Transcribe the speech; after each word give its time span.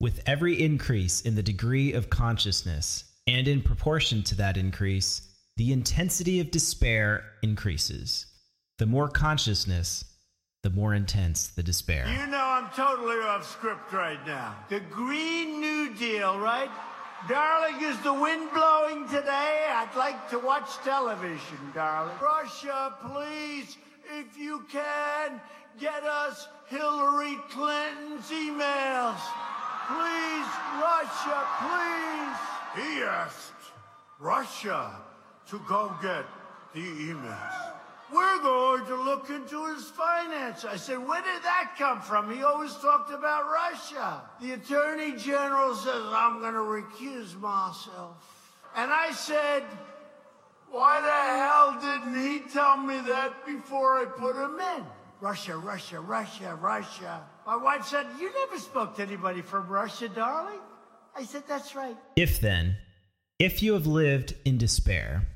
With 0.00 0.20
every 0.26 0.62
increase 0.62 1.22
in 1.22 1.34
the 1.34 1.42
degree 1.42 1.92
of 1.92 2.08
consciousness, 2.08 3.02
and 3.26 3.48
in 3.48 3.60
proportion 3.60 4.22
to 4.22 4.36
that 4.36 4.56
increase, 4.56 5.22
the 5.56 5.72
intensity 5.72 6.38
of 6.38 6.52
despair 6.52 7.24
increases. 7.42 8.26
The 8.78 8.86
more 8.86 9.08
consciousness, 9.08 10.04
the 10.62 10.70
more 10.70 10.94
intense 10.94 11.48
the 11.48 11.64
despair. 11.64 12.06
You 12.06 12.28
know 12.28 12.44
I'm 12.44 12.70
totally 12.76 13.16
off 13.16 13.50
script 13.50 13.92
right 13.92 14.24
now. 14.24 14.54
The 14.68 14.78
Green 14.78 15.60
New 15.60 15.92
Deal, 15.96 16.38
right? 16.38 16.70
Darling, 17.28 17.82
is 17.82 17.98
the 18.02 18.14
wind 18.14 18.50
blowing 18.54 19.08
today? 19.08 19.66
I'd 19.68 19.96
like 19.96 20.30
to 20.30 20.38
watch 20.38 20.76
television, 20.84 21.58
darling. 21.74 22.14
Russia, 22.22 22.94
please, 23.04 23.76
if 24.16 24.38
you 24.38 24.64
can, 24.70 25.40
get 25.80 26.04
us 26.04 26.46
Hillary 26.68 27.36
Clinton's 27.50 28.30
emails. 28.30 29.18
Please, 29.88 30.52
Russia, 30.80 31.38
please. 31.64 32.38
He 32.76 33.02
asked 33.02 33.72
Russia 34.20 34.94
to 35.48 35.58
go 35.66 35.90
get 36.02 36.26
the 36.74 36.80
emails. 36.80 37.72
We're 38.12 38.42
going 38.42 38.86
to 38.86 38.96
look 39.02 39.28
into 39.30 39.66
his 39.66 39.84
finance. 39.84 40.64
I 40.64 40.76
said, 40.76 40.96
where 40.96 41.22
did 41.22 41.42
that 41.42 41.74
come 41.78 42.00
from? 42.00 42.30
He 42.34 42.42
always 42.42 42.74
talked 42.76 43.10
about 43.12 43.44
Russia. 43.50 44.22
The 44.40 44.52
attorney 44.52 45.16
general 45.16 45.74
says, 45.74 46.02
I'm 46.06 46.40
going 46.40 46.54
to 46.54 46.60
recuse 46.60 47.38
myself. 47.38 48.16
And 48.76 48.90
I 48.90 49.10
said, 49.12 49.64
why 50.70 51.00
the 51.00 51.10
hell 51.38 51.80
didn't 51.80 52.22
he 52.22 52.40
tell 52.50 52.76
me 52.76 53.00
that 53.08 53.46
before 53.46 53.98
I 53.98 54.04
put 54.04 54.36
him 54.36 54.58
in? 54.76 54.84
Russia, 55.20 55.56
Russia, 55.56 56.00
Russia, 56.00 56.54
Russia. 56.60 57.22
My 57.48 57.56
wife 57.56 57.86
said, 57.86 58.04
You 58.20 58.30
never 58.30 58.58
spoke 58.58 58.96
to 58.96 59.02
anybody 59.02 59.40
from 59.40 59.68
Russia, 59.68 60.10
darling. 60.10 60.60
I 61.16 61.24
said, 61.24 61.44
That's 61.48 61.74
right. 61.74 61.96
If 62.14 62.42
then, 62.42 62.76
if 63.38 63.62
you 63.62 63.72
have 63.72 63.86
lived 63.86 64.34
in 64.44 64.58
despair, 64.58 65.26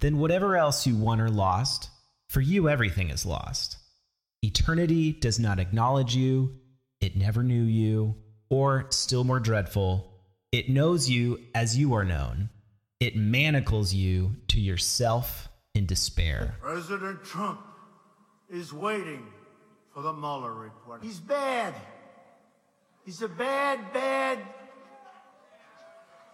then 0.00 0.18
whatever 0.18 0.58
else 0.58 0.86
you 0.86 0.94
won 0.94 1.18
or 1.18 1.30
lost, 1.30 1.88
for 2.28 2.42
you 2.42 2.68
everything 2.68 3.08
is 3.08 3.24
lost. 3.24 3.78
Eternity 4.42 5.14
does 5.14 5.38
not 5.38 5.58
acknowledge 5.58 6.14
you, 6.14 6.58
it 7.00 7.16
never 7.16 7.42
knew 7.42 7.62
you, 7.62 8.16
or, 8.50 8.84
still 8.90 9.24
more 9.24 9.40
dreadful, 9.40 10.12
it 10.52 10.68
knows 10.68 11.08
you 11.08 11.40
as 11.54 11.74
you 11.74 11.94
are 11.94 12.04
known. 12.04 12.50
It 13.00 13.16
manacles 13.16 13.94
you 13.94 14.36
to 14.48 14.60
yourself 14.60 15.48
in 15.74 15.86
despair. 15.86 16.56
President 16.60 17.24
Trump 17.24 17.62
is 18.50 18.74
waiting 18.74 19.26
for 19.96 20.02
the 20.02 20.12
Mueller 20.12 20.52
report. 20.52 21.02
He's 21.02 21.18
bad. 21.18 21.72
He's 23.06 23.22
a 23.22 23.28
bad, 23.28 23.94
bad. 23.94 24.38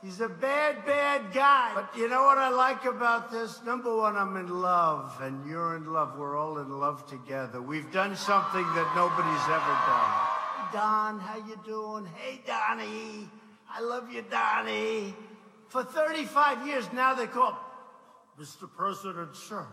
He's 0.03 0.21
a 0.21 0.29
bad, 0.29 0.85
bad 0.85 1.33
guy. 1.33 1.71
But 1.73 1.97
you 1.97 2.09
know 2.09 2.25
what 2.25 2.39
I 2.39 2.49
like 2.49 2.85
about 2.87 3.31
this? 3.31 3.61
Number 3.65 3.97
one, 3.97 4.17
I'm 4.17 4.37
in 4.37 4.49
love, 4.49 5.17
and 5.21 5.49
you're 5.49 5.77
in 5.77 5.93
love. 5.93 6.19
We're 6.19 6.37
all 6.37 6.59
in 6.59 6.71
love 6.81 7.07
together. 7.07 7.63
We've 7.63 7.89
done 7.93 8.17
something 8.17 8.65
that 8.65 8.93
nobody's 8.97 9.47
ever 9.47 9.77
done. 9.87 10.73
Don, 10.73 11.21
how 11.21 11.37
you 11.37 11.57
doing? 11.65 12.05
Hey, 12.17 12.43
Donnie. 12.45 13.31
I 13.71 13.81
love 13.81 14.11
you, 14.11 14.25
Donnie. 14.29 15.15
For 15.69 15.85
35 15.85 16.67
years 16.67 16.93
now, 16.93 17.15
they 17.15 17.29
call 17.29 17.57
Mr. 18.41 18.69
President, 18.77 19.37
sir. 19.37 19.69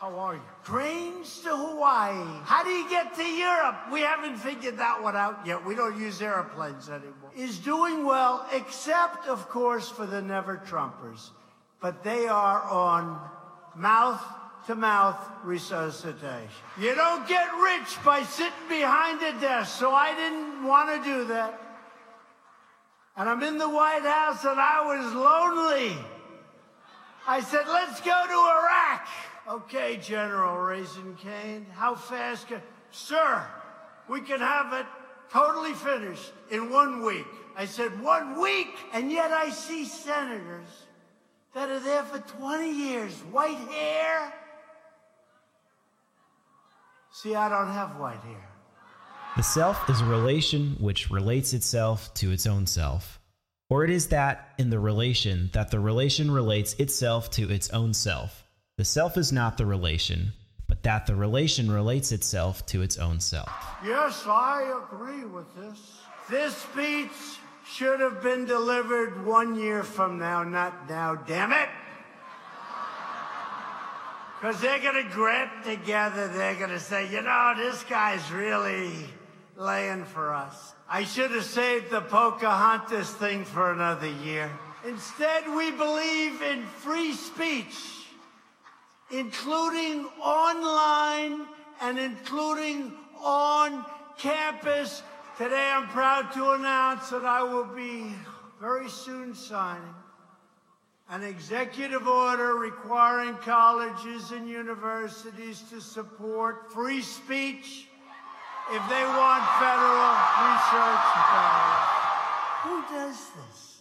How 0.00 0.16
are 0.16 0.34
you? 0.34 0.40
Trains 0.64 1.40
to 1.40 1.54
Hawaii. 1.54 2.24
How 2.44 2.64
do 2.64 2.70
you 2.70 2.88
get 2.88 3.14
to 3.16 3.22
Europe? 3.22 3.76
We 3.92 4.00
haven't 4.00 4.38
figured 4.38 4.78
that 4.78 5.02
one 5.02 5.14
out 5.14 5.46
yet. 5.46 5.62
We 5.66 5.74
don't 5.74 6.00
use 6.00 6.22
airplanes 6.22 6.88
anymore. 6.88 7.30
Is 7.36 7.58
doing 7.58 8.06
well, 8.06 8.46
except, 8.50 9.28
of 9.28 9.46
course, 9.50 9.90
for 9.90 10.06
the 10.06 10.22
never 10.22 10.56
Trumpers. 10.56 11.28
But 11.82 12.02
they 12.02 12.26
are 12.28 12.62
on 12.62 13.20
mouth 13.76 14.24
to 14.68 14.74
mouth 14.74 15.22
resuscitation. 15.44 16.48
You 16.80 16.94
don't 16.94 17.28
get 17.28 17.48
rich 17.62 18.02
by 18.02 18.22
sitting 18.22 18.68
behind 18.70 19.22
a 19.22 19.38
desk, 19.38 19.78
so 19.78 19.92
I 19.92 20.14
didn't 20.14 20.64
want 20.66 21.04
to 21.04 21.10
do 21.10 21.24
that. 21.26 21.60
And 23.18 23.28
I'm 23.28 23.42
in 23.42 23.58
the 23.58 23.68
White 23.68 24.04
House 24.04 24.44
and 24.44 24.58
I 24.58 24.80
was 24.80 25.12
lonely. 25.12 25.98
I 27.28 27.40
said, 27.40 27.64
let's 27.68 28.00
go 28.00 28.06
to 28.06 28.32
Iraq. 28.32 29.06
Okay, 29.48 29.98
General 30.02 30.56
Raizin 30.56 31.18
Caine, 31.18 31.66
how 31.72 31.94
fast 31.94 32.48
can... 32.48 32.60
Sir, 32.90 33.44
we 34.08 34.20
can 34.20 34.40
have 34.40 34.72
it 34.72 34.86
totally 35.32 35.72
finished 35.72 36.32
in 36.50 36.70
one 36.70 37.04
week. 37.04 37.26
I 37.56 37.66
said, 37.66 38.00
one 38.02 38.40
week? 38.40 38.68
And 38.92 39.10
yet 39.10 39.32
I 39.32 39.50
see 39.50 39.84
senators 39.84 40.86
that 41.54 41.68
are 41.68 41.80
there 41.80 42.02
for 42.02 42.18
20 42.18 42.70
years, 42.70 43.12
white 43.32 43.56
hair. 43.56 44.32
See, 47.12 47.34
I 47.34 47.48
don't 47.48 47.72
have 47.72 47.98
white 47.98 48.20
hair. 48.20 48.48
The 49.36 49.42
self 49.42 49.88
is 49.88 50.00
a 50.00 50.04
relation 50.04 50.76
which 50.80 51.10
relates 51.10 51.52
itself 51.52 52.12
to 52.14 52.30
its 52.32 52.46
own 52.46 52.66
self. 52.66 53.20
Or 53.68 53.84
it 53.84 53.90
is 53.90 54.08
that 54.08 54.54
in 54.58 54.70
the 54.70 54.80
relation 54.80 55.50
that 55.52 55.70
the 55.70 55.78
relation 55.78 56.30
relates 56.30 56.74
itself 56.74 57.30
to 57.32 57.48
its 57.50 57.70
own 57.70 57.94
self. 57.94 58.44
The 58.80 58.86
self 58.86 59.18
is 59.18 59.30
not 59.30 59.58
the 59.58 59.66
relation, 59.66 60.32
but 60.66 60.82
that 60.84 61.06
the 61.06 61.14
relation 61.14 61.70
relates 61.70 62.12
itself 62.12 62.64
to 62.72 62.80
its 62.80 62.96
own 62.96 63.20
self. 63.20 63.52
Yes, 63.84 64.24
I 64.26 64.80
agree 64.84 65.26
with 65.26 65.54
this. 65.54 66.00
This 66.30 66.56
speech 66.56 67.10
should 67.66 68.00
have 68.00 68.22
been 68.22 68.46
delivered 68.46 69.26
one 69.26 69.54
year 69.54 69.82
from 69.82 70.18
now, 70.18 70.44
not 70.44 70.88
now, 70.88 71.14
damn 71.14 71.52
it. 71.52 71.68
Because 74.40 74.58
they're 74.62 74.80
going 74.80 75.04
to 75.04 75.10
grab 75.12 75.50
together, 75.62 76.28
they're 76.28 76.54
going 76.56 76.70
to 76.70 76.80
say, 76.80 77.12
you 77.12 77.20
know, 77.20 77.52
this 77.58 77.84
guy's 77.84 78.32
really 78.32 78.94
laying 79.58 80.06
for 80.06 80.32
us. 80.32 80.72
I 80.88 81.04
should 81.04 81.32
have 81.32 81.44
saved 81.44 81.90
the 81.90 82.00
Pocahontas 82.00 83.10
thing 83.10 83.44
for 83.44 83.72
another 83.72 84.08
year. 84.08 84.50
Instead, 84.86 85.54
we 85.54 85.70
believe 85.70 86.40
in 86.40 86.64
free 86.64 87.12
speech 87.12 87.99
including 89.10 90.06
online 90.22 91.46
and 91.80 91.98
including 91.98 92.92
on 93.22 93.84
campus. 94.18 95.02
Today 95.36 95.72
I'm 95.74 95.88
proud 95.88 96.32
to 96.34 96.52
announce 96.52 97.10
that 97.10 97.24
I 97.24 97.42
will 97.42 97.64
be 97.64 98.12
very 98.60 98.88
soon 98.88 99.34
signing 99.34 99.94
an 101.08 101.24
executive 101.24 102.06
order 102.06 102.54
requiring 102.54 103.34
colleges 103.38 104.30
and 104.30 104.48
universities 104.48 105.62
to 105.70 105.80
support 105.80 106.72
free 106.72 107.02
speech 107.02 107.88
if 108.70 108.88
they 108.88 109.02
want 109.02 109.42
federal 109.58 110.14
research 110.46 111.06
dollars. 111.32 111.90
Who 112.62 112.82
does 112.94 113.30
this? 113.30 113.80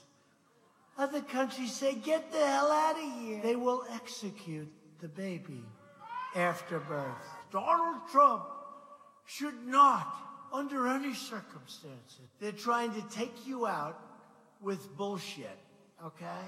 Other 0.97 1.21
countries 1.21 1.73
say, 1.73 1.93
get 1.93 2.31
the 2.31 2.39
hell 2.39 2.71
out 2.71 2.95
of 2.95 3.21
here. 3.21 3.41
They 3.43 3.55
will 3.55 3.85
execute 3.93 4.67
the 5.01 5.07
baby 5.07 5.63
after 6.35 6.79
birth. 6.79 7.27
Donald 7.51 8.01
Trump 8.11 8.43
should 9.25 9.65
not, 9.65 10.15
under 10.51 10.87
any 10.87 11.13
circumstances, 11.13 12.27
they're 12.39 12.51
trying 12.51 12.93
to 12.93 13.03
take 13.09 13.47
you 13.47 13.67
out 13.67 13.99
with 14.61 14.95
bullshit, 14.97 15.59
okay? 16.03 16.45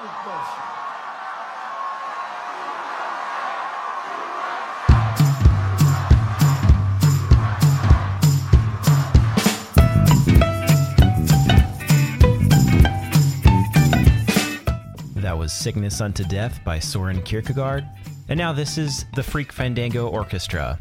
With 0.00 0.10
bullshit. 0.24 0.99
Was 15.40 15.54
Sickness 15.54 16.02
Unto 16.02 16.22
Death 16.22 16.60
by 16.66 16.78
Soren 16.78 17.22
Kierkegaard. 17.22 17.88
And 18.28 18.36
now 18.36 18.52
this 18.52 18.76
is 18.76 19.06
the 19.14 19.22
Freak 19.22 19.52
Fandango 19.52 20.06
Orchestra. 20.06 20.78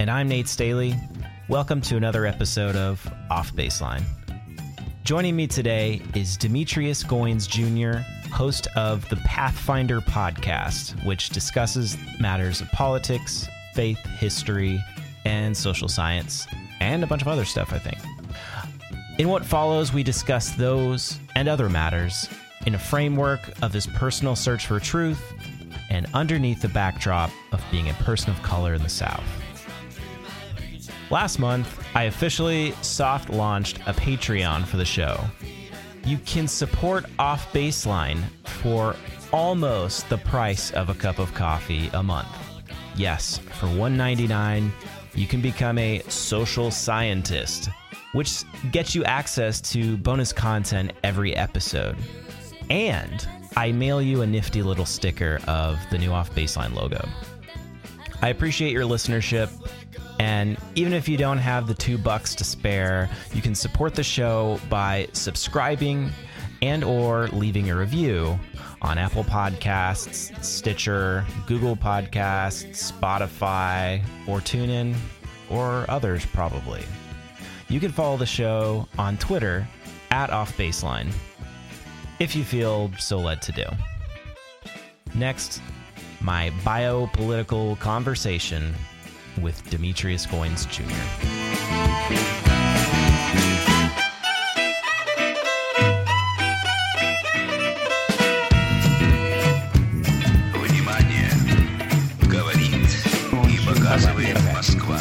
And 0.00 0.10
I'm 0.10 0.26
Nate 0.26 0.48
Staley. 0.48 0.96
Welcome 1.48 1.80
to 1.82 1.96
another 1.96 2.26
episode 2.26 2.74
of 2.74 3.08
Off 3.30 3.54
Baseline. 3.54 4.02
Joining 5.04 5.36
me 5.36 5.46
today 5.46 6.02
is 6.12 6.36
Demetrius 6.36 7.04
Goines 7.04 7.48
Jr., 7.48 7.98
host 8.32 8.66
of 8.74 9.08
the 9.10 9.16
Pathfinder 9.18 10.00
podcast, 10.00 11.00
which 11.06 11.30
discusses 11.30 11.96
matters 12.18 12.60
of 12.60 12.68
politics, 12.72 13.46
faith, 13.74 14.04
history, 14.18 14.82
and 15.24 15.56
social 15.56 15.86
science, 15.86 16.48
and 16.80 17.04
a 17.04 17.06
bunch 17.06 17.22
of 17.22 17.28
other 17.28 17.44
stuff, 17.44 17.72
I 17.72 17.78
think. 17.78 17.98
In 19.18 19.28
what 19.28 19.46
follows, 19.46 19.92
we 19.92 20.02
discuss 20.02 20.50
those 20.50 21.20
and 21.36 21.46
other 21.46 21.68
matters 21.68 22.28
in 22.66 22.74
a 22.74 22.78
framework 22.78 23.40
of 23.62 23.72
his 23.72 23.86
personal 23.86 24.36
search 24.36 24.66
for 24.66 24.80
truth 24.80 25.20
and 25.90 26.06
underneath 26.14 26.62
the 26.62 26.68
backdrop 26.68 27.30
of 27.52 27.62
being 27.70 27.88
a 27.90 27.94
person 27.94 28.30
of 28.30 28.42
color 28.42 28.74
in 28.74 28.82
the 28.82 28.88
South. 28.88 29.24
Last 31.10 31.38
month, 31.38 31.84
I 31.94 32.04
officially 32.04 32.72
soft 32.82 33.28
launched 33.30 33.78
a 33.86 33.92
Patreon 33.92 34.64
for 34.64 34.78
the 34.78 34.84
show. 34.84 35.22
You 36.04 36.18
can 36.18 36.48
support 36.48 37.04
Off 37.18 37.52
Baseline 37.52 38.22
for 38.44 38.96
almost 39.32 40.08
the 40.08 40.18
price 40.18 40.70
of 40.72 40.88
a 40.88 40.94
cup 40.94 41.18
of 41.18 41.32
coffee 41.34 41.88
a 41.92 42.02
month. 42.02 42.28
Yes, 42.96 43.38
for 43.38 43.66
$1.99, 43.66 44.70
you 45.14 45.26
can 45.26 45.40
become 45.40 45.78
a 45.78 46.00
social 46.08 46.70
scientist, 46.70 47.68
which 48.12 48.44
gets 48.70 48.94
you 48.94 49.04
access 49.04 49.60
to 49.72 49.96
bonus 49.98 50.32
content 50.32 50.92
every 51.02 51.34
episode. 51.36 51.96
And 52.70 53.26
I 53.56 53.72
mail 53.72 54.02
you 54.02 54.22
a 54.22 54.26
nifty 54.26 54.62
little 54.62 54.86
sticker 54.86 55.40
of 55.46 55.78
the 55.90 55.98
new 55.98 56.12
Off 56.12 56.34
Baseline 56.34 56.74
logo. 56.74 57.06
I 58.22 58.28
appreciate 58.28 58.72
your 58.72 58.84
listenership. 58.84 59.50
And 60.18 60.56
even 60.74 60.92
if 60.92 61.08
you 61.08 61.16
don't 61.16 61.38
have 61.38 61.66
the 61.66 61.74
two 61.74 61.98
bucks 61.98 62.34
to 62.36 62.44
spare, 62.44 63.10
you 63.32 63.42
can 63.42 63.54
support 63.54 63.94
the 63.94 64.02
show 64.02 64.60
by 64.68 65.08
subscribing 65.12 66.10
and 66.62 66.82
or 66.84 67.28
leaving 67.28 67.70
a 67.70 67.76
review 67.76 68.38
on 68.80 68.96
Apple 68.98 69.24
Podcasts, 69.24 70.42
Stitcher, 70.44 71.24
Google 71.46 71.76
Podcasts, 71.76 72.92
Spotify, 72.92 74.02
or 74.26 74.38
TuneIn, 74.40 74.94
or 75.50 75.84
others 75.88 76.24
probably. 76.26 76.82
You 77.68 77.80
can 77.80 77.92
follow 77.92 78.16
the 78.16 78.26
show 78.26 78.88
on 78.98 79.16
Twitter 79.18 79.66
at 80.10 80.30
Off 80.30 80.56
Baseline 80.56 81.12
if 82.18 82.36
you 82.36 82.44
feel 82.44 82.90
so 82.98 83.18
led 83.18 83.42
to 83.42 83.52
do. 83.52 83.64
Next, 85.14 85.60
my 86.20 86.50
biopolitical 86.62 87.78
conversation 87.78 88.74
with 89.40 89.68
Demetrius 89.70 90.26
Goines 90.26 90.68
Jr. 90.70 90.84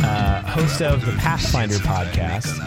Uh, 0.05 0.41
host 0.41 0.81
of 0.81 1.05
the 1.05 1.11
Pathfinder 1.13 1.75
podcast, 1.75 2.59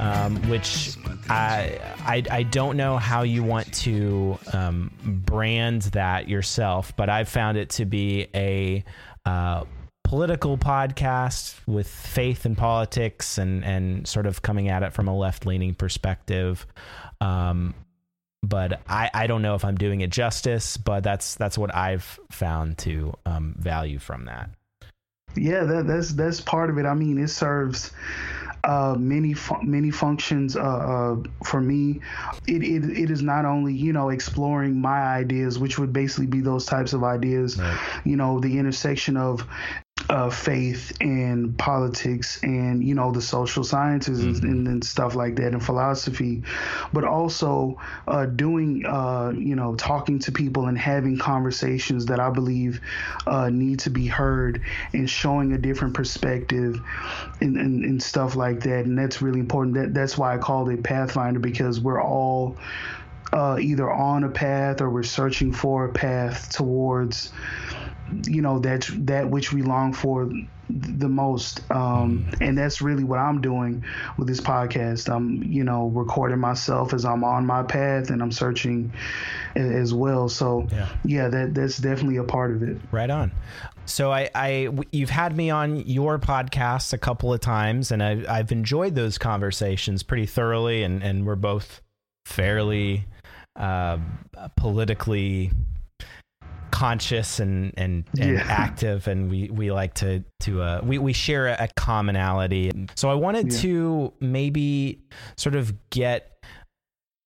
um, 0.00 0.36
which 0.50 0.89
I, 1.30 2.22
I 2.30 2.42
don't 2.42 2.76
know 2.76 2.96
how 2.96 3.22
you 3.22 3.42
want 3.42 3.72
to 3.74 4.38
um, 4.52 4.90
brand 5.04 5.82
that 5.82 6.28
yourself, 6.28 6.94
but 6.96 7.08
I've 7.08 7.28
found 7.28 7.56
it 7.56 7.70
to 7.70 7.84
be 7.84 8.26
a 8.34 8.84
uh, 9.24 9.64
political 10.02 10.58
podcast 10.58 11.54
with 11.68 11.86
faith 11.86 12.46
in 12.46 12.56
politics 12.56 13.38
and 13.38 13.64
and 13.64 14.08
sort 14.08 14.26
of 14.26 14.42
coming 14.42 14.68
at 14.68 14.82
it 14.82 14.92
from 14.92 15.06
a 15.06 15.16
left 15.16 15.46
leaning 15.46 15.74
perspective. 15.74 16.66
Um, 17.20 17.74
but 18.42 18.80
I, 18.88 19.10
I 19.12 19.26
don't 19.26 19.42
know 19.42 19.54
if 19.54 19.64
I'm 19.64 19.76
doing 19.76 20.00
it 20.00 20.10
justice, 20.10 20.76
but 20.76 21.04
that's 21.04 21.36
that's 21.36 21.56
what 21.56 21.74
I've 21.74 22.18
found 22.30 22.78
to 22.78 23.14
um, 23.24 23.54
value 23.58 23.98
from 23.98 24.24
that. 24.24 24.50
Yeah, 25.36 25.62
that, 25.62 25.86
that's 25.86 26.10
that's 26.14 26.40
part 26.40 26.70
of 26.70 26.78
it. 26.78 26.86
I 26.86 26.94
mean, 26.94 27.18
it 27.18 27.28
serves 27.28 27.92
uh, 28.64 28.94
many 28.98 29.32
fu- 29.34 29.62
many 29.62 29.90
functions 29.90 30.56
uh, 30.56 30.60
uh, 30.60 31.16
for 31.44 31.60
me. 31.60 32.00
It, 32.46 32.62
it 32.62 32.84
it 32.84 33.10
is 33.10 33.22
not 33.22 33.44
only 33.44 33.74
you 33.74 33.92
know 33.92 34.10
exploring 34.10 34.80
my 34.80 35.00
ideas, 35.00 35.58
which 35.58 35.78
would 35.78 35.92
basically 35.92 36.26
be 36.26 36.40
those 36.40 36.66
types 36.66 36.92
of 36.92 37.04
ideas. 37.04 37.58
Right. 37.58 37.78
You 38.04 38.16
know, 38.16 38.40
the 38.40 38.58
intersection 38.58 39.16
of 39.16 39.46
uh, 40.10 40.28
faith 40.28 40.92
and 41.00 41.56
politics 41.56 42.40
and 42.42 42.82
you 42.82 42.94
know 42.94 43.12
the 43.12 43.22
social 43.22 43.62
sciences 43.62 44.20
and, 44.20 44.42
and, 44.42 44.66
and 44.66 44.84
stuff 44.84 45.14
like 45.14 45.36
that 45.36 45.52
and 45.52 45.64
philosophy 45.64 46.42
but 46.92 47.04
also 47.04 47.78
uh, 48.08 48.26
doing 48.26 48.84
uh, 48.86 49.32
you 49.36 49.54
know 49.54 49.76
talking 49.76 50.18
to 50.18 50.32
people 50.32 50.66
and 50.66 50.76
having 50.76 51.16
conversations 51.16 52.06
that 52.06 52.18
i 52.18 52.28
believe 52.28 52.80
uh, 53.28 53.48
need 53.48 53.78
to 53.78 53.90
be 53.90 54.08
heard 54.08 54.62
and 54.92 55.08
showing 55.08 55.52
a 55.52 55.58
different 55.58 55.94
perspective 55.94 56.80
and, 57.40 57.56
and, 57.56 57.84
and 57.84 58.02
stuff 58.02 58.36
like 58.36 58.60
that. 58.60 58.84
And 58.84 58.98
that's 58.98 59.22
really 59.22 59.40
important. 59.40 59.74
That, 59.74 59.94
that's 59.94 60.18
why 60.18 60.34
i 60.34 60.38
called 60.38 60.70
it 60.70 60.82
pathfinder 60.82 61.40
because 61.40 61.80
we're 61.80 62.02
all 62.02 62.56
uh, 63.32 63.58
either 63.60 63.90
on 63.90 64.24
a 64.24 64.28
path 64.28 64.80
or 64.80 64.90
we're 64.90 65.02
searching 65.04 65.52
for 65.52 65.84
a 65.84 65.92
path 65.92 66.50
towards 66.50 67.32
you 68.26 68.42
know 68.42 68.58
that 68.58 68.88
that 69.06 69.28
which 69.28 69.52
we 69.52 69.62
long 69.62 69.92
for 69.92 70.30
the 70.68 71.08
most 71.08 71.68
um, 71.72 72.24
and 72.40 72.56
that's 72.56 72.80
really 72.80 73.02
what 73.02 73.18
i'm 73.18 73.40
doing 73.40 73.84
with 74.16 74.28
this 74.28 74.40
podcast 74.40 75.12
i'm 75.12 75.42
you 75.42 75.64
know 75.64 75.88
recording 75.88 76.38
myself 76.38 76.94
as 76.94 77.04
i'm 77.04 77.24
on 77.24 77.44
my 77.44 77.62
path 77.62 78.10
and 78.10 78.22
i'm 78.22 78.30
searching 78.30 78.92
as 79.56 79.92
well 79.92 80.28
so 80.28 80.68
Yeah. 80.70 80.88
yeah 81.04 81.28
that 81.28 81.54
that's 81.54 81.78
definitely 81.78 82.18
a 82.18 82.24
part 82.24 82.52
of 82.52 82.62
it 82.62 82.76
Right 82.92 83.10
on. 83.10 83.32
So 83.86 84.12
I, 84.12 84.30
I 84.32 84.68
you've 84.92 85.10
had 85.10 85.36
me 85.36 85.50
on 85.50 85.78
your 85.78 86.20
podcast 86.20 86.92
a 86.92 86.98
couple 86.98 87.32
of 87.32 87.40
times, 87.40 87.90
and 87.90 88.00
I, 88.00 88.22
I've 88.28 88.52
enjoyed 88.52 88.94
those 88.94 89.18
conversations 89.18 90.04
pretty 90.04 90.26
thoroughly, 90.26 90.84
and 90.84 91.02
and 91.02 91.26
we're 91.26 91.34
both 91.34 91.80
fairly 92.24 93.06
uh, 93.56 93.98
politically 94.56 95.50
conscious 96.70 97.40
and 97.40 97.72
and, 97.76 98.04
and 98.18 98.34
Yeah. 98.34 98.44
active, 98.48 99.08
and 99.08 99.30
we 99.30 99.50
we 99.50 99.70
like 99.72 99.94
to 99.94 100.24
to 100.40 100.62
uh, 100.62 100.80
we 100.82 100.98
we 100.98 101.12
share 101.12 101.48
a, 101.48 101.68
commonality. 101.76 102.70
So 102.96 103.10
I 103.10 103.14
wanted 103.14 103.52
Yeah. 103.52 103.58
to 103.60 104.12
maybe 104.20 105.02
sort 105.36 105.54
of 105.54 105.74
get 105.90 106.44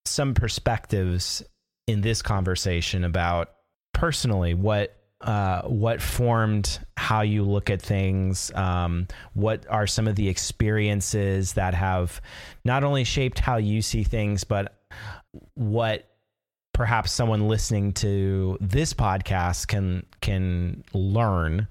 some 0.06 0.34
perspectives 0.34 1.42
in 1.86 2.00
this 2.00 2.22
conversation 2.22 3.04
about 3.04 3.50
personally 3.92 4.54
what 4.54 4.96
uh, 5.20 5.62
what 5.62 6.02
formed 6.02 6.78
how 6.98 7.22
you 7.22 7.42
look 7.44 7.70
at 7.70 7.80
things 7.80 8.50
um, 8.54 9.06
what 9.32 9.64
are 9.70 9.86
some 9.86 10.06
of 10.06 10.16
the 10.16 10.28
experiences 10.28 11.54
that 11.54 11.74
have 11.74 12.20
not 12.64 12.84
only 12.84 13.04
shaped 13.04 13.38
how 13.38 13.56
you 13.56 13.80
see 13.80 14.04
things 14.04 14.44
but 14.44 14.76
what 15.54 16.06
perhaps 16.74 17.10
someone 17.12 17.48
listening 17.48 17.92
to 17.94 18.58
this 18.60 18.92
podcast 18.92 19.68
can 19.68 20.04
can 20.20 20.84
learn 20.92 21.66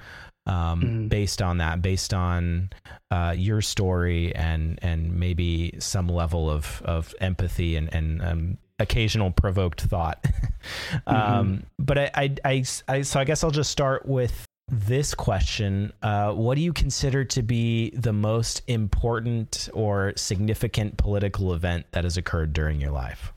um, 0.45 0.81
Mhm. 0.81 1.09
based 1.09 1.41
on 1.41 1.59
that, 1.59 1.81
based 1.81 2.13
on 2.13 2.69
uh, 3.11 3.33
your 3.37 3.61
story 3.61 4.35
and 4.35 4.77
and 4.81 5.13
maybe 5.17 5.75
some 5.79 6.07
level 6.09 6.49
of 6.49 6.81
of 6.83 7.13
empathy 7.21 7.75
and 7.77 7.93
and 7.93 8.21
um, 8.21 8.57
occasional 8.79 9.31
provoked 9.31 9.81
thought. 9.81 10.25
um, 11.07 11.63
but 11.79 11.97
I, 11.97 12.11
I, 12.15 12.35
I, 12.43 12.63
I, 12.89 13.01
so 13.03 13.19
I 13.19 13.23
guess 13.23 13.43
I'll 13.43 13.51
just 13.51 13.71
start 13.71 14.05
with 14.05 14.45
this 14.69 15.13
question. 15.13 15.93
Uh, 16.01 16.33
what 16.33 16.55
do 16.55 16.61
you 16.61 16.73
consider 16.73 17.23
to 17.25 17.41
be 17.41 17.91
the 17.91 18.11
most 18.13 18.63
important 18.67 19.69
or 19.73 20.13
significant 20.17 20.97
political 20.97 21.53
event 21.53 21.85
that 21.91 22.03
has 22.03 22.17
occurred 22.17 22.51
during 22.53 22.81
your 22.81 22.91
life? 22.91 23.31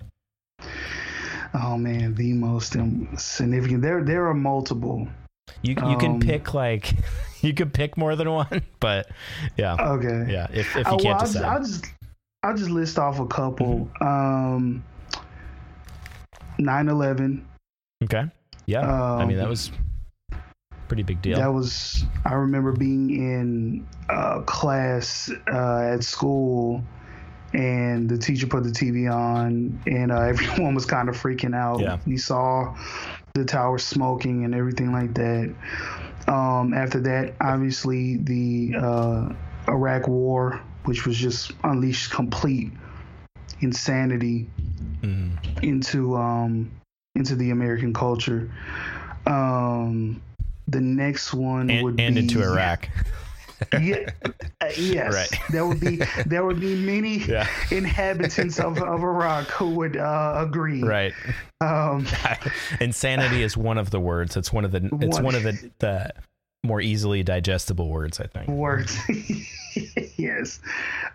Oh 1.62 1.76
man 1.78 2.14
the 2.14 2.32
most 2.32 2.76
um, 2.76 3.08
significant 3.16 3.82
there 3.82 4.02
there 4.04 4.26
are 4.26 4.34
multiple 4.34 5.08
You 5.62 5.70
you 5.70 5.96
can 5.96 6.12
Um, 6.12 6.20
pick 6.20 6.54
like 6.54 6.92
you 7.40 7.54
could 7.54 7.72
pick 7.72 7.96
more 7.96 8.16
than 8.16 8.30
one, 8.30 8.62
but 8.80 9.08
yeah, 9.56 9.76
okay 9.96 10.26
yeah. 10.28 10.46
If 10.52 10.76
if 10.76 10.86
Uh, 10.86 10.90
you 10.90 10.96
well, 10.96 10.98
can't 10.98 11.14
I'll 11.14 11.20
just, 11.20 11.32
decide, 11.34 11.48
I'll 11.48 11.62
just 11.64 11.84
I'll 12.42 12.56
just 12.56 12.70
list 12.70 12.98
off 12.98 13.18
a 13.20 13.26
couple. 13.26 13.88
Um, 14.00 14.84
9/11. 16.58 17.42
okay, 18.04 18.24
yeah. 18.66 18.80
I 18.90 19.24
mean 19.24 19.36
that 19.36 19.44
um, 19.44 19.50
was 19.50 19.70
pretty 20.88 21.02
big 21.02 21.20
deal. 21.22 21.38
That 21.38 21.52
was 21.52 22.04
I 22.24 22.34
remember 22.34 22.72
being 22.72 23.10
in 23.10 23.86
uh, 24.08 24.40
class 24.42 25.30
uh, 25.52 25.92
at 25.94 26.04
school, 26.04 26.82
and 27.52 28.08
the 28.08 28.18
teacher 28.18 28.46
put 28.46 28.64
the 28.64 28.70
TV 28.70 29.12
on, 29.12 29.80
and 29.86 30.12
uh, 30.12 30.20
everyone 30.32 30.74
was 30.74 30.86
kind 30.86 31.08
of 31.08 31.16
freaking 31.16 31.54
out. 31.54 31.80
Yeah. 31.80 31.98
We 32.06 32.16
saw 32.16 32.76
the 33.34 33.44
tower 33.44 33.78
smoking 33.78 34.44
and 34.44 34.54
everything 34.54 34.92
like 34.92 35.14
that. 35.14 35.54
Um, 36.28 36.74
after 36.74 37.00
that, 37.00 37.34
obviously 37.40 38.16
the 38.16 38.74
uh, 38.76 39.28
Iraq 39.68 40.08
War, 40.08 40.60
which 40.84 41.06
was 41.06 41.16
just 41.16 41.52
unleashed 41.64 42.10
complete 42.10 42.72
insanity 43.60 44.48
Mhm. 45.02 45.62
into 45.62 46.16
um 46.16 46.70
into 47.14 47.34
the 47.36 47.50
American 47.50 47.92
culture. 47.94 48.50
Um 49.26 50.20
the 50.68 50.80
next 50.80 51.32
one 51.32 51.70
and, 51.70 51.82
would 51.84 52.00
and 52.00 52.14
be 52.16 52.20
into 52.22 52.42
Iraq. 52.42 52.88
Yeah, 53.80 54.10
uh, 54.60 54.68
yes, 54.76 55.14
Right. 55.14 55.40
there 55.50 55.66
would 55.66 55.80
be 55.80 56.00
there 56.26 56.44
would 56.44 56.60
be 56.60 56.74
many 56.76 57.18
Yeah. 57.26 57.46
inhabitants 57.70 58.58
of, 58.60 58.78
of 58.82 59.02
Iraq 59.02 59.46
who 59.48 59.70
would 59.76 59.96
uh, 59.96 60.34
agree. 60.46 60.82
right. 60.82 61.12
Um, 61.60 62.06
Insanity 62.80 63.42
is 63.42 63.56
one 63.56 63.78
of 63.78 63.90
the 63.90 64.00
words. 64.00 64.36
It's 64.36 64.52
one 64.52 64.64
of 64.64 64.72
the. 64.72 64.84
It's 65.00 65.16
One. 65.16 65.24
one 65.24 65.34
of 65.34 65.42
the 65.42 65.70
the 65.78 66.10
more 66.64 66.80
easily 66.80 67.22
digestible 67.22 67.88
words. 67.88 68.20
I 68.20 68.26
think. 68.26 68.48
words. 68.48 68.96
yes. 70.16 70.60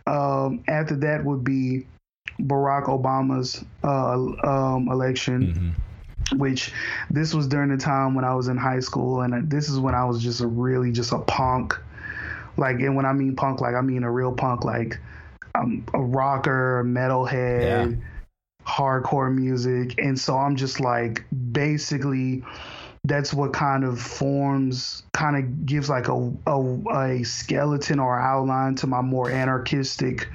Um, 0.08 0.64
after 0.68 0.96
that 0.98 1.24
would 1.24 1.44
be 1.44 1.86
Barack 2.42 2.86
Obama's 2.86 3.64
uh, 3.84 4.14
um, 4.48 4.88
election. 4.90 5.48
Mm-hmm. 5.48 5.70
Which 6.38 6.72
this 7.10 7.34
was 7.34 7.46
during 7.48 7.72
the 7.72 7.78
time 7.78 8.16
when 8.16 8.24
I 8.24 8.34
was 8.36 8.48
in 8.48 8.56
high 8.56 8.80
school, 8.80 9.20
and 9.22 9.50
this 9.50 9.68
is 9.68 9.80
when 9.80 9.94
I 9.94 10.06
was 10.06 10.24
just 10.24 10.40
a 10.40 10.48
really 10.48 10.92
just 10.94 11.12
a 11.12 11.18
punk, 11.18 11.78
like, 12.58 12.79
and 12.79 12.96
when 12.96 13.05
I 13.05 13.13
mean 13.13 13.36
punk, 13.36 13.62
like 13.62 13.75
I 13.75 13.81
mean 13.81 14.03
a 14.03 14.12
real 14.12 14.31
punk, 14.31 14.63
like 14.63 15.00
I'm 15.55 15.86
a 15.93 16.01
rocker, 16.01 16.84
metalhead, 16.86 17.91
yeah. 17.91 17.98
hardcore 18.65 19.34
music, 19.34 19.96
and 20.00 20.20
so 20.20 20.38
I'm 20.38 20.55
just 20.55 20.79
like 20.79 21.25
basically 21.51 22.43
that's 23.03 23.34
what 23.34 23.51
kind 23.51 23.84
of 23.84 24.00
forms 24.00 25.01
kind 25.13 25.36
of 25.36 25.65
gives 25.65 25.89
like 25.89 26.08
a, 26.08 26.31
a, 26.46 26.89
a 26.93 27.24
skeleton 27.24 28.00
or 28.00 28.20
outline 28.20 28.75
to 28.75 28.86
my 28.86 29.01
more 29.01 29.27
anarchistic 29.29 30.29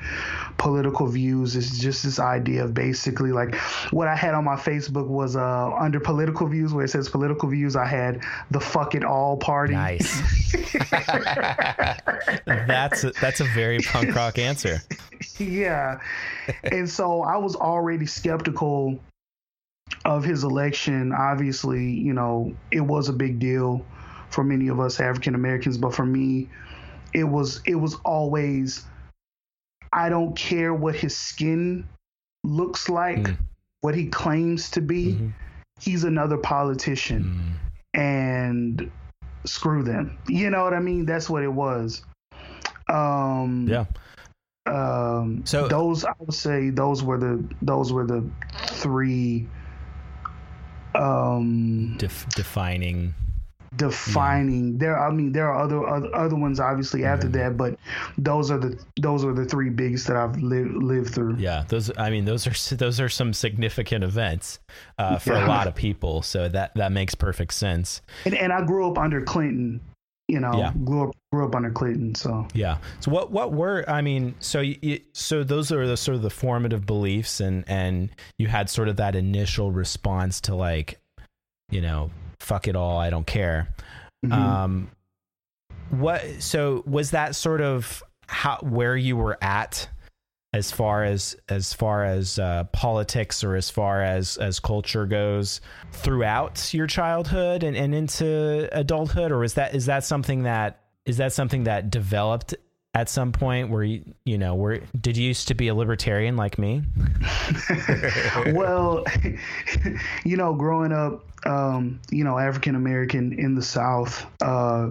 political 0.59 1.07
views 1.07 1.55
is 1.55 1.79
just 1.79 2.03
this 2.03 2.19
idea 2.19 2.65
of 2.65 2.75
basically 2.75 3.31
like 3.31 3.55
what 3.93 4.09
I 4.09 4.17
had 4.17 4.35
on 4.35 4.43
my 4.45 4.57
Facebook 4.57 5.07
was 5.07 5.37
uh 5.37 5.73
under 5.77 6.01
political 6.01 6.49
views 6.49 6.75
where 6.75 6.85
it 6.85 6.89
says 6.89 7.09
political 7.09 7.49
views 7.49 7.77
I 7.77 7.87
had 7.87 8.23
the 8.51 8.61
fuck 8.61 8.97
it 8.97 9.05
all 9.05 9.37
party. 9.37 9.75
Nice. 9.75 10.21
that's 12.47 13.05
a, 13.05 13.13
that's 13.21 13.41
a 13.41 13.45
very 13.55 13.79
punk 13.79 14.13
rock 14.15 14.39
answer. 14.39 14.83
yeah. 15.39 16.01
And 16.65 16.91
so 16.91 17.23
I 17.23 17.37
was 17.37 17.55
already 17.55 18.07
skeptical 18.07 18.99
of 20.05 20.25
his 20.25 20.45
election, 20.45 21.13
obviously, 21.13 21.91
you 21.91 22.13
know, 22.13 22.55
it 22.71 22.81
was 22.81 23.09
a 23.09 23.13
big 23.13 23.39
deal 23.39 23.85
for 24.31 24.45
many 24.45 24.69
of 24.69 24.81
us 24.81 25.01
African 25.01 25.35
Americans, 25.35 25.79
but 25.79 25.95
for 25.95 26.07
me, 26.07 26.49
it 27.13 27.25
was 27.25 27.61
it 27.67 27.75
was 27.75 27.97
always 28.05 28.85
I 29.93 30.09
don't 30.09 30.37
care 30.37 30.75
what 30.75 30.95
his 30.95 31.17
skin 31.17 31.89
looks 32.45 32.89
like, 32.89 33.19
mm. 33.19 33.37
what 33.81 33.95
he 33.95 34.07
claims 34.07 34.71
to 34.73 34.81
be. 34.81 35.13
Mm-hmm. 35.13 35.29
He's 35.81 36.05
another 36.05 36.37
politician. 36.37 37.59
Mm. 37.95 38.01
And 38.01 38.91
screw 39.45 39.83
them. 39.83 40.19
You 40.29 40.51
know 40.51 40.63
what 40.63 40.75
I 40.75 40.81
mean? 40.81 41.07
That's 41.07 41.31
what 41.31 41.43
it 41.43 41.53
was. 41.53 42.03
Um 42.89 43.67
Yeah. 43.69 43.87
Um 44.67 45.43
so 45.47 45.69
those 45.69 46.05
I 46.05 46.13
would 46.19 46.35
say 46.35 46.71
those 46.71 47.03
were 47.03 47.19
the 47.19 47.43
those 47.63 47.93
were 47.93 48.05
the 48.05 48.29
three 48.67 49.49
um, 50.97 51.97
Def- 51.99 52.29
defining 52.31 53.15
defining 53.77 54.73
yeah. 54.73 54.79
there 54.79 54.99
i 54.99 55.11
mean 55.11 55.33
there 55.33 55.49
are 55.51 55.63
other 55.63 55.87
other, 55.87 56.15
other 56.15 56.37
ones 56.37 56.61
obviously 56.61 57.05
after 57.05 57.29
that 57.29 57.57
but 57.57 57.79
those 58.17 58.51
are 58.51 58.59
the 58.59 58.79
those 59.01 59.25
are 59.25 59.35
the 59.35 59.45
three 59.45 59.71
biggest 59.71 60.07
that 60.07 60.17
i've 60.17 60.37
lived 60.39 60.75
lived 60.83 61.13
through 61.13 61.37
yeah 61.37 61.65
those 61.69 61.91
i 61.99 62.09
mean 62.09 62.25
those 62.25 62.47
are 62.47 62.77
those 62.77 63.01
are 63.01 63.09
some 63.09 63.33
significant 63.33 64.03
events 64.03 64.61
uh, 64.99 65.19
for 65.19 65.35
yeah. 65.35 65.47
a 65.47 65.49
lot 65.49 65.67
of 65.67 65.75
people 65.75 66.23
so 66.23 66.49
that 66.49 66.75
that 66.75 66.93
makes 66.93 67.15
perfect 67.15 67.53
sense 67.53 68.01
and, 68.25 68.35
and 68.35 68.53
i 68.53 68.65
grew 68.65 68.89
up 68.91 68.99
under 68.99 69.21
clinton 69.21 69.81
you 70.29 70.41
know 70.41 70.57
yeah. 70.57 70.73
grew 70.85 71.09
up 71.09 71.17
grew 71.37 71.47
up 71.47 71.55
under 71.55 71.71
clinton 71.71 72.15
so. 72.15 72.47
Yeah. 72.55 72.79
So 73.01 73.11
what 73.11 73.31
what 73.31 73.53
were 73.53 73.85
i 73.89 74.01
mean 74.01 74.35
so 74.41 74.61
you, 74.61 75.01
so 75.13 75.45
those 75.45 75.71
are 75.71 75.87
the 75.87 75.97
sort 75.97 76.17
of 76.17 76.23
the 76.23 76.31
formative 76.31 76.87
beliefs 76.87 77.41
and 77.41 77.65
and 77.69 78.11
you 78.39 78.47
had 78.47 78.71
sort 78.71 78.89
of 78.89 78.97
that 78.97 79.15
initial 79.15 79.71
response 79.71 80.41
to 80.43 80.55
like 80.55 80.99
you 81.71 81.81
know 81.81 82.11
fuck 82.41 82.69
it 82.69 82.77
all 82.77 82.99
i 82.99 83.11
don't 83.11 83.27
care. 83.27 83.69
Mm-hmm. 84.25 84.33
um 84.33 84.91
what 85.91 86.25
so 86.39 86.83
was 86.87 87.11
that 87.11 87.37
sort 87.37 87.61
of 87.61 88.03
how 88.29 88.59
where 88.63 88.97
you 88.97 89.17
were 89.17 89.39
at 89.43 89.89
as 90.57 90.73
far 90.73 91.05
as 91.05 91.37
as 91.49 91.73
far 91.73 92.05
as 92.05 92.39
uh, 92.39 92.65
politics 92.73 93.45
or 93.45 93.57
as 93.57 93.69
far 93.69 94.03
as 94.03 94.37
as 94.39 94.59
culture 94.59 95.07
goes 95.07 95.61
throughout 95.93 96.73
your 96.73 96.87
childhood 96.87 97.63
and, 97.63 97.77
and 97.77 97.95
into 97.95 98.69
adulthood? 98.73 99.31
Or 99.31 99.45
is 99.45 99.55
that 99.55 99.75
is 99.75 99.87
that 99.87 100.03
something 100.05 100.45
that 100.45 100.81
is 101.07 101.17
that 101.17 101.33
something 101.33 101.65
that 101.65 101.91
developed 101.91 102.55
at 102.95 103.09
some 103.09 103.33
point 103.33 103.71
where 103.71 103.83
you 103.83 104.05
you 104.25 104.39
know 104.39 104.55
where 104.55 104.81
did 105.01 105.17
you 105.17 105.27
used 105.27 105.49
to 105.49 105.55
be 105.55 105.69
a 105.69 105.75
libertarian 105.75 106.37
like 106.37 106.59
me 106.59 106.83
well 108.53 109.05
you 110.25 110.37
know 110.37 110.55
growing 110.55 110.93
up 110.93 111.25
um, 111.47 112.01
you 112.11 112.25
know 112.25 112.39
african 112.39 112.75
american 112.75 113.39
in 113.39 113.55
the 113.55 113.63
south 113.63 114.27
uh, 114.43 114.89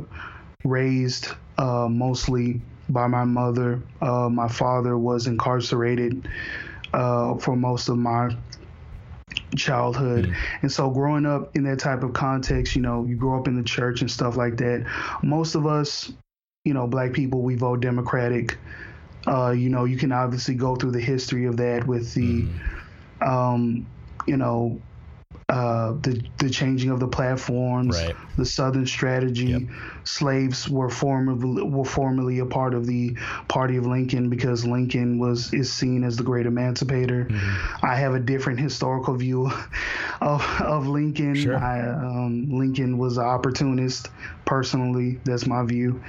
raised 0.64 1.30
uh, 1.58 1.88
mostly 1.90 2.62
by 2.90 3.08
my 3.08 3.24
mother. 3.24 3.82
Uh, 4.02 4.30
my 4.30 4.48
father 4.48 4.98
was 4.98 5.28
incarcerated 5.28 6.28
uh, 6.94 7.36
for 7.36 7.56
most 7.56 7.90
of 7.90 7.98
my 7.98 8.36
childhood. 9.56 10.26
Mm. 10.26 10.36
And 10.64 10.72
so 10.72 10.90
growing 10.90 11.26
up 11.26 11.56
in 11.56 11.64
that 11.64 11.80
type 11.80 12.04
of 12.04 12.14
context, 12.14 12.76
you 12.76 12.82
know, 12.82 13.06
you 13.06 13.16
grow 13.16 13.40
up 13.40 13.48
in 13.48 13.56
the 13.56 13.64
church 13.64 14.02
and 14.02 14.10
stuff 14.10 14.38
like 14.38 14.58
that. 14.58 14.86
Most 15.24 15.56
of 15.56 15.66
us, 15.66 16.12
you 16.64 16.74
know, 16.74 16.88
black 16.88 17.14
people, 17.14 17.42
we 17.42 17.56
vote 17.56 17.82
Democratic. 17.82 18.58
Uh, 19.28 19.52
you 19.52 19.70
know, 19.70 19.86
you 19.86 19.98
can 19.98 20.12
obviously 20.12 20.56
go 20.56 20.76
through 20.76 20.92
the 20.92 21.02
history 21.02 21.46
of 21.46 21.58
that 21.58 21.88
with 21.88 22.14
the, 22.14 22.44
mm. 22.44 23.28
um, 23.28 23.88
you 24.28 24.38
know, 24.38 24.80
uh, 25.48 25.92
the 26.02 26.24
the 26.40 26.50
changing 26.50 26.90
of 26.90 27.00
the 27.00 27.08
platforms, 27.08 28.02
right. 28.02 28.16
the 28.36 28.46
Southern 28.46 28.88
strategy. 28.88 29.48
Yep. 29.48 29.62
Slaves 30.04 30.68
were 30.68 30.90
formerly 30.90 31.62
were 31.62 31.86
formerly 31.86 32.40
a 32.40 32.46
part 32.48 32.74
of 32.74 32.88
the 32.88 33.16
Party 33.48 33.78
of 33.78 33.86
Lincoln 33.86 34.30
because 34.30 34.66
Lincoln 34.66 35.20
was 35.20 35.54
is 35.54 35.72
seen 35.72 36.04
as 36.04 36.18
the 36.18 36.24
great 36.24 36.48
emancipator. 36.48 37.26
Mm-hmm. 37.26 37.86
I 37.86 37.96
have 37.96 38.16
a 38.16 38.20
different 38.20 38.60
historical 38.60 39.14
view 39.16 39.52
of 40.22 40.42
of 40.62 40.88
Lincoln. 40.88 41.36
Sure. 41.36 41.58
I, 41.58 41.80
um, 41.90 42.48
Lincoln 42.50 42.98
was 42.98 43.18
an 43.18 43.26
opportunist. 43.26 44.10
Personally, 44.46 45.20
that's 45.26 45.46
my 45.46 45.64
view. 45.64 46.04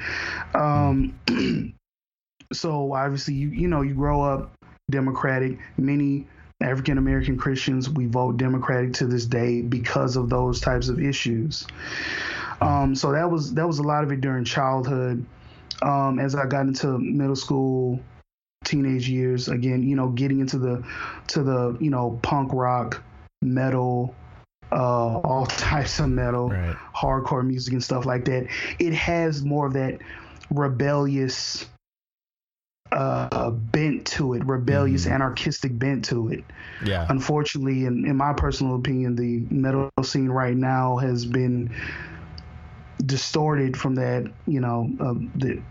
Um, 0.55 1.19
mm. 1.27 1.75
so 2.55 2.95
obviously, 2.95 3.35
you 3.35 3.49
you 3.49 3.69
know 3.69 3.83
you 3.83 3.93
grow 3.93 4.23
up 4.23 4.55
Democratic. 4.91 5.59
Many 5.77 6.27
African 6.63 6.97
American 6.97 7.37
Christians, 7.37 7.91
we 7.91 8.07
vote 8.07 8.39
Democratic 8.39 8.95
to 8.95 9.07
this 9.07 9.27
day 9.27 9.61
because 9.61 10.17
of 10.17 10.31
those 10.31 10.61
types 10.61 10.89
of 10.89 11.01
issues. 11.01 11.67
Um, 12.61 12.95
so 12.95 13.13
that 13.13 13.31
was 13.31 13.55
that 13.55 13.67
was 13.67 13.79
a 13.79 13.83
lot 13.83 14.05
of 14.05 14.13
it 14.13 14.21
during 14.21 14.45
childhood. 14.45 15.25
Um, 15.83 16.19
as 16.19 16.35
I 16.35 16.47
got 16.47 16.63
into 16.63 16.99
middle 16.99 17.37
school, 17.37 18.01
teenage 18.65 19.09
years, 19.09 19.49
again, 19.49 19.83
you 19.83 19.97
know, 19.97 20.09
getting 20.09 20.41
into 20.41 20.59
the 20.59 20.83
to 21.29 21.43
the 21.43 21.77
you 21.79 21.91
know 21.91 22.19
punk 22.23 22.53
rock, 22.55 23.03
metal, 23.43 24.15
uh, 24.73 25.19
all 25.19 25.47
types 25.59 25.99
of 25.99 26.09
metal, 26.09 26.49
right. 26.49 26.77
hardcore 26.95 27.47
music 27.47 27.75
and 27.75 27.85
stuff 27.85 28.07
like 28.07 28.25
that. 28.25 28.49
It 28.79 28.95
has 28.95 29.45
more 29.45 29.67
of 29.67 29.75
that 29.75 29.99
rebellious 30.51 31.67
uh, 32.93 33.51
bent 33.51 34.07
to 34.07 34.35
it, 34.35 34.45
rebellious, 34.45 35.05
mm-hmm. 35.05 35.15
anarchistic 35.15 35.79
bent 35.79 36.05
to 36.07 36.29
it. 36.29 36.45
Yeah. 36.85 37.07
Unfortunately, 37.09 37.85
in, 37.85 38.07
in 38.07 38.17
my 38.17 38.33
personal 38.33 38.77
opinion, 38.77 39.17
the 39.17 39.47
metal 39.55 39.91
scene 40.03 40.29
right 40.29 40.57
now 40.57 40.97
has 40.97 41.25
been 41.27 41.75
distorted 43.05 43.77
from 43.77 43.97
that. 43.97 44.31
You 44.47 44.61
know, 44.61 44.91
uh, 45.01 45.15
the 45.37 45.63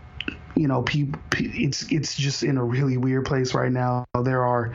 you 0.56 0.68
know, 0.68 0.82
people, 0.82 1.20
it's 1.32 1.90
it's 1.92 2.16
just 2.16 2.42
in 2.42 2.56
a 2.56 2.64
really 2.64 2.96
weird 2.96 3.26
place 3.26 3.52
right 3.52 3.70
now. 3.70 4.06
There 4.22 4.44
are 4.44 4.74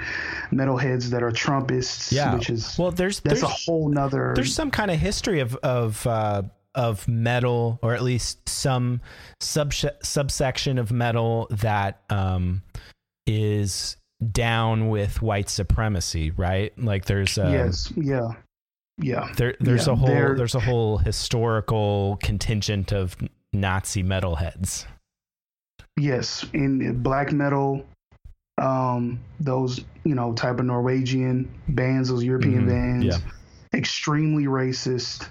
metalheads 0.51 1.09
that 1.09 1.23
are 1.23 1.31
Trumpists, 1.31 2.11
yeah. 2.11 2.35
which 2.35 2.49
is 2.49 2.77
well, 2.77 2.91
there's 2.91 3.19
that's 3.19 3.41
there's, 3.41 3.51
a 3.51 3.53
whole 3.53 3.89
nother. 3.89 4.33
There's 4.35 4.53
some 4.53 4.69
kind 4.69 4.91
of 4.91 4.99
history 4.99 5.39
of 5.39 5.55
of 5.57 6.05
uh, 6.05 6.43
of 6.75 7.07
metal, 7.07 7.79
or 7.81 7.93
at 7.93 8.01
least 8.01 8.47
some 8.47 9.01
sub 9.39 9.73
subsection 10.01 10.77
of 10.77 10.91
metal 10.91 11.47
that 11.49 12.01
um, 12.09 12.61
is 13.27 13.97
down 14.31 14.89
with 14.89 15.21
white 15.21 15.49
supremacy, 15.49 16.31
right? 16.31 16.77
Like 16.77 17.05
there's 17.05 17.37
um, 17.37 17.51
yes, 17.51 17.91
yeah, 17.95 18.33
yeah. 18.97 19.31
There, 19.35 19.55
there's 19.59 19.87
yeah, 19.87 19.93
a 19.93 19.95
whole 19.95 20.35
there's 20.35 20.55
a 20.55 20.59
whole 20.59 20.97
historical 20.97 22.17
contingent 22.21 22.91
of 22.91 23.15
Nazi 23.53 24.03
metalheads. 24.03 24.85
Yes, 25.97 26.45
in 26.53 27.01
black 27.03 27.31
metal, 27.31 27.85
um, 28.61 29.19
those 29.39 29.81
you 30.03 30.15
know 30.15 30.33
type 30.33 30.59
of 30.59 30.65
Norwegian 30.65 31.49
bands, 31.69 32.09
those 32.09 32.23
European 32.23 32.67
mm-hmm. 32.67 33.01
bands, 33.01 33.05
yeah. 33.05 33.77
extremely 33.77 34.45
racist 34.45 35.27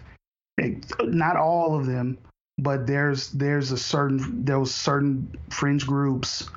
not 1.03 1.37
all 1.37 1.79
of 1.79 1.87
them, 1.87 2.19
but 2.59 2.87
there's 2.87 3.31
there's 3.33 3.73
a 3.73 3.79
certain 3.79 4.45
there 4.45 4.59
was 4.59 4.75
certain 4.75 5.35
fringe 5.51 5.87
groups 5.87 6.49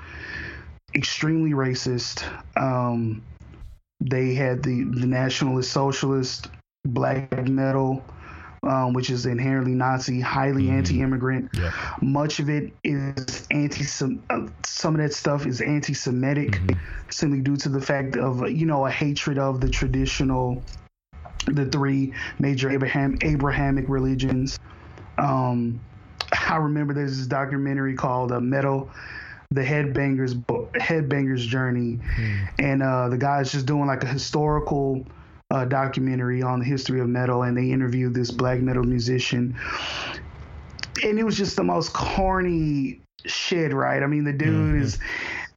extremely 0.95 1.51
racist. 1.51 2.23
Um, 2.59 3.23
they 4.01 4.33
had 4.33 4.63
the 4.63 4.83
the 4.83 5.07
nationalist 5.07 5.71
socialist 5.71 6.49
black 6.85 7.47
metal 7.47 8.03
um, 8.63 8.93
which 8.93 9.09
is 9.09 9.25
inherently 9.25 9.73
Nazi, 9.73 10.19
highly 10.21 10.63
Mm-hmm. 10.63 10.77
anti-immigrant. 10.77 11.51
Yeah. 11.53 11.71
Much 12.01 12.39
of 12.39 12.49
it 12.49 12.71
is 12.83 13.45
anti. 13.51 13.83
Some 13.83 14.23
of 14.29 14.97
that 14.97 15.13
stuff 15.13 15.45
is 15.45 15.61
anti-Semitic, 15.61 16.51
Mm-hmm. 16.51 16.79
simply 17.09 17.41
due 17.41 17.57
to 17.57 17.69
the 17.69 17.81
fact 17.81 18.15
of 18.15 18.49
you 18.49 18.65
know 18.65 18.85
a 18.85 18.91
hatred 18.91 19.37
of 19.37 19.59
the 19.59 19.69
traditional, 19.69 20.63
the 21.45 21.65
three 21.65 22.13
major 22.39 22.69
Abraham 22.69 23.17
Abrahamic 23.21 23.89
religions. 23.89 24.59
Um, 25.17 25.79
I 26.49 26.57
remember 26.57 26.93
there's 26.93 27.17
this 27.17 27.27
documentary 27.27 27.95
called 27.95 28.31
uh, 28.31 28.39
Metal, 28.39 28.89
the 29.51 29.61
Headbangers 29.61 30.43
Headbangers 30.73 31.47
Journey, 31.47 31.99
and 32.59 32.81
uh, 32.81 33.09
the 33.09 33.17
guy's 33.17 33.51
just 33.51 33.65
doing 33.65 33.85
like 33.85 34.03
a 34.03 34.07
historical 34.07 35.05
uh, 35.51 35.65
documentary 35.65 36.41
on 36.41 36.59
the 36.59 36.65
history 36.65 36.99
of 36.99 37.07
metal, 37.07 37.43
and 37.43 37.55
they 37.57 37.71
interviewed 37.71 38.13
this 38.13 38.31
black 38.31 38.59
metal 38.59 38.83
musician, 38.83 39.55
and 41.03 41.19
it 41.19 41.23
was 41.23 41.37
just 41.37 41.55
the 41.55 41.63
most 41.63 41.93
corny 41.93 43.01
shit, 43.25 43.73
right? 43.73 44.01
I 44.01 44.07
mean, 44.07 44.23
the 44.23 44.33
dude 44.33 44.81
is 44.81 44.97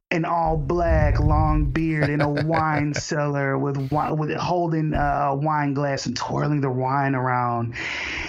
an 0.09 0.23
all 0.23 0.55
black, 0.55 1.19
long 1.19 1.65
beard 1.65 2.09
in 2.09 2.21
a 2.21 2.29
wine 2.29 2.93
cellar 2.93 3.57
with 3.57 3.75
wi- 3.89 4.11
with 4.11 4.31
holding 4.35 4.93
a 4.93 5.35
wine 5.35 5.73
glass 5.73 6.05
and 6.05 6.15
twirling 6.15 6.61
the 6.61 6.69
wine 6.69 7.13
around. 7.13 7.75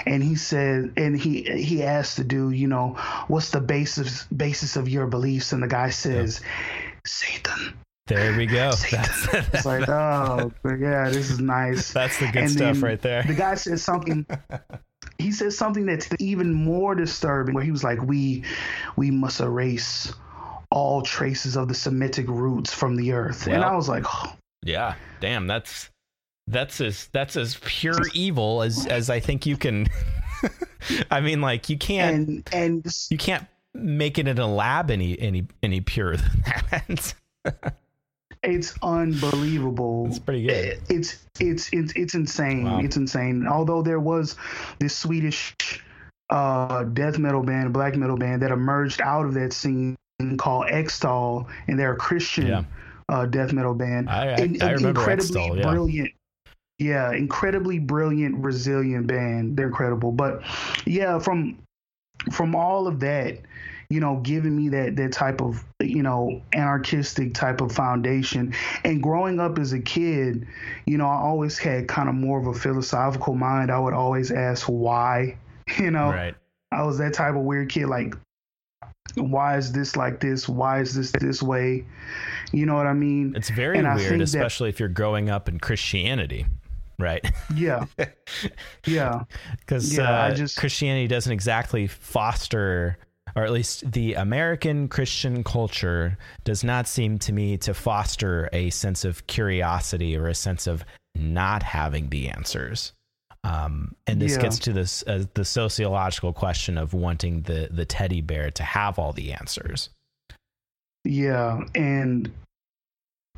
And 0.06 0.22
he 0.22 0.34
said, 0.34 0.92
and 0.96 1.18
he 1.18 1.42
he 1.42 1.82
asked 1.84 2.16
the 2.16 2.24
dude, 2.24 2.56
you 2.56 2.66
know, 2.66 2.94
what's 3.28 3.50
the 3.50 3.60
basis 3.60 4.24
basis 4.24 4.76
of 4.76 4.88
your 4.88 5.06
beliefs? 5.06 5.52
And 5.52 5.62
the 5.62 5.68
guy 5.68 5.90
says, 5.90 6.40
Satan. 7.06 7.78
There 8.08 8.36
we 8.36 8.46
go. 8.46 8.70
It's 8.72 9.66
like, 9.66 9.86
oh, 9.88 10.50
yeah, 10.64 11.10
this 11.10 11.30
is 11.30 11.40
nice. 11.40 11.92
that's 11.92 12.18
the 12.18 12.26
good 12.26 12.44
And 12.44 12.50
stuff 12.50 12.82
right 12.82 13.00
there. 13.00 13.22
The 13.22 13.34
guy 13.34 13.54
says 13.54 13.82
something. 13.82 14.26
he 15.18 15.30
says 15.30 15.58
something 15.58 15.84
that's 15.84 16.08
even 16.18 16.54
more 16.54 16.94
disturbing, 16.94 17.54
where 17.54 17.62
he 17.62 17.70
was 17.70 17.84
like, 17.84 18.02
"We, 18.02 18.44
we 18.96 19.10
must 19.10 19.40
erase 19.40 20.10
all 20.70 21.02
traces 21.02 21.56
of 21.56 21.68
the 21.68 21.74
Semitic 21.74 22.28
roots 22.28 22.72
from 22.72 22.96
the 22.96 23.12
earth." 23.12 23.46
and 23.46 23.64
I 23.64 23.74
was 23.74 23.88
like, 23.88 24.04
oh, 24.06 24.34
Yeah, 24.62 24.94
damn, 25.20 25.46
that's 25.46 25.90
that's 26.48 26.80
as 26.80 27.08
that's 27.12 27.36
as 27.36 27.58
pure 27.64 28.00
evil 28.14 28.62
as 28.62 28.86
as 28.86 29.10
I 29.10 29.20
think 29.20 29.46
you 29.46 29.56
can. 29.56 29.86
I 31.10 31.20
mean, 31.20 31.40
like 31.40 31.68
you 31.68 31.78
can't 31.78 32.28
and 32.28 32.48
and 32.52 32.86
you 33.10 33.18
can't 33.18 33.46
make 33.74 34.18
it 34.18 34.26
in 34.26 34.38
a 34.38 34.46
lab 34.46 34.90
any 34.90 35.18
any 35.20 35.46
any 35.62 35.80
purer 35.80 36.16
than 36.16 36.42
that. 37.44 37.74
it's 38.42 38.74
unbelievable. 38.82 40.06
It's 40.08 40.18
pretty 40.18 40.46
good. 40.46 40.80
It's 40.88 41.26
it's 41.40 41.70
it's 41.72 41.92
it's 41.94 42.14
insane. 42.14 42.64
Wow. 42.64 42.80
It's 42.80 42.96
insane. 42.96 43.46
Although 43.46 43.82
there 43.82 44.00
was 44.00 44.36
this 44.78 44.96
Swedish 44.96 45.54
uh, 46.30 46.84
death 46.84 47.18
metal 47.18 47.42
band, 47.42 47.72
black 47.72 47.96
metal 47.96 48.16
band 48.16 48.42
that 48.42 48.50
emerged 48.50 49.00
out 49.00 49.26
of 49.26 49.34
that 49.34 49.52
scene 49.52 49.96
called 50.36 50.66
Extol, 50.68 51.46
and 51.68 51.78
they're 51.78 51.92
a 51.92 51.96
Christian 51.96 52.46
Yeah. 52.48 52.64
uh, 53.08 53.26
death 53.26 53.52
metal 53.52 53.74
band. 53.74 54.10
I- 54.10 54.26
I- 54.26 54.34
And- 54.36 54.62
I 54.62 54.72
remember 54.72 55.00
incredibly 55.00 55.40
Extol, 55.40 55.56
yeah. 55.56 55.70
brilliant. 55.70 56.10
Yeah, 56.78 57.12
incredibly 57.12 57.78
brilliant, 57.78 58.36
resilient 58.44 59.06
band. 59.06 59.56
They're 59.56 59.66
incredible. 59.66 60.12
But 60.12 60.42
yeah, 60.84 61.18
from 61.18 61.58
from 62.32 62.54
all 62.54 62.86
of 62.88 62.98
that, 63.00 63.38
you 63.90 64.00
know, 64.00 64.16
giving 64.22 64.56
me 64.56 64.68
that 64.70 64.96
that 64.96 65.12
type 65.12 65.40
of 65.40 65.64
you 65.80 66.02
know 66.02 66.40
anarchistic 66.52 67.32
type 67.34 67.60
of 67.60 67.72
foundation. 67.72 68.52
And 68.84 69.02
growing 69.02 69.40
up 69.40 69.58
as 69.58 69.72
a 69.72 69.80
kid, 69.80 70.46
you 70.86 70.98
know, 70.98 71.06
I 71.06 71.16
always 71.16 71.58
had 71.58 71.88
kind 71.88 72.08
of 72.08 72.14
more 72.14 72.38
of 72.40 72.46
a 72.46 72.54
philosophical 72.54 73.34
mind. 73.34 73.70
I 73.70 73.78
would 73.78 73.94
always 73.94 74.30
ask 74.32 74.66
why. 74.66 75.36
You 75.78 75.90
know, 75.90 76.08
Right. 76.10 76.34
I 76.72 76.82
was 76.84 76.96
that 76.98 77.12
type 77.12 77.34
of 77.34 77.42
weird 77.42 77.68
kid. 77.68 77.86
Like, 77.88 78.14
why 79.18 79.56
is 79.56 79.72
this 79.72 79.96
like 79.96 80.20
this? 80.20 80.48
Why 80.48 80.80
is 80.80 80.94
this 80.94 81.12
this 81.12 81.42
way? 81.42 81.84
You 82.52 82.66
know 82.66 82.74
what 82.74 82.86
I 82.86 82.92
mean? 82.94 83.34
It's 83.36 83.50
very 83.50 83.78
And 83.78 83.86
weird, 83.86 83.98
think 84.08 84.18
that- 84.18 84.24
especially 84.24 84.68
if 84.70 84.80
you're 84.80 84.88
growing 84.88 85.28
up 85.30 85.48
in 85.48 85.58
Christianity, 85.58 86.46
right? 86.98 87.24
Yeah, 87.54 87.84
yeah. 88.86 89.22
Because 89.58 89.96
Yeah, 89.96 90.10
uh, 90.10 90.34
just- 90.34 90.56
Christianity 90.56 91.06
doesn't 91.06 91.32
exactly 91.32 91.86
foster, 91.86 92.98
or 93.36 93.44
at 93.44 93.52
least 93.52 93.90
the 93.92 94.14
American 94.14 94.88
Christian 94.88 95.44
culture 95.44 96.16
does 96.44 96.64
not 96.64 96.88
seem 96.88 97.18
to 97.20 97.32
me 97.32 97.56
to 97.58 97.74
foster 97.74 98.48
a 98.52 98.70
sense 98.70 99.04
of 99.04 99.26
curiosity 99.26 100.16
or 100.16 100.28
a 100.28 100.34
sense 100.34 100.66
of 100.66 100.84
not 101.14 101.62
having 101.62 102.08
the 102.10 102.28
answers. 102.28 102.92
Um, 103.48 103.94
and 104.06 104.20
this 104.20 104.32
Yeah. 104.32 104.42
gets 104.42 104.58
to 104.60 104.72
this 104.72 105.02
uh, 105.06 105.24
the 105.34 105.44
sociological 105.44 106.32
question 106.32 106.76
of 106.76 106.92
wanting 106.92 107.42
the 107.42 107.68
the 107.70 107.86
teddy 107.86 108.20
bear 108.20 108.50
to 108.50 108.62
have 108.62 108.98
all 108.98 109.12
the 109.12 109.32
answers. 109.32 109.90
Yeah, 111.04 111.60
and 111.74 112.30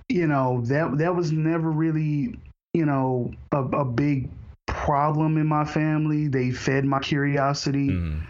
you 0.09 0.27
know 0.27 0.63
that 0.63 0.99
that 0.99 1.15
was 1.15 1.31
never 1.31 1.71
really 1.71 2.35
you 2.75 2.85
know 2.85 3.33
a, 3.53 3.63
a 3.63 3.85
big 3.85 4.29
problem 4.67 5.37
in 5.37 5.47
my 5.47 5.65
family. 5.65 6.27
They 6.29 6.51
fed 6.51 6.85
my 6.85 6.99
curiosity. 7.01 7.91
Mm. 7.91 8.23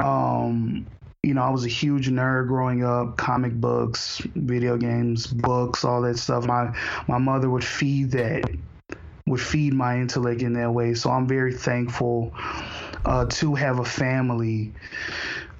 Um, 0.00 0.86
you 1.22 1.34
know, 1.34 1.42
I 1.42 1.50
was 1.50 1.64
a 1.64 1.68
huge 1.68 2.08
nerd 2.08 2.48
growing 2.48 2.84
up. 2.84 3.16
Comic 3.16 3.52
books, 3.54 4.20
video 4.34 4.76
games, 4.76 5.26
books, 5.26 5.84
all 5.84 6.02
that 6.02 6.18
stuff. 6.18 6.46
My 6.46 6.74
my 7.06 7.18
mother 7.18 7.50
would 7.50 7.64
feed 7.64 8.10
that, 8.12 8.50
would 9.28 9.40
feed 9.40 9.74
my 9.74 9.98
intellect 9.98 10.42
in 10.42 10.54
that 10.54 10.72
way. 10.72 10.94
So 10.94 11.10
I'm 11.10 11.26
very 11.26 11.52
thankful 11.54 12.32
uh, 13.04 13.26
to 13.26 13.54
have 13.54 13.78
a 13.78 13.84
family 13.84 14.72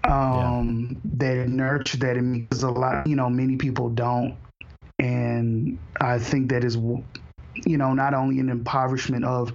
um, 0.05 1.01
that 1.15 1.49
nurtured 1.49 2.01
that 2.01 2.17
in 2.17 2.31
me. 2.31 2.39
Because 2.41 2.63
a 2.63 2.71
lot, 2.71 3.07
you 3.07 3.17
know, 3.17 3.29
many 3.29 3.57
people 3.57 3.89
don't, 3.91 4.37
and 4.99 5.79
I 6.01 6.19
think 6.19 6.51
that 6.51 6.65
is, 6.65 6.77
you 6.77 7.77
know, 7.77 7.95
not 7.95 8.15
only 8.15 8.41
an 8.41 8.49
impoverishment 8.49 9.25
of 9.25 9.53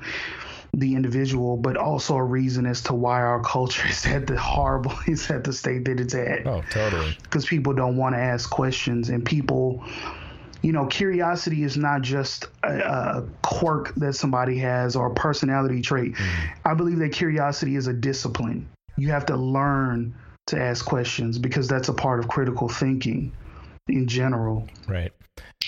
the 0.76 0.96
individual, 0.96 1.56
but 1.56 1.78
also 1.78 2.16
a 2.16 2.24
reason 2.24 2.66
as 2.66 2.82
to 2.82 2.94
why 2.94 3.22
our 3.22 3.42
culture 3.42 3.88
is 3.90 4.06
at 4.06 4.28
the 4.28 4.38
horrible, 4.38 4.94
is 5.08 5.30
at 5.30 5.44
the 5.44 5.54
state 5.54 5.86
that 5.86 6.00
it's 6.00 6.16
at. 6.16 6.46
Oh, 6.48 6.64
totally. 6.70 7.16
Because 7.22 7.46
people 7.46 7.74
don't 7.74 7.96
want 7.96 8.16
to 8.16 8.20
ask 8.20 8.50
questions, 8.50 9.10
and 9.10 9.26
people, 9.26 9.84
you 10.64 10.72
know, 10.72 10.86
curiosity 10.88 11.64
is 11.64 11.78
not 11.78 12.02
just 12.02 12.46
a, 12.64 12.80
a 12.80 13.24
quirk 13.44 13.94
that 13.96 14.14
somebody 14.14 14.58
has 14.60 14.96
or 14.96 15.08
a 15.08 15.14
personality 15.14 15.82
trait. 15.82 16.16
I 16.66 16.74
believe 16.74 17.00
that 17.00 17.12
curiosity 17.12 17.76
is 17.76 17.88
a 17.88 17.94
discipline. 17.94 18.68
You 18.98 19.10
have 19.10 19.26
to 19.28 19.36
learn 19.36 20.16
to 20.48 20.60
ask 20.60 20.86
questions 20.86 21.38
because 21.38 21.68
that's 21.68 21.90
a 21.90 21.94
part 21.94 22.20
of 22.20 22.30
critical 22.30 22.70
thinking 22.70 23.32
in 23.90 24.08
general. 24.08 24.68
Right. 24.88 25.12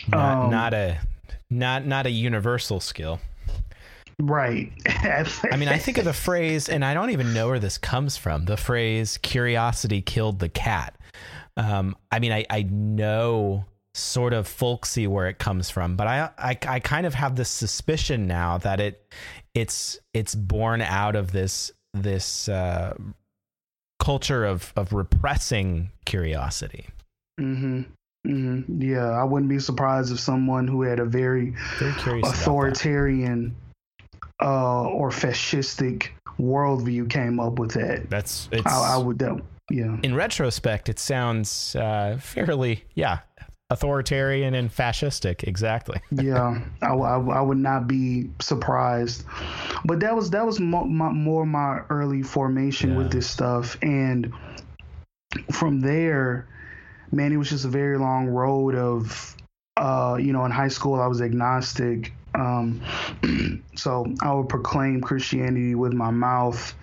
Not, 0.08 0.46
Um, 0.46 0.52
not 0.52 0.74
a 0.74 1.00
not 1.50 1.86
not 1.86 2.06
a 2.06 2.12
universal 2.12 2.80
skill. 2.80 3.20
Right. 4.20 4.72
I 4.88 5.58
mean, 5.58 5.68
I 5.68 5.78
think 5.78 5.98
of 5.98 6.06
the 6.06 6.14
phrase, 6.14 6.70
and 6.70 6.86
I 6.86 6.94
don't 6.94 7.10
even 7.10 7.34
know 7.34 7.50
where 7.50 7.60
this 7.60 7.78
comes 7.78 8.16
from. 8.16 8.46
The 8.46 8.58
phrase 8.58 9.18
"curiosity 9.18 10.02
killed 10.02 10.40
the 10.40 10.50
cat." 10.50 10.96
Um, 11.58 11.96
I 12.12 12.20
mean, 12.20 12.32
I, 12.32 12.46
I 12.50 12.64
know 12.64 13.66
sort 13.96 14.34
of 14.34 14.48
folksy 14.48 15.08
where 15.08 15.28
it 15.28 15.40
comes 15.40 15.70
from, 15.70 15.96
but 15.96 16.06
I, 16.08 16.30
I 16.38 16.58
I 16.68 16.80
kind 16.80 17.06
of 17.06 17.14
have 17.14 17.36
this 17.36 17.50
suspicion 17.50 18.28
now 18.28 18.58
that 18.60 18.80
it 18.80 19.14
it's 19.54 19.98
it's 20.14 20.36
born 20.36 20.82
out 20.82 21.16
of 21.16 21.32
this 21.32 21.72
this 21.94 22.50
uh, 22.50 22.94
culture 24.00 24.46
of 24.46 24.74
of 24.76 24.92
repressing 24.94 25.92
curiosity. 26.06 26.86
hmm 27.40 27.84
hmm 28.26 28.62
Yeah, 28.80 29.08
I 29.12 29.24
wouldn't 29.24 29.50
be 29.50 29.60
surprised 29.60 30.12
if 30.12 30.20
someone 30.20 30.68
who 30.68 30.82
had 30.82 31.00
a 31.00 31.06
very 31.06 31.54
Very 31.80 31.94
curious. 31.94 32.28
about 32.28 32.36
that. 32.36 32.42
authoritarian 32.42 33.56
uh, 34.42 34.84
or 34.84 35.10
fascistic 35.10 36.10
worldview 36.40 37.10
came 37.10 37.40
up 37.40 37.60
with 37.60 37.72
that. 37.72 38.10
That's 38.10 38.50
it's. 38.52 38.66
I, 38.66 38.96
I 38.96 38.98
would, 38.98 39.20
that, 39.20 39.42
yeah, 39.72 39.98
in 40.04 40.16
retrospect, 40.16 40.90
it 40.90 41.00
sounds 41.00 41.76
uh, 41.78 42.18
fairly, 42.20 42.84
yeah, 42.94 43.20
authoritarian 43.70 44.54
and 44.54 44.70
fascistic. 44.70 45.44
Exactly. 45.44 46.00
yeah. 46.12 46.62
I, 46.82 46.88
I, 46.88 47.18
I 47.18 47.42
would 47.42 47.58
not 47.58 47.88
be 47.88 48.30
surprised. 48.40 49.26
But 49.86 50.00
that 50.02 50.16
was 50.16 50.30
that 50.32 50.46
was 50.46 50.60
mo- 50.60 50.86
my, 50.86 51.10
more 51.10 51.46
my 51.46 51.82
early 51.90 52.22
formation 52.22 52.92
Yeah. 52.92 52.98
with 52.98 53.12
this 53.12 53.30
stuff, 53.30 53.78
and 53.82 54.32
from 55.52 55.80
there, 55.82 56.48
man, 57.12 57.32
it 57.32 57.38
was 57.38 57.50
just 57.50 57.66
a 57.66 57.70
very 57.70 57.98
long 57.98 58.28
road 58.28 58.76
of, 58.76 59.36
uh, 59.78 60.18
you 60.20 60.32
know, 60.34 60.46
in 60.46 60.52
high 60.52 60.68
school 60.70 61.00
I 61.00 61.08
was 61.08 61.22
agnostic. 61.22 62.14
Um, 62.34 62.82
so 63.76 64.06
I 64.22 64.34
would 64.34 64.50
proclaim 64.50 65.02
Christianity 65.02 65.76
with 65.76 65.94
my 65.94 66.12
mouth, 66.12 66.74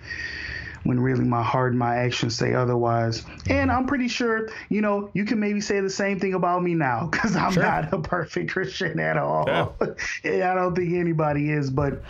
when 0.83 0.99
really 0.99 1.23
my 1.23 1.43
heart 1.43 1.71
and 1.71 1.79
my 1.79 1.97
actions 1.97 2.35
say 2.35 2.53
otherwise. 2.53 3.23
And 3.49 3.71
I'm 3.71 3.87
pretty 3.87 4.07
sure, 4.07 4.49
you 4.69 4.81
know, 4.81 5.09
you 5.13 5.25
can 5.25 5.39
maybe 5.39 5.61
say 5.61 5.79
the 5.79 5.89
same 5.89 6.19
thing 6.19 6.33
about 6.33 6.63
me 6.63 6.73
now 6.73 7.07
because 7.11 7.35
I'm 7.35 7.53
sure. 7.53 7.63
not 7.63 7.93
a 7.93 7.99
perfect 7.99 8.51
Christian 8.51 8.99
at 8.99 9.17
all. 9.17 9.43
Yeah. 10.23 10.51
I 10.51 10.55
don't 10.55 10.75
think 10.75 10.93
anybody 10.93 11.51
is, 11.51 11.69
but 11.69 12.03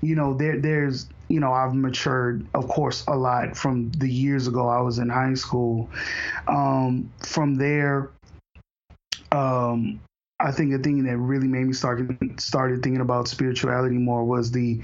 you 0.00 0.14
know, 0.14 0.34
there 0.34 0.58
there's 0.58 1.06
you 1.28 1.40
know, 1.40 1.52
I've 1.52 1.74
matured, 1.74 2.46
of 2.54 2.68
course, 2.68 3.04
a 3.08 3.16
lot 3.16 3.56
from 3.56 3.90
the 3.92 4.08
years 4.08 4.46
ago 4.46 4.68
I 4.68 4.80
was 4.80 4.98
in 4.98 5.08
high 5.08 5.34
school. 5.34 5.90
Um, 6.46 7.10
from 7.18 7.56
there, 7.56 8.10
um, 9.32 10.00
I 10.38 10.52
think 10.52 10.72
the 10.72 10.78
thing 10.78 11.04
that 11.04 11.16
really 11.16 11.48
made 11.48 11.66
me 11.66 11.72
start 11.72 12.00
started 12.38 12.82
thinking 12.82 13.00
about 13.00 13.26
spirituality 13.26 13.96
more 13.96 14.22
was 14.24 14.50
the 14.50 14.82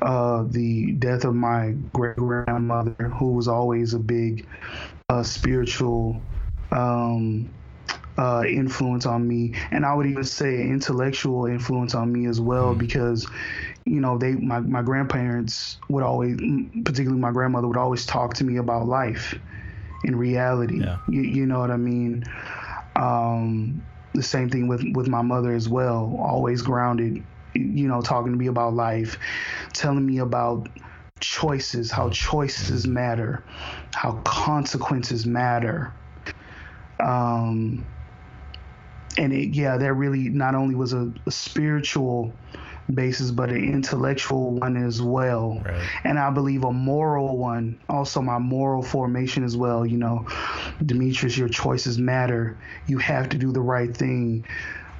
uh, 0.00 0.44
the 0.48 0.92
death 0.92 1.24
of 1.24 1.34
my 1.34 1.74
great 1.92 2.16
grandmother, 2.16 3.10
who 3.18 3.32
was 3.32 3.48
always 3.48 3.94
a 3.94 3.98
big 3.98 4.46
uh, 5.08 5.24
spiritual 5.24 6.22
um, 6.70 7.50
uh, 8.16 8.44
influence 8.46 9.04
on 9.04 9.26
me, 9.26 9.54
and 9.72 9.84
I 9.84 9.92
would 9.92 10.06
even 10.06 10.22
say 10.22 10.62
intellectual 10.62 11.46
influence 11.46 11.96
on 11.96 12.12
me 12.12 12.26
as 12.26 12.40
well, 12.40 12.70
mm-hmm. 12.70 12.78
because 12.78 13.26
you 13.84 14.00
know 14.00 14.18
they 14.18 14.34
my 14.34 14.60
my 14.60 14.82
grandparents 14.82 15.78
would 15.88 16.04
always, 16.04 16.36
particularly 16.84 17.20
my 17.20 17.32
grandmother, 17.32 17.66
would 17.66 17.76
always 17.76 18.06
talk 18.06 18.34
to 18.34 18.44
me 18.44 18.58
about 18.58 18.86
life 18.86 19.34
in 20.04 20.14
reality. 20.14 20.80
Yeah. 20.80 20.98
You, 21.08 21.22
you 21.22 21.46
know 21.46 21.58
what 21.58 21.72
I 21.72 21.76
mean? 21.76 22.22
Um, 22.94 23.82
the 24.14 24.22
same 24.22 24.48
thing 24.48 24.68
with 24.68 24.84
with 24.94 25.08
my 25.08 25.22
mother 25.22 25.52
as 25.52 25.68
well 25.68 26.16
always 26.20 26.62
grounded 26.62 27.22
you 27.54 27.88
know 27.88 28.00
talking 28.00 28.32
to 28.32 28.38
me 28.38 28.46
about 28.46 28.74
life 28.74 29.18
telling 29.72 30.04
me 30.04 30.18
about 30.18 30.68
choices 31.20 31.90
how 31.90 32.08
choices 32.10 32.86
matter 32.86 33.44
how 33.94 34.12
consequences 34.24 35.26
matter 35.26 35.92
um 37.00 37.84
and 39.18 39.32
it 39.32 39.54
yeah 39.54 39.76
that 39.76 39.92
really 39.94 40.28
not 40.28 40.54
only 40.54 40.74
was 40.74 40.92
a, 40.92 41.12
a 41.26 41.30
spiritual 41.30 42.34
basis, 42.92 43.30
but 43.30 43.50
an 43.50 43.64
intellectual 43.64 44.52
one 44.52 44.76
as 44.76 45.00
well. 45.00 45.60
Right. 45.64 45.88
And 46.04 46.18
I 46.18 46.30
believe 46.30 46.64
a 46.64 46.72
moral 46.72 47.36
one, 47.36 47.78
also 47.88 48.20
my 48.20 48.38
moral 48.38 48.82
formation 48.82 49.44
as 49.44 49.56
well. 49.56 49.86
You 49.86 49.98
know, 49.98 50.26
Demetrius, 50.84 51.36
your 51.36 51.48
choices 51.48 51.98
matter. 51.98 52.56
You 52.86 52.98
have 52.98 53.28
to 53.30 53.38
do 53.38 53.52
the 53.52 53.60
right 53.60 53.94
thing. 53.94 54.44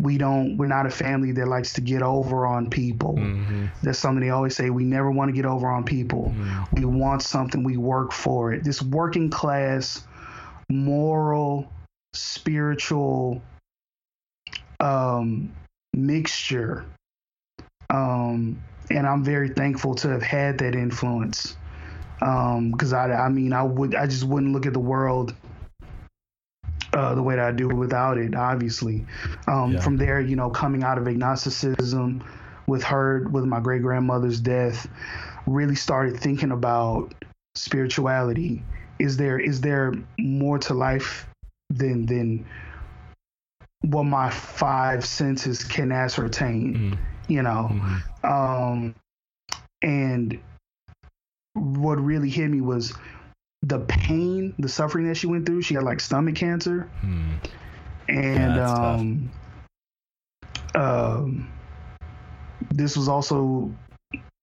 We 0.00 0.18
don't, 0.18 0.56
we're 0.56 0.68
not 0.68 0.86
a 0.86 0.90
family 0.90 1.32
that 1.32 1.46
likes 1.46 1.74
to 1.74 1.80
get 1.80 2.02
over 2.02 2.46
on 2.46 2.70
people. 2.70 3.14
Mm-hmm. 3.14 3.66
That's 3.82 3.98
something 3.98 4.20
they 4.20 4.30
always 4.30 4.56
say. 4.56 4.70
We 4.70 4.84
never 4.84 5.10
want 5.10 5.28
to 5.28 5.32
get 5.32 5.44
over 5.44 5.68
on 5.68 5.84
people. 5.84 6.32
Mm-hmm. 6.34 6.76
We 6.76 6.84
want 6.84 7.22
something, 7.22 7.62
we 7.62 7.76
work 7.76 8.12
for 8.12 8.52
it. 8.52 8.64
This 8.64 8.82
working 8.82 9.30
class, 9.30 10.02
moral, 10.68 11.70
spiritual 12.14 13.42
um, 14.80 15.52
mixture 15.92 16.86
um, 17.92 18.62
and 18.90 19.06
I'm 19.06 19.22
very 19.22 19.50
thankful 19.50 19.94
to 19.96 20.08
have 20.08 20.22
had 20.22 20.58
that 20.58 20.74
influence. 20.74 21.56
Because 22.18 22.92
um, 22.92 22.98
I, 22.98 23.12
I 23.12 23.28
mean, 23.28 23.52
I 23.52 23.62
would, 23.62 23.94
I 23.94 24.06
just 24.06 24.24
wouldn't 24.24 24.52
look 24.52 24.66
at 24.66 24.72
the 24.72 24.80
world 24.80 25.34
uh, 26.92 27.14
the 27.14 27.22
way 27.22 27.36
that 27.36 27.44
I 27.44 27.52
do 27.52 27.68
without 27.68 28.18
it. 28.18 28.34
Obviously, 28.34 29.06
um, 29.46 29.72
yeah. 29.72 29.80
from 29.80 29.96
there, 29.96 30.20
you 30.20 30.36
know, 30.36 30.50
coming 30.50 30.82
out 30.82 30.98
of 30.98 31.06
agnosticism 31.06 32.24
with 32.66 32.82
her, 32.84 33.26
with 33.30 33.44
my 33.44 33.60
great 33.60 33.82
grandmother's 33.82 34.40
death, 34.40 34.88
really 35.46 35.74
started 35.74 36.18
thinking 36.18 36.52
about 36.52 37.14
spirituality. 37.54 38.62
Is 38.98 39.16
there 39.16 39.38
is 39.38 39.60
there 39.60 39.94
more 40.18 40.58
to 40.60 40.74
life 40.74 41.28
than 41.70 42.06
than 42.06 42.46
what 43.80 44.04
my 44.04 44.30
five 44.30 45.04
senses 45.04 45.64
can 45.64 45.90
ascertain? 45.90 46.74
Mm-hmm 46.74 47.02
you 47.28 47.42
know. 47.42 47.68
Mm-hmm. 47.70 48.26
Um, 48.26 48.94
and 49.82 50.38
what 51.54 52.00
really 52.00 52.30
hit 52.30 52.48
me 52.48 52.60
was 52.60 52.94
the 53.62 53.78
pain, 53.80 54.54
the 54.58 54.68
suffering 54.68 55.06
that 55.06 55.16
she 55.16 55.26
went 55.26 55.46
through. 55.46 55.62
She 55.62 55.74
had 55.74 55.84
like 55.84 56.00
stomach 56.00 56.34
cancer, 56.34 56.90
hmm. 57.00 57.34
and 58.08 58.56
yeah, 58.56 58.72
um, 58.72 59.32
um, 60.74 61.52
this 62.70 62.96
was 62.96 63.08
also 63.08 63.72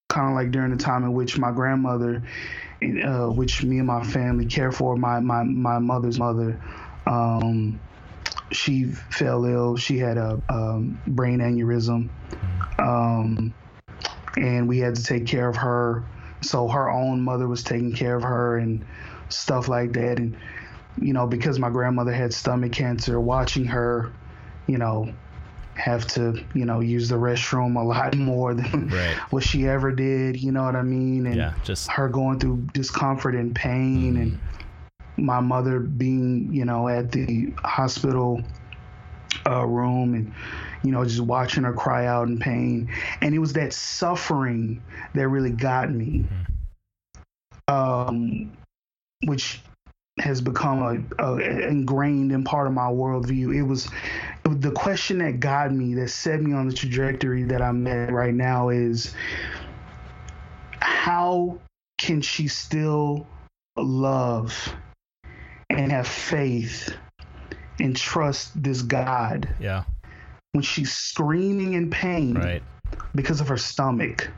kind 0.08 0.30
of 0.30 0.36
like 0.36 0.52
during 0.52 0.72
the 0.72 0.78
time 0.78 1.04
in 1.04 1.14
which 1.14 1.38
my 1.38 1.52
grandmother, 1.52 2.24
uh, 2.82 3.28
which 3.28 3.64
me 3.64 3.78
and 3.78 3.88
my 3.88 4.04
family 4.04 4.46
care 4.46 4.72
for, 4.72 4.96
my 4.96 5.20
my 5.20 5.44
my 5.44 5.80
mother's 5.80 6.18
mother, 6.18 6.62
um, 7.06 7.80
she 8.52 8.86
fell 8.86 9.46
ill. 9.46 9.76
She 9.76 9.98
had 9.98 10.18
a, 10.18 10.42
a 10.50 10.54
um, 10.54 11.02
brain 11.08 11.40
aneurysm, 11.40 12.10
um, 12.80 13.54
and 14.38 14.68
we 14.68 14.80
had 14.80 14.96
to 14.96 15.04
take 15.04 15.26
care 15.26 15.50
of 15.50 15.58
her. 15.58 16.04
So 16.42 16.70
her 16.70 16.90
own 16.90 17.22
mother 17.22 17.50
was 17.50 17.64
taking 17.64 17.92
care 17.92 18.16
of 18.16 18.24
her 18.24 18.58
and 18.58 18.86
stuff 19.30 19.68
like 19.68 19.94
that. 19.94 20.20
And 20.20 20.38
you 21.02 21.14
know, 21.14 21.28
because 21.28 21.60
my 21.60 21.70
grandmother 21.70 22.12
had 22.12 22.34
stomach 22.34 22.72
cancer, 22.72 23.20
watching 23.20 23.66
her, 23.66 24.12
you 24.68 24.78
know, 24.78 25.14
have 25.76 26.06
to, 26.08 26.44
you 26.54 26.66
know, 26.66 26.82
use 26.82 27.08
the 27.10 27.16
restroom 27.16 27.80
a 27.80 27.84
lot 27.84 28.16
more 28.18 28.54
than 28.54 28.90
right. 28.90 29.16
what 29.32 29.44
she 29.44 29.68
ever 29.68 29.92
did. 29.92 30.42
You 30.42 30.52
know 30.52 30.64
what 30.64 30.76
I 30.76 30.84
mean? 30.84 31.26
And 31.26 31.36
yeah, 31.36 31.54
just 31.64 31.90
her 31.92 32.10
going 32.10 32.40
through 32.40 32.68
discomfort 32.74 33.36
and 33.36 33.56
pain, 33.56 34.16
mm. 34.16 34.22
and 34.22 34.40
my 35.18 35.40
mother 35.40 35.80
being, 35.80 36.50
you 36.52 36.66
know, 36.66 36.88
at 36.88 37.12
the 37.12 37.54
hospital 37.64 38.42
uh, 39.48 39.66
room 39.66 40.14
and 40.14 40.34
you 40.84 40.92
know, 40.92 41.04
just 41.04 41.20
watching 41.20 41.64
her 41.64 41.74
cry 41.74 42.06
out 42.06 42.28
in 42.28 42.40
pain. 42.40 42.90
And 43.22 43.36
it 43.36 43.40
was 43.40 43.54
that 43.54 43.74
suffering 43.74 44.82
that 45.14 45.28
really 45.28 45.52
got 45.52 45.92
me, 45.92 46.26
mm-hmm. 47.68 47.74
um, 47.74 48.52
which 49.24 49.62
has 50.20 50.42
become 50.42 51.08
a, 51.20 51.24
a, 51.24 51.68
ingrained 51.68 52.32
in 52.32 52.44
part 52.44 52.68
of 52.68 52.74
my 52.74 52.88
worldview. 52.88 53.56
It 53.56 53.64
was, 53.64 53.90
the 54.44 54.72
question 54.72 55.20
that 55.20 55.40
got 55.40 55.74
me, 55.74 55.94
that 55.96 56.10
set 56.10 56.42
me 56.42 56.54
on 56.54 56.68
the 56.68 56.74
trajectory 56.74 57.44
that 57.44 57.62
I'm 57.62 57.86
at 57.88 58.12
right 58.12 58.34
now 58.34 58.70
is 58.70 59.14
how 60.82 61.60
can 61.98 62.22
she 62.22 62.48
still 62.48 63.28
love 63.78 64.74
and 65.70 65.92
have 65.92 66.08
faith 66.08 66.96
and 67.80 67.96
trust 67.96 68.62
this 68.62 68.82
God? 68.82 69.48
Yeah 69.60 69.84
when 70.52 70.64
she's 70.64 70.94
screaming 70.94 71.74
in 71.74 71.90
pain 71.90 72.36
right. 72.36 72.64
because 73.14 73.42
of 73.42 73.48
her 73.48 73.58
stomach. 73.58 74.30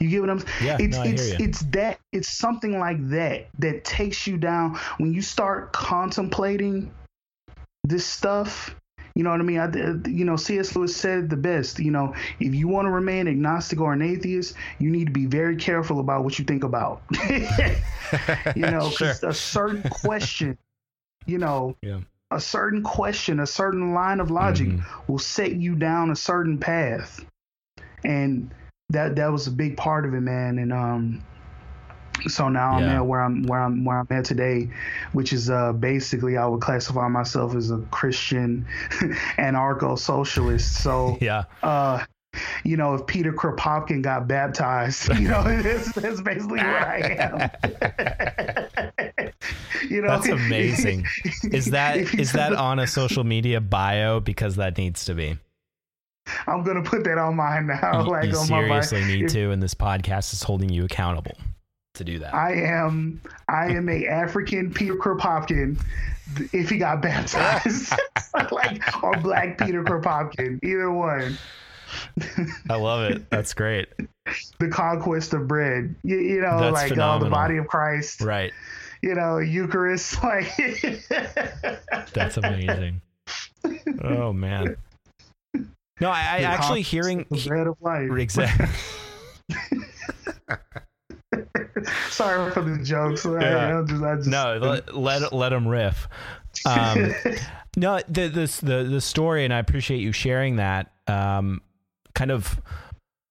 You 0.00 0.08
get 0.08 0.20
what 0.20 0.30
I'm 0.30 0.38
saying? 0.38 0.52
Yeah, 0.62 0.76
it's 0.80 0.96
no, 0.96 1.02
it's 1.04 1.22
it's 1.40 1.60
that 1.70 1.98
it's 2.12 2.28
something 2.28 2.78
like 2.78 3.08
that 3.08 3.48
that 3.58 3.84
takes 3.84 4.26
you 4.26 4.36
down 4.36 4.78
when 4.98 5.12
you 5.12 5.22
start 5.22 5.72
contemplating 5.72 6.92
this 7.84 8.04
stuff. 8.04 8.74
You 9.14 9.24
know 9.24 9.30
what 9.30 9.40
I 9.40 9.42
mean? 9.42 9.58
I, 9.58 10.08
you 10.08 10.24
know, 10.24 10.36
C.S. 10.36 10.76
Lewis 10.76 10.94
said 10.94 11.28
the 11.28 11.36
best. 11.36 11.80
You 11.80 11.90
know, 11.90 12.14
if 12.38 12.54
you 12.54 12.68
want 12.68 12.86
to 12.86 12.90
remain 12.90 13.26
agnostic 13.26 13.80
or 13.80 13.92
an 13.92 14.02
atheist, 14.02 14.54
you 14.78 14.90
need 14.90 15.06
to 15.06 15.12
be 15.12 15.26
very 15.26 15.56
careful 15.56 15.98
about 15.98 16.22
what 16.22 16.38
you 16.38 16.44
think 16.44 16.62
about. 16.62 17.02
you 18.54 18.62
know, 18.62 18.90
because 18.90 19.18
sure. 19.20 19.28
a 19.28 19.34
certain 19.34 19.82
question, 19.90 20.56
you 21.26 21.38
know, 21.38 21.74
yeah 21.82 21.98
a 22.30 22.40
certain 22.40 22.82
question, 22.82 23.40
a 23.40 23.46
certain 23.46 23.94
line 23.94 24.20
of 24.20 24.30
logic 24.30 24.68
mm-hmm. 24.68 25.12
will 25.12 25.18
set 25.18 25.52
you 25.52 25.74
down 25.74 26.10
a 26.10 26.16
certain 26.16 26.58
path. 26.58 27.24
And 28.04 28.50
that 28.90 29.16
that 29.16 29.30
was 29.30 29.46
a 29.46 29.50
big 29.50 29.76
part 29.76 30.06
of 30.06 30.14
it, 30.14 30.20
man. 30.20 30.58
And 30.58 30.72
um 30.72 31.22
so 32.26 32.48
now 32.48 32.78
yeah. 32.78 32.86
I'm 32.86 32.96
at 32.96 33.06
where 33.06 33.20
I'm 33.20 33.42
where 33.44 33.60
I'm 33.60 33.84
where 33.84 33.98
I'm 34.00 34.06
at 34.10 34.24
today, 34.24 34.70
which 35.12 35.32
is 35.32 35.50
uh 35.50 35.72
basically 35.72 36.36
I 36.36 36.46
would 36.46 36.60
classify 36.60 37.08
myself 37.08 37.54
as 37.54 37.70
a 37.70 37.78
Christian 37.90 38.66
anarcho 39.38 39.98
socialist. 39.98 40.82
So 40.82 41.18
yeah. 41.20 41.44
Uh 41.62 42.04
you 42.64 42.76
know, 42.76 42.94
if 42.94 43.06
Peter 43.06 43.32
Kropotkin 43.32 44.02
got 44.02 44.28
baptized, 44.28 45.08
you 45.18 45.28
know, 45.28 45.42
that's, 45.42 45.92
that's 45.92 46.20
basically 46.20 46.58
what 46.58 46.66
I 46.66 47.16
am. 47.18 47.50
you 49.88 50.02
know, 50.02 50.08
that's 50.08 50.28
amazing. 50.28 51.06
Is 51.50 51.66
that 51.66 51.96
is 51.96 52.32
that 52.32 52.54
on 52.54 52.78
a 52.78 52.86
social 52.86 53.24
media 53.24 53.60
bio? 53.60 54.20
Because 54.20 54.56
that 54.56 54.78
needs 54.78 55.04
to 55.06 55.14
be. 55.14 55.38
I'm 56.46 56.62
gonna 56.62 56.82
put 56.82 57.04
that 57.04 57.18
on 57.18 57.36
mine 57.36 57.66
now. 57.66 58.04
You, 58.04 58.10
like 58.10 58.26
you 58.26 58.34
seriously 58.34 59.04
need 59.04 59.24
if, 59.26 59.32
to, 59.32 59.50
and 59.50 59.62
this 59.62 59.74
podcast 59.74 60.32
is 60.32 60.42
holding 60.42 60.68
you 60.68 60.84
accountable 60.84 61.36
to 61.94 62.04
do 62.04 62.18
that. 62.20 62.34
I 62.34 62.54
am. 62.54 63.20
I 63.48 63.66
am 63.66 63.88
a 63.88 64.06
African 64.06 64.72
Peter 64.72 64.94
Kropotkin. 64.94 65.78
If 66.52 66.70
he 66.70 66.78
got 66.78 67.02
baptized, 67.02 67.92
like 68.52 69.02
or 69.02 69.16
Black 69.18 69.58
Peter 69.58 69.82
Kropotkin, 69.82 70.62
either 70.64 70.90
one. 70.90 71.36
I 72.68 72.76
love 72.76 73.10
it. 73.10 73.30
That's 73.30 73.54
great. 73.54 73.88
the 74.58 74.68
conquest 74.68 75.32
of 75.32 75.48
bread. 75.48 75.94
You, 76.02 76.18
you 76.18 76.40
know, 76.42 76.60
That's 76.60 76.90
like 76.90 76.98
oh, 76.98 77.18
the 77.18 77.30
body 77.30 77.56
of 77.56 77.66
Christ. 77.66 78.20
Right. 78.20 78.52
You 79.02 79.14
know, 79.14 79.38
Eucharist. 79.38 80.22
Like 80.22 80.54
That's 82.12 82.36
amazing. 82.36 83.00
Oh 84.02 84.32
man. 84.32 84.76
No, 86.00 86.10
I, 86.10 86.20
I 86.20 86.38
actually 86.42 86.82
hearing 86.82 87.20
of 87.22 87.28
the 87.30 87.48
bread 87.48 87.66
of 87.66 87.76
life. 87.80 88.10
exactly. 88.18 88.66
Sorry 92.10 92.50
for 92.52 92.62
the 92.62 92.82
jokes. 92.82 93.24
Yeah. 93.24 93.80
I 93.80 93.82
just, 93.82 94.02
I 94.02 94.16
just, 94.16 94.28
no, 94.28 94.58
let 94.60 94.94
let, 94.96 95.32
let 95.32 95.52
him 95.52 95.66
riff. 95.66 96.08
Um, 96.66 97.14
no, 97.76 98.00
the 98.08 98.28
this 98.28 98.60
the 98.60 98.84
the 98.84 99.00
story, 99.00 99.44
and 99.44 99.52
I 99.52 99.58
appreciate 99.58 100.00
you 100.00 100.12
sharing 100.12 100.56
that. 100.56 100.92
Um, 101.06 101.62
kind 102.14 102.30
of 102.30 102.60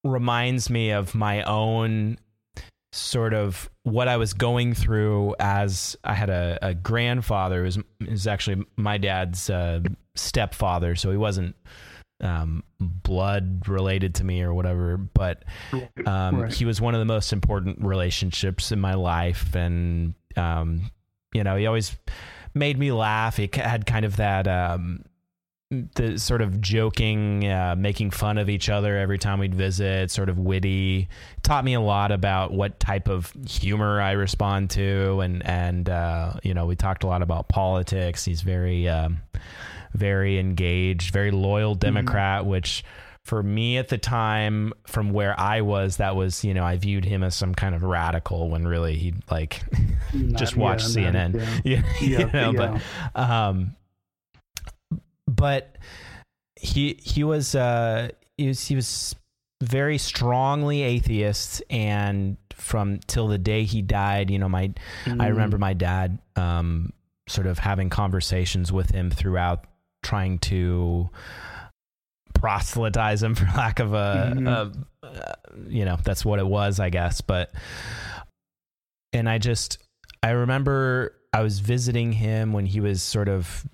reminds 0.04 0.70
me 0.70 0.92
of 0.92 1.14
my 1.16 1.44
own 1.44 2.18
sort 2.94 3.34
of 3.34 3.70
what 3.84 4.08
I 4.08 4.18
was 4.18 4.34
going 4.34 4.74
through 4.74 5.36
as 5.40 5.98
I 6.04 6.14
had 6.14 6.30
a, 6.30 6.58
a 6.62 6.74
grandfather 6.74 7.58
who 7.60 7.64
was 7.64 7.80
is 8.02 8.28
actually 8.28 8.66
my 8.78 8.98
dad's 8.98 9.50
uh, 9.50 9.82
stepfather, 10.16 10.96
so 10.96 11.12
he 11.12 11.18
wasn't 11.18 11.56
um, 12.22 12.64
blood 12.80 13.68
related 13.68 14.16
to 14.16 14.24
me 14.24 14.42
or 14.42 14.54
whatever, 14.54 14.98
but 14.98 15.44
um, 16.06 16.42
Right. 16.42 16.54
he 16.54 16.66
was 16.66 16.82
one 16.82 16.96
of 16.96 17.00
the 17.00 17.06
most 17.06 17.32
important 17.34 17.84
relationships 17.84 18.72
in 18.72 18.80
my 18.80 18.94
life, 18.96 19.54
and 19.56 20.14
um, 20.36 20.90
you 21.34 21.44
know, 21.44 21.56
he 21.56 21.68
always 21.68 21.96
made 22.54 22.80
me 22.80 22.92
laugh. 22.92 23.38
He 23.38 23.50
had 23.54 23.86
kind 23.86 24.06
of 24.06 24.16
that 24.16 24.48
um, 24.48 25.04
the 25.96 26.18
sort 26.18 26.42
of 26.42 26.62
joking, 26.62 27.46
uh, 27.46 27.76
making 27.78 28.10
fun 28.12 28.38
of 28.38 28.50
each 28.50 28.70
other 28.70 28.98
every 28.98 29.18
time 29.18 29.38
we'd 29.40 29.54
visit, 29.54 30.10
sort 30.10 30.30
of 30.30 30.40
witty. 30.40 31.10
Taught 31.44 31.66
me 31.66 31.74
a 31.74 31.82
lot 31.82 32.12
about 32.12 32.54
what 32.54 32.80
type 32.80 33.10
of 33.10 33.32
humor 33.48 34.02
I 34.02 34.14
respond 34.14 34.70
to, 34.72 35.20
and 35.20 35.46
and 35.46 35.90
uh, 35.90 36.34
you 36.44 36.54
know, 36.54 36.66
we 36.66 36.76
talked 36.76 37.04
a 37.04 37.08
lot 37.08 37.22
about 37.22 37.50
politics. 37.50 38.24
He's 38.26 38.42
very 38.42 38.88
um, 38.88 39.20
very 39.98 40.38
engaged, 40.40 41.12
very 41.14 41.32
loyal 41.32 41.76
Democrat, 41.76 42.46
which 42.46 42.84
for 43.26 43.44
me 43.44 43.78
at 43.78 43.90
the 43.90 43.98
time, 43.98 44.72
from 44.86 45.12
where 45.12 45.38
I 45.38 45.60
was, 45.62 45.98
that 45.98 46.16
was, 46.16 46.46
you 46.46 46.54
know, 46.54 46.64
I 46.64 46.78
viewed 46.78 47.04
him 47.04 47.24
as 47.24 47.36
some 47.36 47.54
kind 47.54 47.76
of 47.76 47.84
radical 47.84 48.50
when 48.50 48.66
really 48.66 48.96
he 48.96 49.14
like 49.30 49.64
just 50.36 50.56
Not- 50.56 50.64
watch 50.64 50.84
yeah, 50.96 51.12
CNN. 51.12 51.34
not- 51.36 51.66
Yeah, 51.66 51.82
Yeah, 52.00 52.20
you 52.20 52.32
know, 52.32 52.52
yeah. 52.52 52.80
but 53.14 53.20
um, 53.22 53.76
but 55.28 55.78
he 56.56 57.00
he 57.04 57.24
was 57.24 57.54
uh 57.54 58.10
he 58.38 58.48
was 58.48 58.66
he 58.68 58.76
was 58.76 59.16
very 59.62 59.98
strongly 59.98 60.82
atheist 60.82 61.62
and 61.70 62.38
from 62.54 63.00
till 63.08 63.28
the 63.28 63.38
day 63.38 63.64
he 63.64 63.82
died 63.82 64.30
you 64.32 64.40
know 64.40 64.50
my 64.50 64.72
Mm. 65.06 65.22
i 65.22 65.28
remember 65.28 65.58
my 65.58 65.74
dad 65.74 66.18
um 66.36 66.92
sort 67.28 67.46
of 67.48 67.60
having 67.60 67.90
conversations 67.90 68.72
with 68.72 68.90
him 68.92 69.12
throughout 69.12 69.66
trying 70.08 70.40
to 70.40 71.10
proselytize 72.34 73.22
him 73.24 73.36
for 73.40 73.46
lack 73.58 73.80
of 73.80 73.94
a, 73.94 74.34
Mhm. 74.36 74.48
a 74.48 75.06
uh, 75.06 75.34
you 75.68 75.86
know 75.86 75.98
that's 76.04 76.24
what 76.26 76.40
it 76.40 76.46
was 76.48 76.80
i 76.80 76.90
guess 76.90 77.22
but 77.22 77.52
and 79.14 79.28
i 79.30 79.38
just 79.38 79.78
i 80.22 80.30
remember 80.32 81.14
i 81.34 81.42
was 81.42 81.60
visiting 81.60 82.12
him 82.12 82.54
when 82.54 82.66
he 82.66 82.80
was 82.80 83.02
sort 83.02 83.28
of 83.30 83.66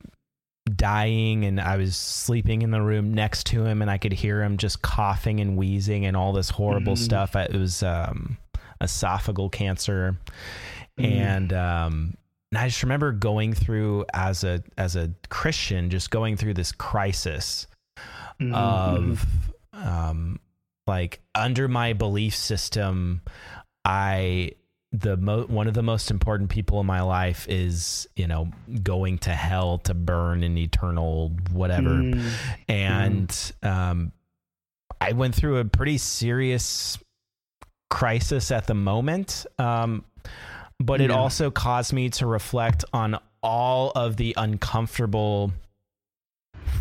dying 0.75 1.43
and 1.43 1.59
i 1.59 1.75
was 1.75 1.97
sleeping 1.97 2.61
in 2.61 2.71
the 2.71 2.81
room 2.81 3.13
next 3.13 3.45
to 3.47 3.65
him 3.65 3.81
and 3.81 3.89
i 3.91 3.97
could 3.97 4.13
hear 4.13 4.41
him 4.41 4.57
just 4.57 4.81
coughing 4.81 5.39
and 5.39 5.57
wheezing 5.57 6.05
and 6.05 6.15
all 6.15 6.31
this 6.33 6.49
horrible 6.49 6.93
Mhm. 6.93 6.97
stuff 6.99 7.35
it 7.35 7.53
was 7.53 7.83
um 7.83 8.37
esophageal 8.81 9.51
cancer 9.51 10.15
Mhm. 10.99 11.05
and 11.21 11.53
um 11.53 12.13
and 12.53 12.57
I 12.59 12.67
just 12.67 12.83
remember 12.83 13.11
going 13.11 13.53
through 13.55 14.05
as 14.13 14.43
a 14.43 14.63
as 14.77 14.95
a 14.95 15.11
Christian, 15.29 15.89
just 15.89 16.11
going 16.11 16.37
through 16.37 16.53
this 16.53 16.71
crisis 16.71 17.65
Mhm, 18.39 18.53
of 18.53 19.25
um 19.73 20.39
like 20.87 21.19
under 21.33 21.67
my 21.67 21.93
belief 21.93 22.35
system 22.35 23.21
i 23.85 24.51
the 24.91 25.17
mo- 25.17 25.45
one 25.47 25.67
of 25.67 25.73
the 25.73 25.81
most 25.83 26.11
important 26.11 26.49
people 26.49 26.79
in 26.79 26.85
my 26.85 27.01
life 27.01 27.47
is 27.49 28.07
you 28.15 28.27
know 28.27 28.49
going 28.83 29.17
to 29.19 29.31
hell 29.31 29.77
to 29.79 29.93
burn 29.95 30.43
in 30.43 30.57
eternal 30.57 31.29
whatever. 31.51 32.03
Mhm. 32.03 32.31
and 32.69 33.51
um 33.63 34.11
i 35.01 35.11
went 35.13 35.33
through 35.35 35.57
a 35.57 35.65
pretty 35.65 35.97
serious 35.97 36.97
crisis 37.89 38.51
at 38.51 38.67
the 38.67 38.73
moment. 38.75 39.45
Um 39.59 40.05
but 40.85 41.01
it 41.01 41.11
also 41.11 41.51
caused 41.51 41.93
me 41.93 42.09
to 42.09 42.25
reflect 42.25 42.85
on 42.93 43.17
all 43.41 43.91
of 43.95 44.17
the 44.17 44.33
uncomfortable 44.37 45.51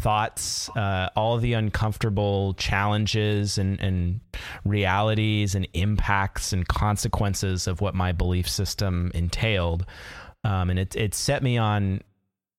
thoughts, 0.00 0.68
uh, 0.76 1.08
all 1.16 1.38
the 1.38 1.52
uncomfortable 1.52 2.54
challenges 2.54 3.58
and, 3.58 3.80
and 3.80 4.20
realities 4.64 5.54
and 5.54 5.66
impacts 5.74 6.52
and 6.52 6.66
consequences 6.68 7.66
of 7.66 7.80
what 7.80 7.94
my 7.94 8.12
belief 8.12 8.48
system 8.48 9.10
entailed. 9.14 9.84
Um, 10.44 10.70
and 10.70 10.78
it, 10.78 10.96
it 10.96 11.14
set 11.14 11.42
me 11.42 11.58
on 11.58 12.00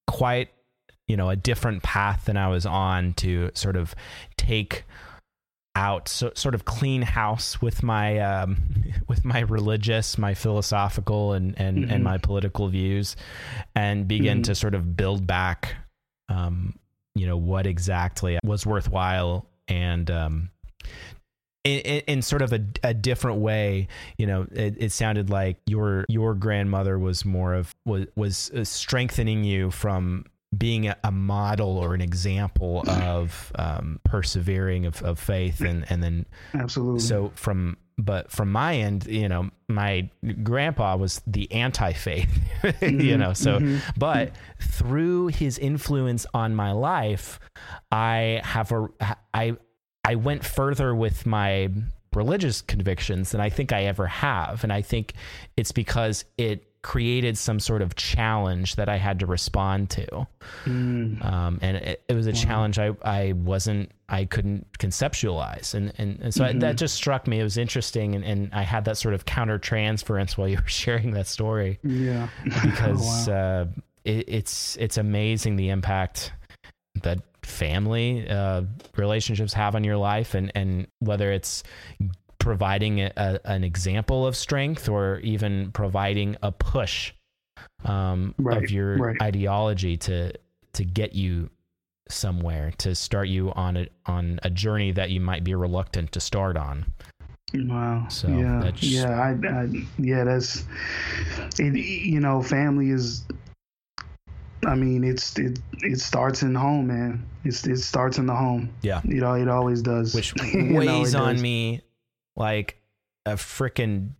quite, 0.07 0.49
you 1.07 1.17
know, 1.17 1.29
a 1.29 1.35
different 1.35 1.83
path 1.83 2.25
than 2.25 2.37
I 2.37 2.47
was 2.47 2.65
on 2.65 3.13
to 3.15 3.51
sort 3.53 3.75
of 3.75 3.93
take 4.37 4.85
out 5.75 6.07
so, 6.07 6.31
sort 6.35 6.53
of 6.55 6.65
clean 6.65 7.01
house 7.01 7.61
with 7.61 7.81
my 7.83 8.19
um, 8.19 8.57
with 9.07 9.25
my 9.25 9.39
religious, 9.39 10.17
my 10.17 10.33
philosophical, 10.33 11.33
and 11.33 11.59
and 11.59 11.85
Mhm. 11.85 11.91
and 11.91 12.03
my 12.03 12.17
political 12.17 12.67
views, 12.69 13.15
and 13.75 14.07
begin 14.07 14.39
Mhm. 14.39 14.43
to 14.43 14.55
sort 14.55 14.75
of 14.75 14.95
build 14.95 15.25
back, 15.25 15.75
um, 16.29 16.77
you 17.15 17.25
know, 17.25 17.37
what 17.37 17.65
exactly 17.65 18.37
was 18.43 18.65
worthwhile, 18.65 19.47
and 19.67 20.09
um, 20.11 20.49
in, 21.63 21.79
in, 21.79 22.01
in 22.07 22.21
sort 22.21 22.41
of 22.41 22.51
a, 22.53 22.59
a 22.83 22.93
different 22.93 23.39
way. 23.39 23.87
You 24.17 24.27
know, 24.27 24.45
it, 24.51 24.75
it 24.77 24.91
sounded 24.91 25.29
like 25.29 25.57
your 25.65 26.05
your 26.09 26.35
grandmother 26.35 26.99
was 26.99 27.25
more 27.25 27.53
of 27.53 27.73
was 27.85 28.05
was 28.15 28.51
uh, 28.51 28.63
strengthening 28.63 29.43
you 29.43 29.71
from 29.71 30.25
being 30.57 30.87
a, 30.87 30.97
a 31.03 31.11
model 31.11 31.77
or 31.77 31.93
an 31.93 32.01
example 32.01 32.83
of 32.87 33.51
um, 33.55 33.99
persevering 34.03 34.85
of, 34.85 35.01
of 35.03 35.19
faith 35.19 35.61
and 35.61 35.85
and 35.89 36.03
then 36.03 36.25
Absolutely. 36.53 36.99
so 36.99 37.31
from 37.35 37.77
but 37.97 38.31
from 38.31 38.51
my 38.51 38.75
end 38.75 39.05
you 39.05 39.29
know 39.29 39.49
my 39.67 40.09
grandpa 40.41 40.95
was 40.95 41.21
the 41.27 41.51
anti-faith 41.51 42.29
you 42.81 43.17
know 43.17 43.33
so 43.33 43.59
mhm. 43.59 43.79
but 43.97 44.31
through 44.59 45.27
his 45.27 45.57
influence 45.59 46.25
on 46.33 46.55
my 46.55 46.71
life 46.71 47.39
i 47.91 48.41
have 48.43 48.71
a 48.71 48.87
i 49.33 49.55
i 50.03 50.15
went 50.15 50.43
further 50.43 50.95
with 50.95 51.25
my 51.25 51.69
religious 52.15 52.61
convictions 52.61 53.31
than 53.31 53.41
i 53.41 53.49
think 53.49 53.71
i 53.71 53.83
ever 53.83 54.07
have 54.07 54.63
and 54.63 54.73
i 54.73 54.81
think 54.81 55.13
it's 55.55 55.71
because 55.71 56.25
it 56.37 56.72
created 56.83 57.37
some 57.37 57.59
sort 57.59 57.81
of 57.81 57.95
challenge 57.95 58.75
that 58.75 58.89
i 58.89 58.97
had 58.97 59.17
to 59.19 59.25
respond 59.25 59.89
to. 59.89 60.27
Mm. 60.65 61.23
um, 61.25 61.57
and 61.61 61.77
it, 61.77 62.03
it 62.09 62.13
was 62.13 62.27
a 62.27 62.33
challenge 62.33 62.77
I, 62.77 62.91
I 63.03 63.31
wasn't 63.31 63.91
I 64.09 64.25
couldn't 64.25 64.67
conceptualize. 64.79 65.73
And 65.73 65.91
and, 65.97 66.19
and 66.21 66.33
so 66.33 66.43
I, 66.45 66.53
that 66.53 66.75
just 66.77 66.93
struck 66.95 67.25
me. 67.25 67.39
It 67.39 67.43
was 67.43 67.57
interesting. 67.57 68.13
And, 68.15 68.23
and 68.23 68.49
I 68.53 68.61
had 68.63 68.85
that 68.85 68.97
sort 68.97 69.13
of 69.15 69.25
counter 69.25 69.57
transference 69.57 70.37
while 70.37 70.47
you 70.47 70.57
were 70.57 70.67
sharing 70.67 71.11
that 71.11 71.25
story. 71.27 71.79
Yeah. 71.83 72.27
because 72.43 73.27
Oh, 73.29 73.31
wow. 73.31 73.61
uh, 73.61 73.65
it, 74.03 74.25
it's 74.27 74.75
it's 74.75 74.97
amazing 74.97 75.55
the 75.55 75.69
impact 75.69 76.33
that 77.01 77.19
family 77.43 78.27
uh, 78.29 78.63
relationships 78.97 79.53
have 79.53 79.73
on 79.75 79.83
your 79.85 79.97
life. 79.97 80.33
And 80.35 80.51
and 80.53 80.87
whether 80.99 81.31
it's 81.31 81.63
providing 82.43 82.99
a, 82.99 83.39
an 83.45 83.63
example 83.63 84.27
of 84.27 84.35
strength 84.35 84.89
or 84.89 85.19
even 85.19 85.71
providing 85.71 86.35
a 86.43 86.51
push 86.51 87.13
um, 87.85 88.35
Right, 88.37 88.61
of 88.61 88.69
your 88.69 88.97
right. 88.97 89.21
ideology 89.21 89.95
to 89.97 90.33
to 90.73 90.83
get 90.83 91.13
you 91.13 91.49
somewhere 92.09 92.71
to 92.79 92.93
start 92.95 93.29
you 93.29 93.53
on 93.53 93.77
a 93.77 93.87
on 94.05 94.39
a 94.43 94.49
journey 94.49 94.91
that 94.91 95.09
you 95.09 95.21
might 95.21 95.45
be 95.45 95.55
reluctant 95.55 96.11
to 96.11 96.19
start 96.19 96.57
on. 96.57 96.85
Wow. 97.53 98.07
So, 98.09 98.27
yeah, 98.27 98.59
that's- 98.61 98.83
yeah, 98.83 99.09
I, 99.11 99.29
I, 99.47 99.69
yeah, 99.97 100.23
that's 100.25 100.65
it. 101.59 101.75
You 101.75 102.19
know, 102.19 102.41
family 102.43 102.89
is. 102.89 103.23
I 104.65 104.75
mean, 104.75 105.03
it's 105.03 105.37
it. 105.39 105.59
It 105.81 105.99
starts 105.99 106.41
in 106.41 106.55
home, 106.55 106.87
man. 106.87 107.25
It's 107.45 107.65
it 107.67 107.77
starts 107.77 108.17
in 108.17 108.25
the 108.25 108.35
home. 108.35 108.69
Yeah. 108.81 109.01
You 109.05 109.21
know, 109.21 109.33
it 109.33 109.47
always 109.47 109.81
does. 109.81 110.13
which 110.13 110.33
You 110.53 110.61
know, 110.63 110.79
weighs 110.79 111.15
on 111.15 111.33
does. 111.35 111.41
me 111.41 111.81
like 112.35 112.79
a 113.25 113.33
freaking 113.33 114.11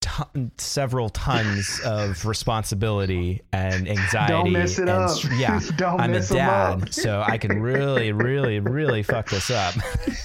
ton, 0.00 0.52
several 0.58 1.08
tons 1.08 1.80
of 1.84 2.26
responsibility 2.26 3.42
and 3.52 3.88
anxiety. 3.88 4.32
Don't 4.32 4.52
mess 4.52 4.78
it 4.78 4.82
and 4.82 4.90
up. 4.90 5.18
Yeah, 5.36 5.60
Don't 5.76 6.00
I'm 6.00 6.10
a 6.10 6.14
mess 6.14 6.30
'em 6.30 6.48
up. 6.48 6.80
dad, 6.80 6.94
so 6.94 7.24
I 7.26 7.38
can 7.38 7.60
really, 7.60 8.12
really, 8.12 8.60
really 8.60 9.02
fuck 9.02 9.28
this 9.30 9.50
up, 9.50 9.74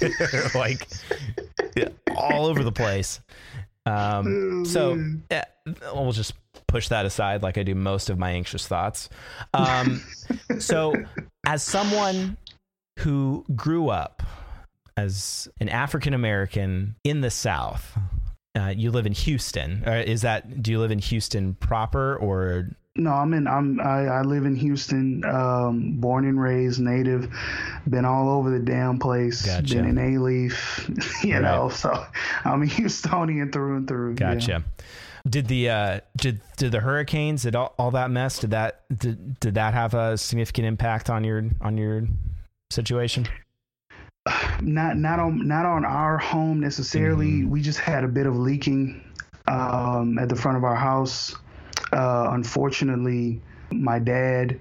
like 0.56 0.88
all 2.16 2.46
over 2.46 2.64
the 2.64 2.72
place. 2.72 3.20
Um, 3.86 4.66
so 4.66 5.02
yeah, 5.32 5.46
we'll 5.94 6.12
just 6.12 6.34
push 6.68 6.90
that 6.90 7.06
aside, 7.06 7.42
like 7.42 7.58
I 7.58 7.64
do 7.64 7.74
most 7.74 8.10
of 8.10 8.20
my 8.20 8.32
anxious 8.32 8.68
thoughts. 8.68 9.10
Um, 9.54 10.04
so, 10.60 10.94
as 11.46 11.64
someone 11.64 12.38
who 13.00 13.46
grew 13.56 13.90
up 13.90 14.22
as 15.04 15.48
an 15.60 15.70
African 15.70 16.14
American 16.14 16.96
in 17.04 17.22
the 17.22 17.30
South, 17.32 17.98
uh, 18.58 18.74
you 18.76 18.92
live 18.92 19.06
in 19.06 19.14
Houston. 19.14 19.84
Uh, 19.86 20.04
is 20.06 20.22
that? 20.22 20.62
Do 20.62 20.72
you 20.72 20.80
live 20.80 20.92
in 20.92 21.00
Houston 21.00 21.54
proper, 21.56 22.16
or 22.18 22.70
No, 22.96 23.12
I'm 23.14 23.34
in. 23.34 23.48
I'm. 23.48 23.80
I, 23.80 24.06
I 24.08 24.22
live 24.24 24.46
in 24.46 24.56
Houston. 24.56 25.24
Um, 25.26 26.00
born 26.00 26.26
and 26.26 26.42
raised, 26.42 26.80
native. 26.80 27.30
Been 27.90 28.06
all 28.06 28.30
over 28.30 28.50
the 28.50 28.60
damn 28.60 29.00
place. 29.00 29.46
Gotcha. 29.46 29.76
Been 29.76 29.86
in 29.86 29.96
Alief. 29.96 30.54
You 31.24 31.34
Right. 31.36 31.42
know, 31.44 31.70
so 31.70 31.92
I'm 32.46 32.64
a 32.64 32.66
Houstonian 32.66 33.52
through 33.54 33.78
and 33.78 33.88
through. 33.88 34.12
yeah. 34.20 34.34
gotcha? 34.36 34.64
Did 35.30 35.48
the 35.48 35.70
uh, 35.70 36.00
did 36.18 36.42
did 36.58 36.72
the 36.72 36.80
hurricanes 36.80 37.44
did 37.44 37.56
all, 37.56 37.76
all 37.78 37.92
that 37.92 38.10
mess 38.10 38.40
did 38.40 38.52
that 38.52 38.84
did, 38.98 39.40
did 39.40 39.54
that 39.56 39.74
have 39.74 39.94
a 39.94 40.18
significant 40.18 40.66
impact 40.66 41.10
on 41.10 41.24
your 41.24 41.44
on 41.62 41.78
your 41.78 42.08
situation? 42.72 43.28
Not 44.62 44.98
not 44.98 45.20
on 45.20 45.48
not 45.48 45.66
on 45.66 45.86
our 45.86 46.18
home 46.18 46.60
necessarily. 46.60 47.32
Mm-hmm. 47.32 47.50
We 47.50 47.62
just 47.62 47.80
had 47.80 48.04
a 48.04 48.08
bit 48.08 48.26
of 48.26 48.36
leaking 48.36 49.04
um, 49.48 50.18
at 50.20 50.30
the 50.30 50.36
front 50.36 50.58
of 50.58 50.64
our 50.64 50.76
house. 50.76 51.36
Uh, 51.92 52.30
unfortunately, 52.32 53.42
my 53.72 54.00
dad 54.00 54.60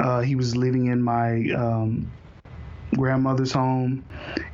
uh, 0.00 0.20
he 0.20 0.34
was 0.34 0.56
living 0.56 0.86
in 0.86 1.02
my 1.02 1.50
um, 1.50 2.10
grandmother's 2.96 3.52
home, 3.52 4.04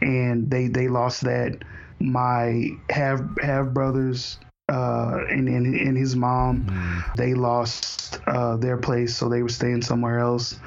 and 0.01 0.51
they 0.51 0.67
they 0.69 0.89
lost 0.89 1.23
that. 1.23 1.63
My 1.99 2.69
half 2.91 3.21
half 3.41 3.69
brothers 3.69 4.39
uh, 4.69 5.21
and, 5.31 5.49
and 5.49 5.75
and 5.75 5.97
his 5.97 6.17
mom 6.17 7.05
they 7.17 7.33
lost 7.33 8.21
uh, 8.27 8.57
their 8.57 8.77
place, 8.77 9.17
so 9.17 9.29
they 9.29 9.43
were 9.43 9.49
staying 9.49 9.83
somewhere 9.83 10.19
else. 10.19 10.59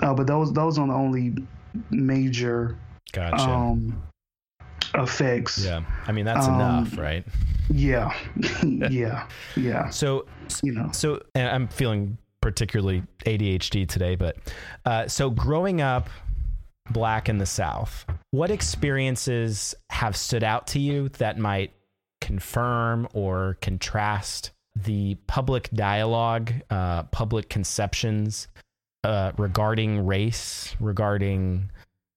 Uh, 0.00 0.14
but 0.14 0.26
those 0.26 0.52
those 0.52 0.78
are 0.78 0.86
the 0.86 0.92
only 0.92 1.34
major 1.90 2.78
Gotcha. 3.12 3.42
um, 3.42 4.02
effects. 4.94 5.64
yeah, 5.64 5.82
I 6.06 6.12
mean 6.12 6.24
that's 6.24 6.46
um, 6.46 6.54
enough, 6.54 6.96
right? 6.98 7.24
Yeah, 7.70 8.14
yeah, 8.62 9.28
yeah. 9.56 9.90
So 9.90 10.26
You 10.62 10.72
know, 10.72 10.90
So 10.92 11.22
and 11.34 11.48
I'm 11.48 11.68
feeling 11.68 12.18
particularly 12.40 13.02
ADHD 13.24 13.88
today, 13.88 14.16
but 14.16 14.36
uh, 14.84 15.08
so 15.08 15.30
growing 15.30 15.80
up 15.80 16.08
black 16.90 17.28
in 17.28 17.38
the 17.38 17.46
South, 17.46 18.04
what 18.32 18.50
experiences 18.50 19.74
have 19.90 20.16
stood 20.16 20.42
out 20.42 20.66
to 20.68 20.80
you 20.80 21.08
that 21.10 21.38
might 21.38 21.72
confirm 22.20 23.08
or 23.14 23.56
contrast 23.60 24.50
the 24.74 25.16
public 25.26 25.68
dialogue, 25.70 26.52
uh, 26.70 27.02
public 27.04 27.48
conceptions 27.48 28.48
uh, 29.04 29.32
regarding 29.36 30.06
race, 30.06 30.74
regarding 30.80 31.70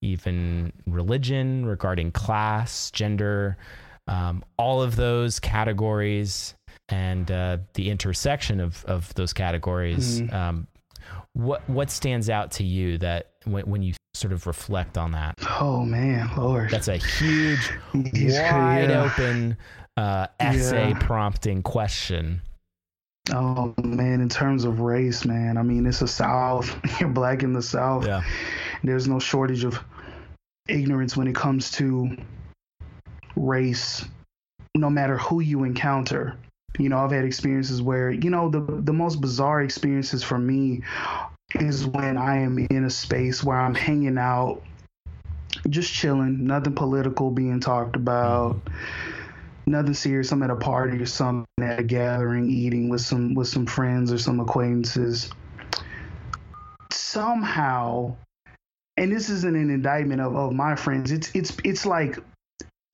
even 0.06 0.72
religion, 0.86 1.66
regarding 1.66 2.12
class, 2.12 2.92
gender, 2.92 3.58
um, 4.08 4.44
all 4.58 4.82
of 4.82 4.96
those 4.96 5.40
categories 5.40 6.54
and 6.90 7.32
uh, 7.32 7.58
the 7.74 7.90
intersection 7.90 8.60
of, 8.60 8.86
of 8.86 9.14
those 9.16 9.34
categories. 9.34 10.22
Mhm. 10.22 10.34
Um, 10.34 10.68
what 11.34 11.68
what 11.70 11.90
stands 11.92 12.30
out 12.30 12.52
to 12.52 12.64
you 12.64 12.98
that 13.00 13.32
when, 13.46 13.66
when 13.66 13.82
you 13.84 13.94
sort 14.14 14.32
of 14.32 14.48
reflect 14.48 14.98
on 14.98 15.12
that? 15.12 15.36
oh 15.60 15.84
man, 15.84 16.30
Lord, 16.38 16.70
That's 16.70 16.88
a 16.88 16.98
huge, 16.98 17.72
wide 17.94 18.12
yeah. 18.90 19.04
open 19.12 19.58
uh, 19.98 20.28
essay 20.40 20.90
Yeah. 20.90 21.00
prompting 21.00 21.62
question. 21.64 22.42
Oh 23.34 23.74
man, 23.84 24.22
in 24.22 24.30
terms 24.30 24.66
of 24.66 24.80
race, 24.82 25.26
man, 25.26 25.58
I 25.58 25.64
mean, 25.64 25.86
it's 25.88 26.00
the 26.00 26.08
South. 26.08 26.76
You're 27.00 27.10
black 27.10 27.42
in 27.44 27.54
the 27.54 27.62
South. 27.62 28.06
Yeah. 28.06 28.22
There's 28.84 29.08
no 29.08 29.20
shortage 29.20 29.64
of 29.64 29.80
ignorance 30.68 31.16
when 31.16 31.28
it 31.28 31.36
comes 31.36 31.72
to 31.72 32.18
race, 33.36 34.06
no 34.76 34.90
matter 34.90 35.18
who 35.18 35.40
you 35.40 35.64
encounter. 35.64 36.38
You 36.78 36.90
know, 36.90 36.98
I've 36.98 37.12
had 37.12 37.24
experiences 37.26 37.82
where, 37.82 38.12
you 38.12 38.30
know, 38.30 38.50
the 38.50 38.60
the 38.60 38.94
most 38.94 39.22
bizarre 39.22 39.62
experiences 39.62 40.24
for 40.24 40.38
me 40.38 40.82
is 41.54 41.86
when 41.86 42.18
I 42.18 42.40
am 42.40 42.58
in 42.70 42.84
a 42.84 42.90
space 42.90 43.44
where 43.44 43.58
I'm 43.58 43.76
hanging 43.76 44.18
out, 44.18 44.62
just 45.70 45.94
chilling, 45.94 46.46
nothing 46.46 46.76
political 46.76 47.32
being 47.32 47.62
talked 47.62 47.96
about, 47.96 48.58
mm-hmm. 48.66 49.72
nothing 49.72 49.94
serious. 49.94 50.32
I'm 50.32 50.44
at 50.44 50.50
a 50.50 50.56
party 50.56 50.98
or 50.98 51.06
something, 51.06 51.46
at 51.62 51.80
a 51.80 51.84
gathering, 51.84 52.50
eating 52.50 52.90
with 52.90 53.02
some 53.02 53.36
with 53.36 53.48
some 53.48 53.66
friends 53.66 54.12
or 54.12 54.18
some 54.18 54.42
acquaintances. 54.42 55.30
Somehow, 56.92 58.18
and 58.98 59.12
this 59.12 59.30
isn't 59.30 59.56
an 59.56 59.70
indictment 59.70 60.22
of, 60.22 60.36
of 60.36 60.54
my 60.54 60.76
friends. 60.76 61.12
It's 61.12 61.32
it's 61.34 61.56
it's 61.64 61.86
like 61.86 62.18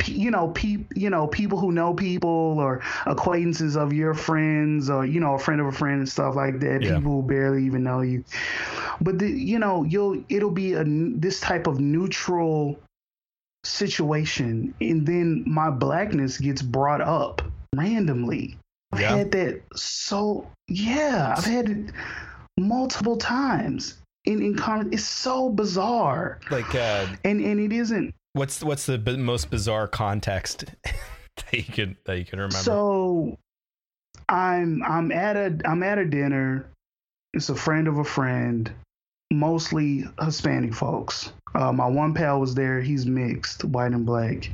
you 0.07 0.31
know, 0.31 0.49
pe- 0.49 0.85
you 0.95 1.09
know, 1.09 1.27
people 1.27 1.59
who 1.59 1.71
know 1.71 1.93
people 1.93 2.29
or 2.59 2.81
acquaintances 3.05 3.75
of 3.75 3.93
your 3.93 4.13
friends 4.13 4.89
or 4.89 5.05
you 5.05 5.19
know, 5.19 5.35
a 5.35 5.39
friend 5.39 5.61
of 5.61 5.67
a 5.67 5.71
friend 5.71 5.99
and 5.99 6.09
stuff 6.09 6.35
like 6.35 6.59
that. 6.59 6.81
Yeah. 6.81 6.95
People 6.95 7.21
who 7.21 7.27
barely 7.27 7.65
even 7.65 7.83
know 7.83 8.01
you, 8.01 8.23
but 8.99 9.19
the, 9.19 9.29
you 9.29 9.59
know, 9.59 9.83
you'll 9.83 10.23
it'll 10.29 10.51
be 10.51 10.73
a 10.73 10.83
this 10.85 11.39
type 11.39 11.67
of 11.67 11.79
neutral 11.79 12.79
situation, 13.63 14.73
and 14.81 15.05
then 15.05 15.43
my 15.45 15.69
blackness 15.69 16.37
gets 16.37 16.61
brought 16.61 17.01
up 17.01 17.41
randomly. 17.75 18.57
I've 18.91 19.01
Yeah. 19.01 19.17
had 19.17 19.31
that 19.31 19.61
so 19.75 20.47
yeah, 20.67 21.35
I've 21.37 21.45
had 21.45 21.69
it 21.69 21.91
multiple 22.57 23.17
times 23.17 24.00
in 24.25 24.41
in 24.41 24.55
con- 24.55 24.89
It's 24.93 25.03
so 25.03 25.49
bizarre, 25.49 26.39
Like, 26.49 26.73
uh, 26.75 27.07
and 27.23 27.41
and 27.41 27.59
it 27.59 27.73
isn't 27.73 28.13
what's 28.33 28.63
what's 28.63 28.85
the 28.85 28.97
b- 28.97 29.17
most 29.17 29.49
bizarre 29.49 29.87
context 29.87 30.65
that 30.83 31.53
you 31.53 31.63
can 31.63 31.97
that 32.05 32.17
you 32.17 32.25
can 32.25 32.39
remember? 32.39 32.57
So 32.57 33.37
I'm 34.29 34.81
I'm 34.83 35.11
at 35.11 35.35
a 35.35 35.57
I'm 35.65 35.83
at 35.83 35.97
a 35.97 36.05
dinner. 36.05 36.67
It's 37.33 37.49
a 37.49 37.55
friend 37.55 37.87
of 37.87 37.97
a 37.97 38.03
friend, 38.03 38.71
mostly 39.31 40.05
Hispanic 40.21 40.73
folks. 40.73 41.31
Uh, 41.55 41.71
my 41.71 41.87
one 41.87 42.13
pal 42.13 42.39
was 42.39 42.55
there. 42.55 42.81
He's 42.81 43.05
mixed, 43.05 43.63
white 43.63 43.91
and 43.91 44.05
black. 44.05 44.49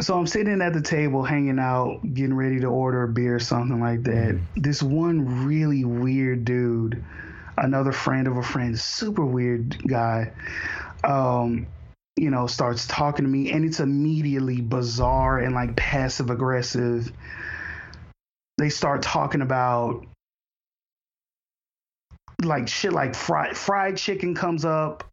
So 0.00 0.18
I'm 0.18 0.26
sitting 0.26 0.62
at 0.62 0.72
the 0.72 0.80
table, 0.80 1.22
hanging 1.22 1.58
out, 1.58 2.00
getting 2.14 2.34
ready 2.34 2.60
to 2.60 2.66
order 2.66 3.02
a 3.02 3.08
beer 3.08 3.36
or 3.36 3.40
something 3.40 3.78
like 3.78 4.02
that. 4.04 4.40
This 4.56 4.82
one 4.82 5.46
really 5.46 5.84
weird 5.84 6.44
dude, 6.44 7.04
another 7.58 7.92
friend 7.92 8.26
of 8.26 8.36
a 8.36 8.42
friend, 8.42 8.78
super 8.78 9.24
weird 9.24 9.76
guy. 9.86 10.32
Um, 11.04 11.66
you 12.16 12.30
know, 12.30 12.46
starts 12.46 12.86
talking 12.86 13.24
to 13.24 13.30
me, 13.30 13.52
and 13.52 13.64
it's 13.64 13.80
immediately 13.80 14.60
bizarre 14.60 15.38
and 15.38 15.54
like 15.54 15.76
passive 15.76 16.30
aggressive. 16.30 17.10
They 18.58 18.68
start 18.68 19.02
talking 19.02 19.40
about 19.40 20.06
like 22.42 22.68
shit 22.68 22.92
like 22.92 23.14
fried 23.14 23.56
fried 23.56 23.96
chicken 23.96 24.34
comes 24.34 24.64
up. 24.64 25.04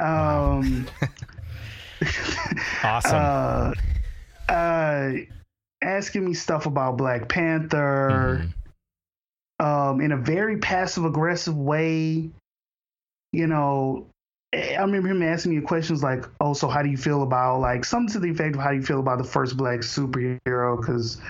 Um, 0.00 0.86
awesome. 2.84 3.14
uh, 3.14 3.72
uh, 4.48 5.12
asking 5.82 6.24
me 6.24 6.34
stuff 6.34 6.66
about 6.66 6.96
Black 6.98 7.28
Panther 7.28 8.42
Mhm. 8.44 8.63
Um, 9.60 10.00
in 10.00 10.12
a 10.12 10.16
very 10.16 10.58
passive 10.58 11.04
aggressive 11.04 11.56
way. 11.56 12.30
You 13.32 13.46
know, 13.48 14.06
I 14.52 14.76
remember 14.80 15.08
him 15.08 15.22
asking 15.22 15.56
me 15.56 15.60
questions 15.62 16.02
like, 16.02 16.24
"Oh, 16.40 16.54
so 16.54 16.68
how 16.68 16.82
do 16.82 16.88
you 16.88 16.96
feel 16.96 17.22
about 17.22 17.60
like 17.60 17.84
something 17.84 18.12
to 18.12 18.20
the 18.20 18.30
effect 18.30 18.56
of 18.56 18.62
how 18.62 18.70
do 18.70 18.76
you 18.76 18.82
feel 18.82 19.00
about 19.00 19.18
the 19.18 19.24
first 19.24 19.56
black 19.56 19.80
superhero?" 19.80 20.80
Because 20.80 21.20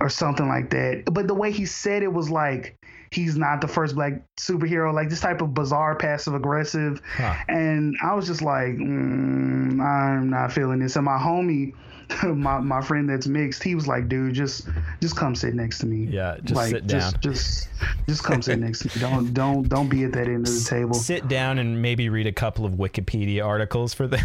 or 0.00 0.08
something 0.08 0.48
like 0.48 0.70
that. 0.70 1.04
But 1.12 1.26
the 1.26 1.34
way 1.34 1.50
he 1.50 1.66
said 1.66 2.02
it 2.02 2.12
was 2.12 2.30
like 2.30 2.76
he's 3.10 3.36
not 3.36 3.60
the 3.60 3.68
first 3.68 3.94
black 3.94 4.22
superhero, 4.38 4.92
like 4.92 5.08
this 5.08 5.20
type 5.20 5.40
of 5.40 5.54
bizarre 5.54 5.96
passive 5.96 6.34
aggressive. 6.34 7.00
Huh. 7.16 7.34
And 7.48 7.96
I 8.02 8.14
was 8.14 8.26
just 8.26 8.42
like, 8.42 8.74
mm, 8.74 9.80
I'm 9.80 10.30
not 10.30 10.52
feeling 10.52 10.78
this. 10.80 10.96
And 10.96 11.04
my 11.04 11.18
homie, 11.18 11.74
my 12.24 12.58
my 12.58 12.80
friend 12.80 13.08
that's 13.08 13.26
mixed, 13.26 13.62
he 13.62 13.74
was 13.74 13.86
like, 13.86 14.08
dude, 14.08 14.34
just 14.34 14.68
just 15.00 15.16
come 15.16 15.34
sit 15.34 15.54
next 15.54 15.78
to 15.78 15.86
me. 15.86 16.04
Yeah, 16.04 16.36
just 16.42 16.56
like, 16.56 16.70
sit 16.70 16.86
just, 16.86 17.12
down. 17.12 17.20
Just 17.20 17.68
just 17.78 18.08
just 18.08 18.24
come 18.24 18.42
sit 18.42 18.58
next 18.58 18.80
to 18.80 18.88
me. 18.88 18.94
Don't 19.00 19.34
don't 19.34 19.68
don't 19.68 19.88
be 19.88 20.04
at 20.04 20.12
that 20.12 20.26
end 20.26 20.46
of 20.46 20.54
the 20.54 20.66
table. 20.68 20.94
Sit 20.94 21.28
down 21.28 21.58
and 21.58 21.80
maybe 21.82 22.08
read 22.08 22.26
a 22.26 22.32
couple 22.32 22.64
of 22.64 22.72
Wikipedia 22.72 23.44
articles 23.44 23.94
for 23.94 24.06
the. 24.06 24.22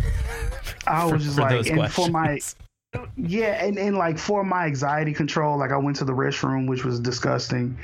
I 0.87 1.05
was 1.11 1.23
just 1.23 1.35
for 1.35 1.41
like, 1.41 1.67
and 1.67 1.91
for 1.91 2.09
my. 2.09 2.39
Yeah, 3.15 3.63
and, 3.65 3.77
and 3.77 3.97
like 3.97 4.17
for 4.17 4.43
my 4.43 4.65
anxiety 4.65 5.13
control, 5.13 5.57
like 5.57 5.71
I 5.71 5.77
went 5.77 5.97
to 5.97 6.05
the 6.05 6.13
restroom, 6.13 6.67
which 6.67 6.83
was 6.83 6.99
disgusting. 6.99 7.77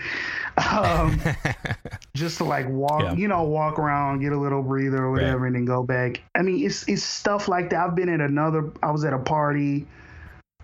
Um, 0.58 1.20
just 2.16 2.38
to 2.40 2.44
like 2.44 2.68
walk, 2.70 3.04
Yeah. 3.04 3.14
you 3.14 3.28
know, 3.28 3.44
walk 3.44 3.80
around, 3.80 4.20
get 4.22 4.32
a 4.34 4.38
little 4.38 4.62
breather 4.62 5.04
or 5.04 5.12
whatever, 5.12 5.40
Right. 5.40 5.48
and 5.48 5.56
then 5.56 5.66
go 5.66 5.84
back. 5.84 6.22
I 6.36 6.42
mean, 6.42 6.66
it's 6.66 6.88
it's 6.88 7.04
stuff 7.04 7.48
like 7.48 7.70
that. 7.72 7.80
I've 7.80 7.96
been 7.96 8.10
at 8.10 8.22
another. 8.22 8.72
I 8.84 8.92
was 8.92 9.04
at 9.06 9.14
a 9.14 9.20
party 9.20 9.88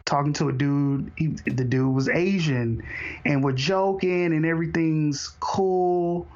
talking 0.06 0.34
to 0.34 0.50
a 0.50 0.54
dude. 0.54 1.12
He, 1.16 1.28
the 1.28 1.64
dude 1.64 1.94
was 1.96 2.10
Asian, 2.10 2.84
and 3.26 3.44
we're 3.44 3.54
joking, 3.54 4.26
and 4.34 4.46
everything's 4.46 5.30
cool. 5.40 6.28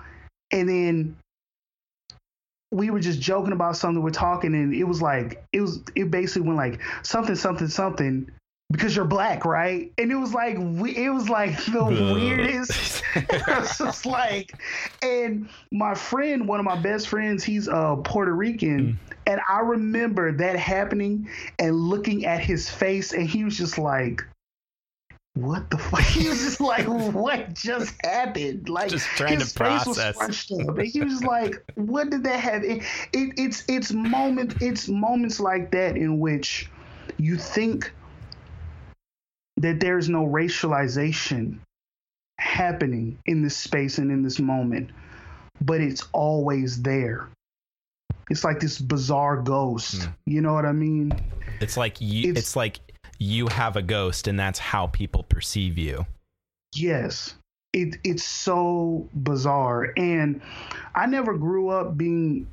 And 0.51 0.67
then 0.67 1.17
we 2.71 2.89
were 2.89 2.99
just 2.99 3.19
joking 3.19 3.53
about 3.53 3.77
something. 3.77 4.01
We're 4.01 4.11
talking, 4.11 4.53
and 4.53 4.73
it 4.73 4.83
was 4.83 5.01
like 5.01 5.43
it 5.53 5.61
was. 5.61 5.81
It 5.95 6.11
basically 6.11 6.47
went 6.47 6.57
like 6.57 6.79
something, 7.03 7.35
something, 7.35 7.67
something. 7.67 8.29
Because 8.71 8.95
you're 8.95 9.05
black, 9.05 9.45
right? 9.45 9.91
And 9.97 10.11
it 10.11 10.15
was 10.15 10.31
like 10.35 10.55
we, 10.59 10.95
it 10.95 11.09
was 11.09 11.27
like 11.27 11.63
the 11.71 11.83
weirdest. 11.83 13.03
it 13.15 13.47
was 13.47 13.77
just 13.77 14.05
like, 14.05 14.53
and 15.01 15.49
my 15.71 15.95
friend, 15.95 16.47
one 16.47 16.59
of 16.59 16.65
my 16.65 16.79
best 16.79 17.07
friends, 17.07 17.43
he's 17.43 17.67
uh 17.67 17.95
Puerto 17.97 18.33
Rican, 18.33 18.99
and 19.25 19.41
I 19.49 19.61
remember 19.61 20.31
that 20.33 20.55
happening 20.55 21.29
and 21.57 21.75
looking 21.75 22.25
at 22.25 22.39
his 22.41 22.69
face, 22.69 23.13
and 23.13 23.27
he 23.27 23.43
was 23.43 23.57
just 23.57 23.79
like, 23.79 24.23
"What 25.41 25.69
the 25.69 25.77
fuck?" 25.77 25.99
He 26.17 26.27
was 26.27 26.39
just 26.39 26.59
like, 26.61 26.85
"What 26.87 27.53
just 27.53 27.93
happened?" 28.03 28.69
Like 28.69 28.89
Just 28.89 29.07
trying 29.17 29.37
to 29.39 29.43
his 29.45 29.53
face 29.53 29.85
was 29.85 29.97
process. 29.97 30.51
up, 30.51 30.77
and 30.77 30.87
he 30.87 31.01
was 31.01 31.23
like, 31.35 31.63
"What 31.75 32.09
did 32.09 32.23
that 32.23 32.39
have?" 32.39 32.63
It, 32.63 32.83
it, 33.13 33.33
it's 33.37 33.63
it's 33.67 33.91
moment 33.91 34.61
it's 34.61 34.87
moments 34.87 35.39
like 35.39 35.71
that 35.71 35.97
in 35.97 36.19
which 36.19 36.69
you 37.17 37.35
think 37.37 37.91
that 39.57 39.79
there's 39.79 40.07
no 40.09 40.25
racialization 40.25 41.59
happening 42.39 43.17
in 43.25 43.41
this 43.43 43.57
space 43.57 43.97
and 43.97 44.11
in 44.11 44.23
this 44.23 44.39
moment, 44.39 44.89
but 45.61 45.81
it's 45.81 46.03
always 46.13 46.81
there. 46.81 47.27
It's 48.29 48.43
like 48.43 48.59
this 48.59 48.79
bizarre 48.79 49.37
ghost. 49.37 50.03
Hmm. 50.03 50.09
You 50.25 50.41
know 50.41 50.53
what 50.53 50.65
I 50.65 50.71
mean? 50.71 51.11
It's 51.59 51.75
like 51.75 51.99
you. 51.99 52.29
It's- 52.29 52.43
It's, 52.43 52.55
like 52.55 52.79
you 53.19 53.47
have 53.49 53.75
a 53.75 53.81
ghost, 53.81 54.27
and 54.27 54.39
that's 54.39 54.57
how 54.59 54.87
people 54.87 55.23
perceive 55.23 55.77
you. 55.77 56.05
Yes. 56.75 57.35
It 57.73 57.97
it's 58.03 58.23
so 58.23 59.07
bizarre. 59.13 59.93
And 59.97 60.41
I 60.95 61.05
never 61.05 61.37
grew 61.37 61.69
up 61.69 61.97
being 61.97 62.47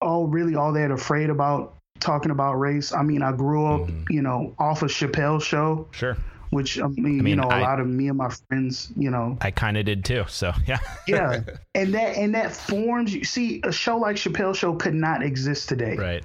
all 0.00 0.26
really 0.26 0.56
all 0.56 0.72
that 0.72 0.90
afraid 0.90 1.30
about 1.30 1.76
talking 2.00 2.32
about 2.32 2.54
race. 2.54 2.92
I 2.92 3.02
mean, 3.02 3.22
I 3.22 3.30
grew 3.32 3.66
up, 3.66 3.82
Mhm. 3.82 4.04
you 4.10 4.22
know, 4.22 4.52
off 4.58 4.82
a 4.82 4.86
Chappelle 4.86 5.40
show, 5.40 5.86
Sure, 5.92 6.16
which 6.50 6.80
I 6.80 6.88
mean, 6.88 7.18
you 7.18 7.22
mean, 7.22 7.36
know, 7.36 7.44
a 7.44 7.54
I- 7.54 7.60
lot 7.60 7.78
of 7.78 7.86
me 7.86 8.08
and 8.08 8.18
my 8.18 8.30
friends, 8.48 8.90
you 8.96 9.10
know, 9.10 9.38
I 9.40 9.52
kind 9.52 9.76
of 9.76 9.84
did 9.84 10.04
too. 10.04 10.24
So 10.26 10.52
yeah, 10.66 10.78
yeah. 11.06 11.40
and 11.76 11.94
that 11.94 12.16
and 12.16 12.34
that 12.34 12.52
forms 12.52 13.14
you 13.14 13.22
see 13.22 13.60
a 13.62 13.70
show 13.70 13.96
like 13.98 14.16
Chappelle 14.16 14.56
show 14.56 14.74
could 14.74 14.94
not 14.94 15.22
exist 15.22 15.68
today 15.68 15.96
right. 15.96 16.24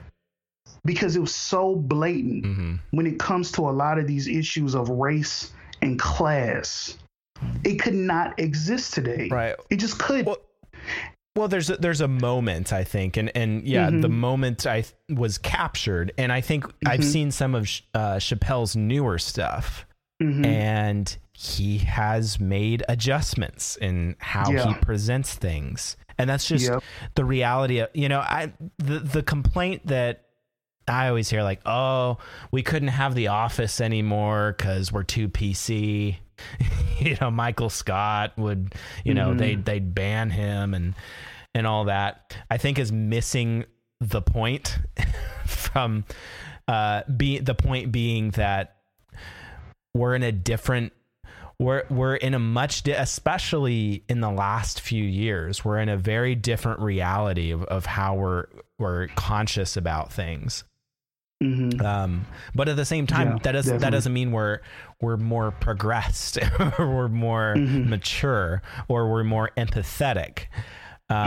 Because 0.88 1.16
it 1.16 1.20
was 1.20 1.36
so 1.36 1.76
blatant 1.76 2.46
hmm 2.46 2.76
when 2.92 3.06
it 3.06 3.20
comes 3.20 3.52
to 3.52 3.62
a 3.70 3.74
lot 3.84 4.00
of 4.00 4.08
these 4.08 4.28
issues 4.28 4.74
of 4.76 4.90
race 4.90 5.52
and 5.84 6.00
class. 6.00 6.98
It 7.64 7.76
could 7.76 7.94
not 7.94 8.40
exist 8.40 8.96
today. 8.96 9.28
Right. 9.30 9.56
It 9.70 9.76
just 9.78 10.00
could. 10.00 10.26
Well, 10.26 10.38
well, 11.36 11.48
there's 11.48 11.70
a, 11.70 11.78
there's 11.78 12.02
a 12.02 12.08
moment 12.08 12.74
I 12.74 12.84
think, 12.84 13.16
and 13.18 13.30
and 13.36 13.62
yeah, 13.68 13.92
Mhm. 13.92 14.02
the 14.02 14.10
moment 14.10 14.66
I 14.66 14.82
th- 14.82 14.94
was 15.10 15.38
captured, 15.38 16.12
and 16.18 16.32
I 16.32 16.42
think 16.42 16.66
I've 16.86 17.02
Mhm. 17.02 17.12
seen 17.12 17.32
some 17.32 17.54
of 17.54 17.64
uh, 17.94 18.16
Chappelle's 18.18 18.76
newer 18.76 19.20
stuff, 19.20 19.86
Mhm. 20.24 20.44
and 20.48 21.18
he 21.34 21.78
has 21.80 22.40
made 22.40 22.84
adjustments 22.90 23.76
in 23.76 24.16
how 24.18 24.52
Yeah. 24.52 24.68
he 24.70 24.74
presents 24.82 25.36
things, 25.36 25.96
and 26.18 26.28
that's 26.28 26.48
just 26.48 26.66
Yep. 26.66 26.82
the 27.14 27.24
reality 27.26 27.80
of 27.80 27.90
you 27.94 28.10
know 28.10 28.22
I 28.22 28.52
the 28.80 28.98
the 29.00 29.22
complaint 29.22 29.86
that. 29.86 30.24
I 30.88 31.08
always 31.10 31.30
hear 31.30 31.44
like, 31.44 31.62
"Oh, 31.66 32.18
we 32.52 32.64
couldn't 32.64 32.88
have 32.90 33.14
The 33.16 33.28
Office 33.28 33.82
anymore 33.82 34.56
because 34.58 34.92
we're 34.92 35.04
too 35.04 35.28
PC." 35.30 36.18
you 37.00 37.18
know, 37.20 37.32
Michael 37.32 37.70
Scott 37.70 38.34
would, 38.38 38.74
you 39.04 39.14
know, 39.14 39.30
Mhm. 39.32 39.38
they 39.38 39.56
they'd 39.56 39.94
ban 39.96 40.30
him 40.30 40.74
and 40.74 40.94
and 41.56 41.66
all 41.66 41.86
that. 41.86 42.36
I 42.52 42.58
think 42.58 42.78
is 42.80 42.92
missing 42.92 43.66
the 44.00 44.22
point 44.22 44.78
from 45.46 46.06
uh 46.68 47.02
be 47.16 47.40
the 47.40 47.56
point 47.56 47.92
being 47.92 48.30
that 48.32 48.76
we're 49.96 50.14
in 50.16 50.22
a 50.22 50.32
different 50.32 50.94
we're 51.60 51.84
we're 51.90 52.16
in 52.16 52.36
a 52.36 52.40
much 52.40 52.84
di- 52.84 52.92
especially 52.92 54.04
in 54.08 54.20
the 54.22 54.30
last 54.30 54.80
few 54.82 55.04
years 55.04 55.66
we're 55.66 55.80
in 55.80 55.90
a 55.90 55.98
very 55.98 56.36
different 56.36 56.80
reality 56.82 57.50
of, 57.52 57.64
of 57.64 57.88
how 57.88 58.14
we're 58.14 58.46
we're 58.78 59.08
conscious 59.16 59.76
about 59.76 60.14
things 60.14 60.64
Mhm. 61.44 61.82
um, 61.84 62.26
but 62.56 62.68
at 62.68 62.76
the 62.76 62.86
same 62.86 63.06
time, 63.08 63.28
Yeah, 63.34 63.38
that 63.44 63.52
doesn't 63.52 63.78
that 63.80 63.92
doesn't 63.92 64.14
mean 64.14 64.32
we're 64.32 64.60
we're 65.02 65.18
more 65.18 65.52
progressed 65.52 66.38
or 66.80 66.90
we're 66.96 67.08
more 67.10 67.54
Mhm. 67.56 67.88
mature 67.88 68.62
or 68.88 69.10
we're 69.12 69.24
more 69.24 69.52
empathetic. 69.58 70.46
Um, 71.10 71.18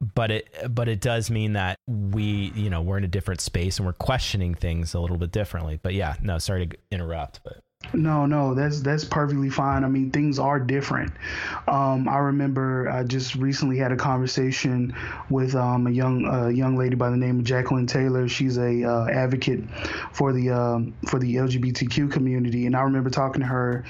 Mm-hmm. 0.00 0.04
but 0.14 0.30
it 0.32 0.48
but 0.74 0.88
it 0.88 1.00
does 1.00 1.30
mean 1.30 1.52
that 1.52 1.78
we 1.86 2.52
you 2.56 2.68
know 2.70 2.80
we're 2.80 2.98
in 2.98 3.04
a 3.04 3.08
different 3.08 3.40
space 3.40 3.78
and 3.78 3.86
we're 3.86 3.92
questioning 3.92 4.54
things 4.54 4.92
a 4.94 4.98
little 5.00 5.18
bit 5.18 5.30
differently. 5.30 5.78
But 5.82 5.94
yeah, 5.94 6.16
no, 6.22 6.38
sorry 6.38 6.66
to 6.66 6.76
interrupt, 6.90 7.40
but 7.44 7.58
No, 7.92 8.24
no, 8.26 8.54
that's 8.54 8.80
that's 8.82 9.04
perfectly 9.04 9.50
fine. 9.50 9.82
I 9.84 9.88
mean, 9.88 10.10
things 10.10 10.38
are 10.38 10.60
different. 10.60 11.12
Um, 11.66 12.08
I 12.08 12.18
remember 12.18 12.88
I 12.88 13.02
just 13.02 13.34
recently 13.34 13.78
had 13.78 13.90
a 13.90 13.96
conversation 13.96 14.94
with 15.28 15.56
um, 15.56 15.86
a 15.86 15.90
young 15.90 16.24
uh, 16.24 16.48
young 16.48 16.76
lady 16.76 16.94
by 16.94 17.10
the 17.10 17.16
name 17.16 17.40
of 17.40 17.44
Jacqueline 17.44 17.86
Taylor. 17.86 18.28
She's 18.28 18.58
a 18.58 18.84
uh, 18.84 19.06
advocate 19.08 19.64
for 20.12 20.32
the 20.32 20.50
um, 20.50 20.94
for 21.08 21.18
the 21.18 21.34
LGBTQ 21.34 22.12
community, 22.12 22.66
and 22.66 22.76
I 22.76 22.82
remember 22.82 23.10
talking 23.10 23.40
to 23.40 23.46
her 23.48 23.84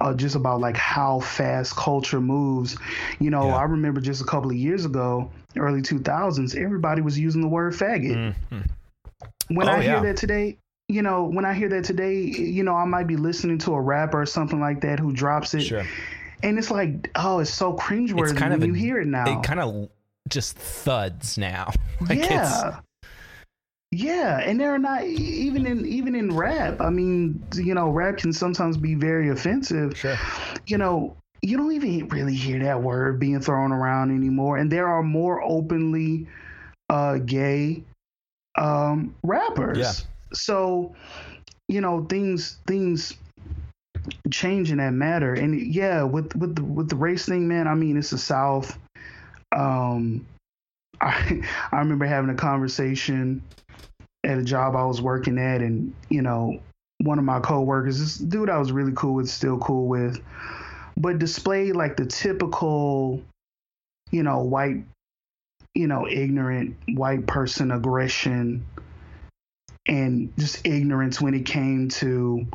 uh, 0.00 0.14
just 0.14 0.36
about 0.36 0.60
like 0.60 0.76
how 0.76 1.18
fast 1.20 1.74
culture 1.74 2.20
moves. 2.20 2.76
You 3.18 3.30
know, 3.30 3.48
Yeah. 3.48 3.56
I 3.56 3.62
remember 3.64 4.00
just 4.00 4.20
a 4.22 4.26
couple 4.26 4.50
of 4.50 4.56
years 4.56 4.84
ago, 4.84 5.28
early 5.56 5.82
two 5.82 5.98
thousands, 5.98 6.54
everybody 6.54 7.02
was 7.02 7.18
using 7.18 7.40
the 7.40 7.48
word 7.48 7.72
faggot. 7.72 8.34
Mhm. 8.52 8.70
when 9.48 9.68
Oh, 9.68 9.72
I 9.72 9.82
hear 9.82 10.00
that 10.02 10.16
today, 10.16 10.56
you 10.90 11.02
know, 11.02 11.24
when 11.24 11.44
I 11.44 11.54
hear 11.54 11.68
that 11.68 11.84
today, 11.84 12.20
you 12.20 12.62
know, 12.62 12.74
I 12.74 12.84
might 12.84 13.06
be 13.06 13.16
listening 13.16 13.58
to 13.58 13.74
a 13.74 13.80
rapper 13.80 14.22
or 14.22 14.26
something 14.26 14.60
like 14.60 14.80
that 14.82 14.98
who 14.98 15.12
drops 15.12 15.54
it, 15.54 15.62
sure, 15.62 15.86
and 16.42 16.58
it's 16.58 16.70
like, 16.70 17.10
oh, 17.14 17.38
it's 17.38 17.52
so 17.52 17.74
cringeworthy 17.74 18.30
it's 18.30 18.38
kind 18.38 18.52
when 18.52 18.62
of 18.62 18.68
you 18.68 18.74
hear 18.74 19.00
it 19.00 19.06
now. 19.06 19.38
it 19.38 19.44
kind 19.44 19.60
of 19.60 19.88
just 20.28 20.56
thuds 20.56 21.38
now. 21.38 21.72
like 22.08 22.18
it's 22.18 22.30
yeah. 22.30 22.80
Yeah, 23.92 24.38
and 24.38 24.60
they're 24.60 24.78
not 24.78 25.02
even 25.04 25.66
in 25.66 25.84
even 25.84 26.14
in 26.14 26.36
rap. 26.36 26.80
I 26.80 26.90
mean, 26.90 27.42
you 27.54 27.74
know, 27.74 27.90
rap 27.90 28.18
can 28.18 28.32
sometimes 28.32 28.76
be 28.76 28.94
very 28.94 29.30
offensive. 29.30 29.96
sure, 29.96 30.16
You 30.66 30.78
know, 30.78 31.16
you 31.42 31.56
don't 31.56 31.72
even 31.72 32.08
really 32.08 32.34
hear 32.34 32.62
that 32.62 32.82
word 32.82 33.18
being 33.18 33.40
thrown 33.40 33.72
around 33.72 34.14
anymore, 34.14 34.58
and 34.58 34.70
there 34.70 34.86
are 34.86 35.02
more 35.02 35.42
openly 35.42 36.28
uh, 36.88 37.18
gay 37.18 37.82
um, 38.56 39.14
rappers. 39.24 39.78
Yeah. 39.78 39.92
So, 40.32 40.94
you 41.68 41.80
know, 41.80 42.04
things 42.04 42.58
things 42.66 43.14
change 44.30 44.70
in 44.70 44.78
that 44.78 44.92
matter, 44.92 45.34
and 45.34 45.60
yeah, 45.60 46.02
with 46.02 46.34
with 46.36 46.56
the 46.56 46.64
with 46.64 46.88
the 46.88 46.96
race 46.96 47.26
thing, 47.26 47.48
man. 47.48 47.66
I 47.66 47.74
mean, 47.74 47.96
it's 47.96 48.10
the 48.10 48.18
South. 48.18 48.78
Um, 49.54 50.26
I 51.00 51.42
I 51.72 51.78
remember 51.78 52.06
having 52.06 52.30
a 52.30 52.34
conversation 52.34 53.42
at 54.24 54.38
a 54.38 54.42
job 54.42 54.76
I 54.76 54.84
was 54.84 55.00
working 55.00 55.38
at, 55.38 55.62
and 55.62 55.94
you 56.08 56.22
know, 56.22 56.60
one 56.98 57.18
of 57.18 57.24
my 57.24 57.40
coworkers, 57.40 57.98
this 57.98 58.16
dude 58.16 58.50
I 58.50 58.58
was 58.58 58.72
really 58.72 58.92
cool 58.94 59.14
with, 59.14 59.28
still 59.28 59.58
cool 59.58 59.86
with, 59.86 60.20
but 60.96 61.18
displayed 61.18 61.74
like 61.74 61.96
the 61.96 62.04
typical, 62.04 63.22
you 64.10 64.22
know, 64.22 64.40
white, 64.40 64.84
you 65.74 65.86
know, 65.86 66.06
ignorant 66.06 66.76
white 66.88 67.26
person 67.26 67.70
aggression 67.70 68.66
and 69.90 70.32
just 70.38 70.66
ignorance 70.66 71.20
when 71.20 71.34
it 71.34 71.44
came 71.44 71.88
to 71.90 72.46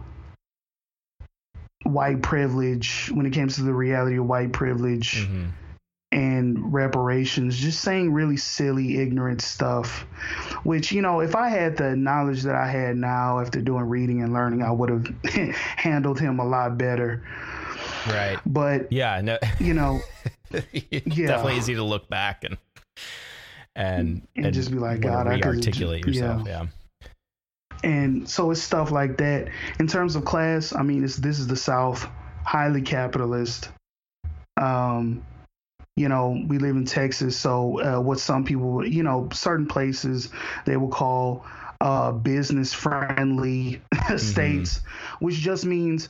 white 1.84 2.22
privilege, 2.22 3.12
when 3.14 3.26
it 3.26 3.32
came 3.34 3.48
to 3.48 3.62
the 3.64 3.74
reality 3.74 4.18
of 4.18 4.26
white 4.26 4.52
privilege 4.52 5.28
Mhm. 5.28 5.50
and 6.12 6.74
reparations, 6.74 7.58
just 7.58 7.82
saying 7.82 8.12
really 8.14 8.38
silly, 8.38 8.98
ignorant 9.00 9.42
stuff. 9.42 10.06
Which, 10.64 10.92
you 10.92 11.02
know, 11.02 11.20
if 11.20 11.36
I 11.36 11.50
had 11.50 11.78
the 11.78 11.96
knowledge 11.96 12.42
that 12.44 12.56
I 12.56 12.68
had 12.68 12.98
now 12.98 13.40
after 13.40 13.62
doing 13.62 13.84
reading 13.86 14.24
and 14.24 14.34
learning, 14.34 14.64
I 14.64 14.72
would 14.72 14.90
have 14.90 15.06
handled 15.76 16.20
him 16.20 16.40
a 16.40 16.46
lot 16.46 16.78
better. 16.78 17.22
right, 18.08 18.40
But, 18.46 18.92
yeah, 18.92 19.22
no, 19.22 19.38
you 19.60 19.74
know, 19.76 20.00
it's 20.52 20.66
Yeah. 21.18 21.28
definitely 21.28 21.58
easy 21.58 21.76
to 21.76 21.84
look 21.84 22.10
back 22.10 22.44
and 22.44 22.58
and 23.76 24.22
And 24.38 24.54
just 24.54 24.72
be 24.72 24.78
like, 24.80 25.02
God, 25.02 25.28
I 25.28 25.36
ju- 25.36 25.42
yourself. 26.08 26.48
Yeah. 26.48 26.68
And 27.86 28.28
so 28.28 28.50
it's 28.52 28.62
stuff 28.62 28.92
like 28.92 29.18
that. 29.18 29.48
In 29.80 29.88
terms 29.88 30.16
of 30.16 30.26
class, 30.26 30.74
I 30.74 30.82
mean, 30.82 31.04
it's 31.04 31.16
this 31.16 31.40
is 31.40 31.48
the 31.48 31.56
South, 31.56 32.06
highly 32.44 32.82
capitalist. 32.82 33.70
Um, 34.58 35.24
you 35.96 36.10
know, 36.10 36.44
we 36.48 36.58
live 36.58 36.76
in 36.76 36.86
Texas, 36.86 37.38
so 37.38 37.80
uh, 37.80 38.02
what 38.02 38.20
some 38.20 38.44
people, 38.44 38.86
you 38.86 39.04
know, 39.04 39.30
certain 39.32 39.68
places 39.68 40.30
they 40.66 40.76
will 40.78 40.90
call 40.90 41.46
uh, 41.80 42.12
business 42.12 42.74
friendly 42.74 43.82
states, 44.18 44.82
which 45.20 45.36
just 45.36 45.66
means, 45.66 46.10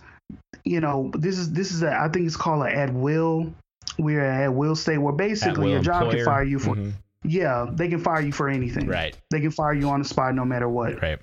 you 0.64 0.80
know, 0.80 1.12
this 1.14 1.38
is 1.38 1.52
this 1.52 1.72
is 1.72 1.84
a, 1.84 1.94
I 1.94 2.08
think 2.08 2.26
it's 2.26 2.38
called 2.38 2.66
an 2.66 2.74
at 2.74 2.94
will. 2.94 3.54
We're 4.00 4.26
at 4.26 4.54
will 4.54 4.76
state 4.76 4.98
where 4.98 5.14
basically 5.14 5.72
your 5.72 5.82
job 5.82 6.04
employer. 6.04 6.18
can 6.18 6.26
fire 6.26 6.44
you 6.44 6.60
for 6.60 6.76
Mhm. 6.76 6.94
yeah, 7.24 7.68
they 7.72 7.88
can 7.88 8.00
fire 8.00 8.22
you 8.22 8.32
for 8.32 8.50
anything. 8.50 8.88
Right. 8.88 9.16
They 9.30 9.42
can 9.42 9.52
fire 9.52 9.74
you 9.74 9.90
on 9.90 10.00
the 10.02 10.08
spot 10.08 10.34
no 10.36 10.46
matter 10.46 10.68
what. 10.70 11.02
Right. 11.02 11.20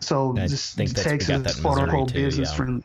So 0.00 0.36
I 0.36 0.46
just 0.46 0.76
think 0.76 0.90
that's- 0.90 1.12
we 1.12 1.18
got 1.18 1.26
that 1.26 1.44
Texas 1.44 1.56
in 1.58 1.62
quote 1.62 1.78
unquote 1.78 2.08
too, 2.08 2.14
business 2.14 2.50
yeah. 2.50 2.56
friendly. 2.56 2.84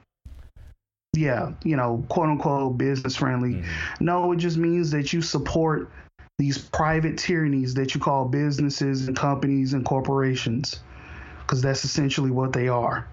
Yeah, 1.14 1.52
you 1.64 1.76
know, 1.76 2.06
quote 2.08 2.30
unquote 2.30 2.78
business 2.78 3.18
friendly. 3.18 3.56
Mm-hmm. 3.56 4.06
No, 4.06 4.32
it 4.32 4.38
just 4.38 4.58
means 4.58 4.92
that 4.92 5.12
you 5.12 5.22
support 5.22 5.92
these 6.38 6.58
private 6.58 7.18
tyrannies 7.18 7.74
that 7.74 7.94
you 7.94 8.00
call 8.00 8.26
businesses 8.26 9.08
and 9.08 9.16
companies 9.16 9.74
and 9.74 9.84
corporations, 9.86 10.80
because 11.42 11.62
that's 11.62 11.84
essentially 11.84 12.32
what 12.32 12.54
they 12.54 12.70
are. 12.70 13.08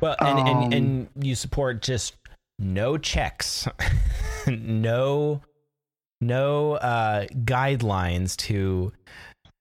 Well, 0.00 0.16
and, 0.20 0.38
Um, 0.38 0.46
and 0.46 0.74
and 0.74 1.08
you 1.20 1.34
support 1.34 1.82
just 1.82 2.14
no 2.58 2.96
checks, 2.96 3.66
no 4.46 5.42
no 6.20 6.74
uh, 6.74 7.26
guidelines 7.44 8.36
to 8.36 8.92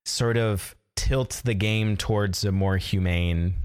sort 0.05 0.37
of 0.37 0.75
tilt 0.95 1.41
the 1.43 1.53
game 1.53 1.97
towards 1.97 2.43
a 2.43 2.51
more 2.51 2.77
humane 2.77 3.55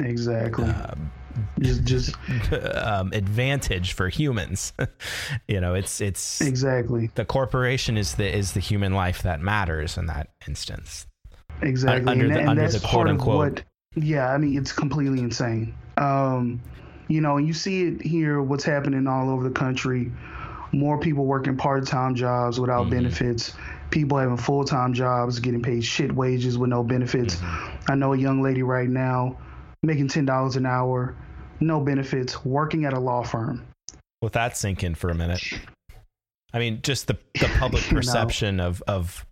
Exactly. 0.00 0.64
um, 0.64 1.12
just, 1.60 1.84
just 1.84 2.14
um, 2.74 3.12
advantage 3.12 3.92
for 3.92 4.08
humans. 4.08 4.72
you 5.48 5.60
know, 5.60 5.74
it's 5.74 6.00
it's 6.00 6.40
exactly, 6.40 7.10
the 7.14 7.24
corporation 7.24 7.96
is 7.96 8.14
the 8.16 8.26
is 8.36 8.52
the 8.52 8.60
human 8.60 8.94
life 8.94 9.22
that 9.22 9.40
matters 9.40 9.96
in 9.96 10.06
that 10.06 10.28
instance. 10.48 11.06
exactly. 11.60 12.10
under 12.10 12.24
and, 12.26 12.34
the- 12.34 12.40
and 12.40 12.48
under 12.50 12.62
that's 12.62 12.74
the 12.80 12.86
part 12.86 13.08
of 13.08 13.24
what. 13.24 13.62
Yeah, 13.94 14.32
I 14.32 14.38
mean, 14.38 14.56
it's 14.58 14.72
completely 14.72 15.20
insane. 15.20 15.74
Um, 15.98 16.60
you 17.08 17.20
know, 17.20 17.36
you 17.36 17.52
see 17.52 17.84
it 17.88 18.00
here. 18.02 18.40
What's 18.40 18.64
happening 18.64 19.06
all 19.06 19.28
over 19.30 19.46
the 19.46 19.54
country? 19.54 20.10
More 20.72 20.98
people 20.98 21.26
working 21.26 21.56
part-time 21.56 22.14
jobs 22.14 22.58
without 22.58 22.82
Mm-hmm. 22.86 22.90
benefits. 22.94 23.54
People 23.90 24.16
having 24.18 24.38
full-time 24.38 24.94
jobs, 24.94 25.38
getting 25.38 25.60
paid 25.62 25.84
shit 25.84 26.10
wages 26.14 26.56
with 26.56 26.70
no 26.70 26.82
benefits. 26.82 27.36
Mm-hmm. 27.36 27.92
I 27.92 27.94
know 27.94 28.14
a 28.14 28.16
young 28.18 28.42
lady 28.42 28.62
right 28.62 28.88
now 28.88 29.36
making 29.82 30.08
ten 30.08 30.24
dollars 30.24 30.56
an 30.56 30.64
hour, 30.64 31.14
no 31.60 31.80
benefits, 31.80 32.44
working 32.44 32.84
at 32.86 32.92
a 32.94 33.00
law 33.00 33.22
firm. 33.22 33.66
Let 34.22 34.32
that 34.32 34.56
sink 34.56 34.82
in 34.82 34.94
for 34.94 35.10
a 35.10 35.14
minute. 35.14 35.42
I 36.54 36.58
mean, 36.58 36.80
just 36.82 37.06
the 37.06 37.18
the 37.40 37.50
public 37.58 37.82
know. 37.90 37.96
perception 37.98 38.60
of 38.60 38.82
of 38.86 39.26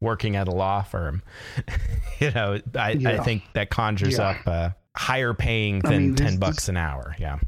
working 0.00 0.36
at 0.36 0.48
a 0.48 0.50
law 0.52 0.82
firm. 0.82 1.22
you 2.20 2.30
know, 2.30 2.58
I, 2.74 2.90
I 3.04 3.18
think 3.18 3.42
that 3.54 3.68
conjures 3.70 4.18
Yeah. 4.18 4.28
up 4.30 4.46
uh, 4.46 4.70
higher 4.96 5.34
paying 5.34 5.82
I 5.84 5.90
than 5.90 5.98
mean, 6.02 6.14
this- 6.14 6.26
ten 6.30 6.38
bucks 6.38 6.56
this- 6.56 6.68
an 6.70 6.76
hour. 6.78 7.14
Yeah. 7.18 7.38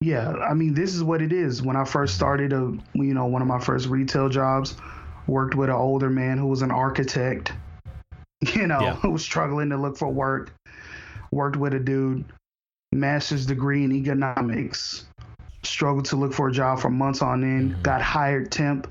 Yeah, 0.00 0.30
I 0.32 0.54
mean, 0.54 0.72
this 0.74 0.94
is 0.94 1.02
what 1.04 1.20
it 1.20 1.32
is. 1.32 1.62
When 1.62 1.76
I 1.76 1.84
first 1.84 2.14
started, 2.14 2.52
a 2.54 2.72
you 2.94 3.12
know, 3.14 3.26
one 3.26 3.42
of 3.42 3.48
my 3.48 3.60
first 3.60 3.86
retail 3.88 4.28
jobs, 4.30 4.76
worked 5.26 5.54
with 5.54 5.68
an 5.68 5.74
older 5.76 6.08
man 6.08 6.38
who 6.38 6.46
was 6.46 6.62
an 6.62 6.70
architect. 6.70 7.52
You 8.54 8.66
know, 8.66 8.80
Yeah. 8.80 8.94
who 8.96 9.10
was 9.10 9.22
struggling 9.22 9.68
to 9.68 9.76
look 9.76 9.98
for 9.98 10.08
work. 10.08 10.54
Worked 11.30 11.56
with 11.56 11.74
a 11.74 11.78
dude, 11.78 12.24
master's 12.90 13.44
degree 13.44 13.84
in 13.84 13.92
economics. 13.92 15.04
Struggled 15.62 16.06
to 16.06 16.16
look 16.16 16.32
for 16.32 16.48
a 16.48 16.52
job 16.52 16.80
for 16.80 16.88
months 16.88 17.20
on 17.20 17.44
end. 17.44 17.72
Mm-hmm. 17.72 17.82
Got 17.82 18.00
hired 18.00 18.50
temp, 18.50 18.90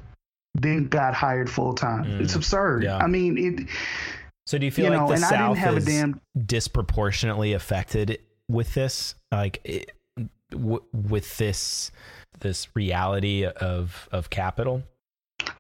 then 0.53 0.88
got 0.88 1.16
hired 1.16 1.49
full 1.49 1.74
time. 1.74 2.22
It's 2.22 2.36
absurd. 2.36 2.82
Mm. 2.82 2.86
Yeah. 2.86 2.97
I 2.97 3.07
mean, 3.07 3.38
it. 3.39 3.68
So 4.45 4.60
do 4.60 4.66
you 4.66 4.72
feel 4.72 4.86
You 4.86 4.91
like 4.91 4.99
know, 4.99 5.07
the 5.07 5.14
and 5.16 5.26
I 5.26 5.30
didn't 5.30 5.41
South 5.41 5.57
have 5.57 5.74
a 5.74 5.78
is 5.78 5.86
damn- 5.86 6.22
disproportionately 6.45 7.53
affected 7.53 8.20
with 8.47 8.76
this? 8.76 9.16
Like 9.32 9.62
it, 9.64 9.91
w- 10.52 10.84
with 10.93 11.38
this 11.38 11.91
this 12.39 12.68
reality 12.76 13.45
of 13.45 14.08
of 14.12 14.30
capital? 14.30 14.84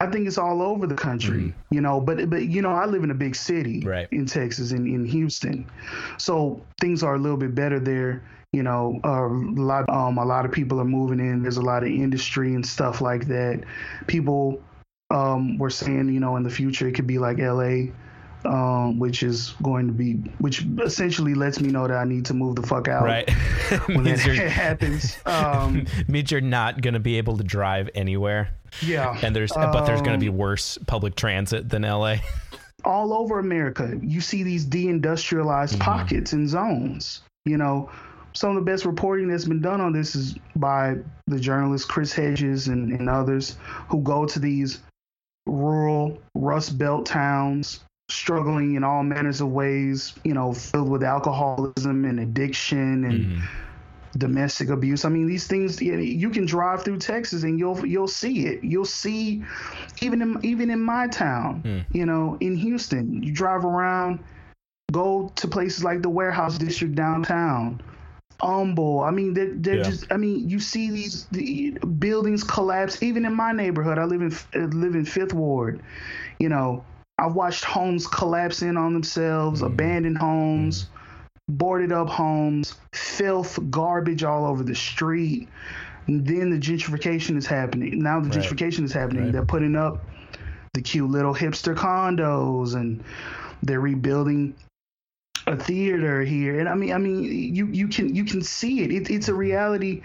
I 0.01 0.07
think 0.07 0.27
it's 0.27 0.37
all 0.37 0.61
over 0.61 0.87
the 0.87 0.95
country, 0.95 1.53
you 1.71 1.81
know. 1.81 1.99
But 1.99 2.29
but 2.29 2.45
you 2.45 2.61
know, 2.61 2.71
I 2.71 2.85
live 2.85 3.03
in 3.03 3.11
a 3.11 3.15
big 3.15 3.35
city 3.35 3.81
Right. 3.85 4.07
in 4.11 4.25
Texas, 4.25 4.71
in 4.71 4.85
in 4.87 5.05
Houston, 5.05 5.69
so 6.17 6.61
things 6.79 7.03
are 7.03 7.15
a 7.15 7.19
little 7.19 7.37
bit 7.37 7.55
better 7.55 7.79
there. 7.79 8.21
You 8.51 8.63
know, 8.63 8.99
uh, 9.03 9.27
a 9.27 9.61
lot 9.61 9.89
um 9.89 10.17
a 10.17 10.25
lot 10.25 10.45
of 10.45 10.51
people 10.51 10.79
are 10.79 10.85
moving 10.85 11.19
in. 11.19 11.41
There's 11.43 11.57
a 11.57 11.61
lot 11.61 11.83
of 11.83 11.89
industry 11.89 12.55
and 12.55 12.65
stuff 12.65 13.01
like 13.01 13.27
that. 13.27 13.63
People 14.07 14.61
um 15.11 15.57
were 15.57 15.69
saying, 15.69 16.09
you 16.09 16.19
know, 16.19 16.35
in 16.35 16.43
the 16.43 16.49
future 16.49 16.87
it 16.87 16.93
could 16.93 17.07
be 17.07 17.17
like 17.19 17.39
L.A. 17.39 17.91
Um, 18.45 18.99
which 18.99 19.21
is 19.21 19.53
going 19.61 19.87
to 19.87 19.93
be, 19.93 20.13
which 20.37 20.65
essentially 20.81 21.33
lets 21.33 21.59
me 21.59 21.69
know 21.71 21.85
that 21.89 21.97
I 21.97 22.05
need 22.05 22.23
to 22.27 22.33
move 22.33 22.55
the 22.55 22.61
fuck 22.63 22.87
out 22.87 23.03
Right. 23.03 23.29
when 23.87 24.03
that 24.05 24.19
happens. 24.49 25.17
Um, 25.25 25.85
means 26.07 26.31
you're 26.31 26.39
not 26.39 26.79
going 26.81 26.93
to 26.93 27.01
be 27.01 27.17
able 27.17 27.35
to 27.37 27.43
drive 27.43 27.89
anywhere. 27.95 28.51
yeah, 28.81 29.19
And 29.21 29.35
there's 29.35 29.51
but 29.51 29.85
there's 29.85 30.01
going 30.01 30.17
to 30.17 30.23
be 30.23 30.29
Um, 30.29 30.37
worse 30.37 30.77
public 30.87 31.15
transit 31.15 31.67
than 31.67 31.81
LA. 31.81 32.17
all 32.85 33.11
over 33.13 33.39
America. 33.39 33.99
You 34.01 34.21
see 34.21 34.43
these 34.43 34.65
deindustrialized 34.65 35.77
pockets 35.79 36.31
and 36.31 36.47
zones. 36.47 37.21
You 37.43 37.57
know, 37.57 37.89
some 38.31 38.51
of 38.51 38.55
the 38.63 38.71
best 38.71 38.85
reporting 38.85 39.27
that's 39.27 39.43
been 39.45 39.61
done 39.61 39.81
on 39.81 39.91
this 39.91 40.15
is 40.15 40.35
by 40.55 40.95
the 41.27 41.39
journalist 41.41 41.89
Chris 41.89 42.13
Hedges 42.13 42.69
and, 42.69 42.93
and 42.93 43.09
others 43.09 43.57
who 43.89 44.01
go 44.01 44.25
to 44.27 44.39
these 44.39 44.79
rural 45.45 46.21
Rust 46.35 46.77
Belt 46.77 47.05
towns, 47.05 47.81
struggling 48.09 48.75
in 48.75 48.83
all 48.83 49.03
manners 49.03 49.41
of 49.41 49.49
ways, 49.49 50.13
you 50.23 50.33
know, 50.33 50.53
filled 50.53 50.89
with 50.89 51.03
alcoholism 51.03 52.05
and 52.05 52.19
addiction 52.19 53.05
and 53.05 53.25
mm-hmm. 53.25 53.45
domestic 54.17 54.69
abuse. 54.69 55.05
I 55.05 55.09
mean, 55.09 55.27
these 55.27 55.47
things 55.47 55.81
you 55.81 55.97
you 55.97 56.29
can 56.29 56.45
drive 56.45 56.83
through 56.83 56.99
Texas 56.99 57.43
and 57.43 57.59
you'll 57.59 57.85
you'll 57.85 58.07
see 58.07 58.47
it. 58.47 58.63
You'll 58.63 58.85
see 58.85 59.43
even 60.01 60.21
in 60.21 60.37
even 60.43 60.69
in 60.69 60.81
my 60.81 61.07
town, 61.07 61.61
hmm. 61.61 61.97
you 61.97 62.05
know, 62.05 62.37
in 62.39 62.55
Houston, 62.55 63.21
you 63.23 63.31
drive 63.31 63.65
around, 63.65 64.19
go 64.91 65.31
to 65.35 65.47
places 65.47 65.83
like 65.83 66.01
the 66.01 66.09
warehouse 66.09 66.57
district 66.57 66.95
downtown. 66.95 67.81
Humble. 68.41 69.01
I 69.01 69.11
mean, 69.11 69.33
they're, 69.33 69.53
they're 69.53 69.75
Yeah. 69.77 69.83
just. 69.83 70.09
I 70.11 70.15
mean, 70.15 70.47
you 70.47 70.61
see 70.61 70.89
these 70.91 71.25
the 71.25 71.71
buildings 71.99 72.41
collapse. 72.41 73.03
Even 73.03 73.25
in 73.25 73.33
my 73.33 73.51
neighborhood, 73.51 73.97
I 73.99 74.05
live 74.05 74.21
in 74.21 74.31
live 74.79 74.95
in 74.95 75.03
Fifth 75.03 75.33
Ward. 75.33 75.81
You 76.39 76.47
know, 76.47 76.85
I've 77.19 77.35
watched 77.35 77.65
homes 77.65 78.07
collapse 78.07 78.61
in 78.61 78.77
on 78.77 78.93
themselves, 78.93 79.61
mm-hmm. 79.61 79.73
abandoned 79.73 80.17
homes, 80.17 80.85
mm-hmm. 80.85 81.55
boarded 81.55 81.91
up 81.91 82.07
homes, 82.07 82.75
filth, 82.93 83.59
garbage 83.69 84.23
all 84.23 84.45
over 84.45 84.63
the 84.63 84.75
street. 84.75 85.49
And 86.07 86.25
then 86.25 86.49
the 86.49 86.57
gentrification 86.57 87.37
is 87.37 87.45
happening. 87.45 88.01
Now 88.01 88.19
the 88.19 88.29
Right. 88.29 88.39
gentrification 88.39 88.83
is 88.83 88.93
happening. 88.93 89.25
Right. 89.25 89.33
They're 89.33 89.45
putting 89.45 89.75
up 89.75 90.03
the 90.73 90.81
cute 90.81 91.09
little 91.09 91.35
hipster 91.35 91.75
condos 91.75 92.73
and 92.73 93.03
they're 93.61 93.81
rebuilding 93.81 94.55
a 95.45 95.57
theater 95.57 96.23
here. 96.23 96.59
And 96.59 96.69
I 96.69 96.75
mean, 96.75 96.93
I 96.93 96.97
mean, 96.97 97.23
you 97.23 97.67
you 97.67 97.87
can 97.87 98.15
you 98.15 98.23
can 98.23 98.41
see 98.41 98.81
it. 98.81 98.91
it 98.91 99.09
it's 99.09 99.27
a 99.27 99.33
reality 99.33 100.01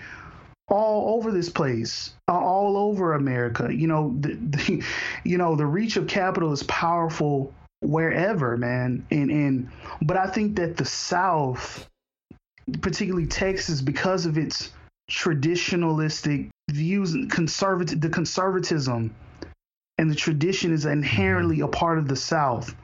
all 0.69 1.17
over 1.17 1.31
this 1.31 1.49
place, 1.49 2.15
uh, 2.29 2.39
all 2.39 2.77
over 2.77 3.15
America. 3.15 3.69
You 3.73 3.87
know, 3.87 4.17
the, 4.21 4.35
the 4.35 4.85
you 5.25 5.39
know 5.39 5.57
the 5.57 5.67
reach 5.67 5.97
of 5.97 6.07
capital 6.07 6.53
is 6.53 6.63
powerful 6.65 7.53
wherever, 7.81 8.57
man. 8.57 9.07
And 9.11 9.31
and 9.31 9.71
but 10.03 10.17
I 10.17 10.27
think 10.27 10.57
that 10.57 10.77
the 10.77 10.85
South, 10.85 11.89
particularly 12.81 13.27
Texas, 13.27 13.81
because 13.81 14.27
of 14.27 14.39
its 14.39 14.71
traditionalistic 15.11 16.49
views 16.71 17.15
conservative 17.31 18.01
the 18.01 18.09
conservatism 18.09 19.15
and 19.99 20.11
the 20.11 20.15
tradition 20.15 20.73
is 20.73 20.87
inherently 20.87 21.61
a 21.61 21.69
part 21.69 21.99
of 21.99 22.09
the 22.09 22.17
South. 22.17 22.75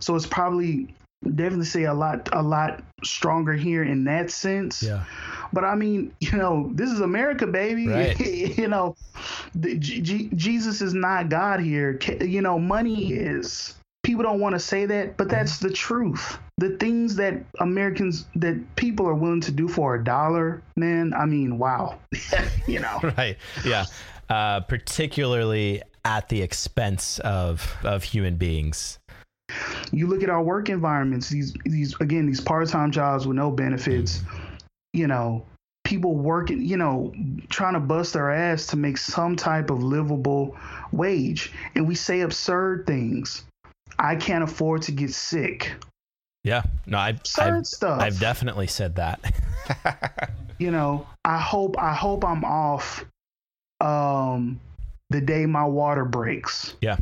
So 0.00 0.16
it's 0.16 0.26
probably 0.26 0.94
definitely 1.22 1.64
say 1.64 1.84
a 1.84 1.94
lot 1.94 2.28
a 2.32 2.42
lot 2.42 2.82
stronger 3.02 3.54
here 3.54 3.82
in 3.82 4.04
that 4.04 4.30
sense. 4.30 4.82
Yeah. 4.82 5.04
But 5.52 5.64
I 5.64 5.74
mean, 5.74 6.14
you 6.20 6.36
know, 6.36 6.70
this 6.74 6.90
is 6.90 7.00
America, 7.00 7.46
baby. 7.46 7.88
Right. 7.88 8.18
you 8.58 8.68
know, 8.68 8.96
the, 9.54 9.76
G- 9.78 10.00
G- 10.00 10.30
Jesus 10.34 10.80
is 10.80 10.94
not 10.94 11.28
God 11.28 11.60
here. 11.60 11.98
You 12.20 12.42
know, 12.42 12.58
money 12.58 13.12
is. 13.12 13.74
People 14.04 14.22
don't 14.22 14.40
want 14.40 14.54
to 14.54 14.60
say 14.60 14.86
that, 14.86 15.16
but 15.16 15.28
that's 15.28 15.58
the 15.58 15.70
truth. 15.70 16.38
The 16.56 16.70
things 16.78 17.16
that 17.16 17.34
Americans, 17.60 18.26
that 18.36 18.76
people 18.76 19.06
are 19.06 19.14
willing 19.14 19.42
to 19.42 19.52
do 19.52 19.68
for 19.68 19.96
a 19.96 20.04
dollar, 20.04 20.62
man. 20.76 21.12
I 21.12 21.26
mean, 21.26 21.58
wow. 21.58 21.98
you 22.66 22.80
know. 22.80 23.00
Right. 23.18 23.36
Yeah. 23.66 23.84
Uh, 24.30 24.60
particularly 24.60 25.82
at 26.04 26.28
the 26.28 26.42
expense 26.42 27.18
of 27.18 27.76
of 27.82 28.02
human 28.02 28.36
beings. 28.36 28.98
You 29.92 30.06
look 30.06 30.22
at 30.22 30.30
our 30.30 30.42
work 30.42 30.68
environments. 30.68 31.28
These 31.28 31.54
these 31.64 31.94
again 32.00 32.26
these 32.26 32.40
part 32.40 32.68
time 32.68 32.90
jobs 32.90 33.26
with 33.26 33.36
no 33.36 33.50
benefits. 33.50 34.22
You 34.92 35.06
know, 35.06 35.44
people 35.84 36.14
working. 36.14 36.62
You 36.62 36.76
know, 36.76 37.14
trying 37.48 37.74
to 37.74 37.80
bust 37.80 38.14
their 38.14 38.30
ass 38.30 38.66
to 38.68 38.76
make 38.76 38.98
some 38.98 39.36
type 39.36 39.70
of 39.70 39.82
livable 39.82 40.56
wage, 40.92 41.52
and 41.74 41.86
we 41.86 41.94
say 41.94 42.20
absurd 42.20 42.86
things. 42.86 43.44
I 43.98 44.16
can't 44.16 44.44
afford 44.44 44.82
to 44.82 44.92
get 44.92 45.12
sick. 45.12 45.72
Yeah, 46.44 46.62
no, 46.86 46.98
I've, 46.98 47.16
Absurd 47.16 47.58
I've, 47.58 47.66
stuff. 47.66 48.00
I've 48.00 48.20
definitely 48.20 48.68
said 48.68 48.96
that. 48.96 50.30
you 50.58 50.70
know, 50.70 51.06
I 51.24 51.38
hope 51.38 51.76
I 51.78 51.94
hope 51.94 52.24
I'm 52.24 52.44
off 52.44 53.04
um 53.80 54.60
the 55.10 55.20
day 55.20 55.46
my 55.46 55.64
water 55.64 56.04
breaks. 56.04 56.74
yeah, 56.80 56.96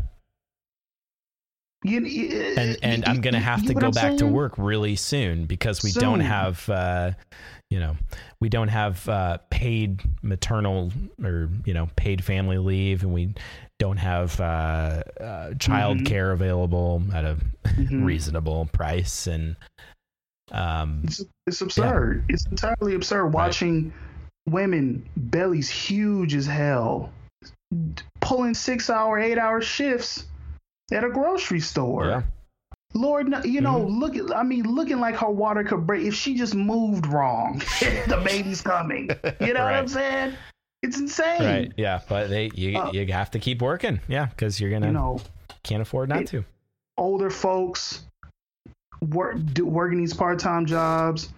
You, 1.87 2.55
and 2.57 2.77
and 2.83 3.05
I'm 3.05 3.21
gonna 3.21 3.39
have 3.41 3.65
to 3.67 3.75
go 3.75 3.91
back 3.91 4.17
to 4.17 4.27
work 4.27 4.55
really 4.59 4.97
soon 4.97 5.47
because 5.47 5.83
we 5.83 5.93
don't 5.93 6.21
have, 6.21 6.69
uh, 6.69 7.13
you 7.71 7.79
know, 7.79 7.97
we 8.41 8.49
don't 8.49 8.69
have 8.69 9.09
uh, 9.09 9.39
paid 9.51 10.03
maternal 10.23 10.91
or 11.23 11.49
you 11.65 11.75
know 11.75 11.89
paid 11.97 12.25
family 12.25 12.59
leave, 12.59 13.03
and 13.03 13.15
we 13.15 13.35
don't 13.79 13.99
have 13.99 14.41
uh, 14.41 15.03
uh, 15.21 15.55
child 15.61 15.99
Mhm. 15.99 16.07
care 16.07 16.33
available 16.33 17.03
at 17.15 17.25
a 17.25 17.37
Mhm. 17.65 18.05
reasonable 18.05 18.67
price, 18.73 19.27
and 19.27 19.55
um, 20.53 21.03
It's, 21.05 21.25
it's 21.47 21.61
absurd. 21.61 22.25
It's 22.29 22.47
entirely 22.47 22.95
absurd 22.95 23.29
watching 23.29 23.93
women 24.49 25.05
bellies 25.17 25.69
huge 25.69 26.35
as 26.35 26.47
hell 26.47 27.13
pulling 28.21 28.55
six 28.55 28.89
hour, 28.89 29.19
eight 29.19 29.39
hour 29.39 29.61
shifts 29.61 30.25
at 30.93 31.05
a 31.05 31.11
grocery 31.11 31.61
store. 31.61 32.07
yeah, 32.07 32.23
Lord, 32.95 33.33
you 33.45 33.61
know, 33.61 33.81
Mm-hmm. 33.81 33.99
look 33.99 34.17
at, 34.17 34.35
I 34.35 34.43
mean, 34.43 34.65
looking 34.75 35.01
like 35.01 35.17
her 35.17 35.29
water 35.31 35.65
could 35.65 35.87
break. 35.87 36.05
If 36.07 36.15
she 36.15 36.35
just 36.37 36.55
moved 36.55 37.07
wrong, 37.07 37.59
the 37.81 38.23
baby's 38.25 38.61
coming. 38.63 39.11
You 39.41 39.55
know 39.55 39.65
what 39.65 39.75
I'm 39.75 39.89
saying? 39.89 40.35
It's 40.83 40.99
insane. 40.99 41.43
right, 41.43 41.73
yeah, 41.77 42.01
but 42.09 42.29
they 42.31 42.51
you 42.55 42.79
Uh, 42.79 42.91
you 42.93 43.07
have 43.13 43.31
to 43.33 43.39
keep 43.39 43.61
working, 43.61 44.01
yeah, 44.09 44.27
because 44.27 44.61
you're 44.61 44.71
gonna 44.71 44.87
You 44.87 44.93
know, 44.93 45.19
can't 45.65 45.83
afford 45.83 46.09
not 46.09 46.23
it- 46.23 46.29
to. 46.29 46.45
older 46.97 47.31
folks 47.31 48.05
work 49.11 49.37
do, 49.53 49.67
working 49.67 49.99
these 49.99 50.15
part-time 50.15 50.65
jobs 50.65 51.29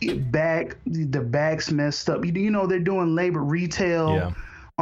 it 0.00 0.32
back 0.32 0.76
the 0.86 1.20
backs 1.20 1.70
messed 1.70 2.10
up 2.10 2.24
you, 2.24 2.32
you 2.32 2.50
know 2.50 2.66
they're 2.66 2.80
doing 2.80 3.14
labor 3.14 3.40
retail 3.44 4.14
Yeah. 4.16 4.32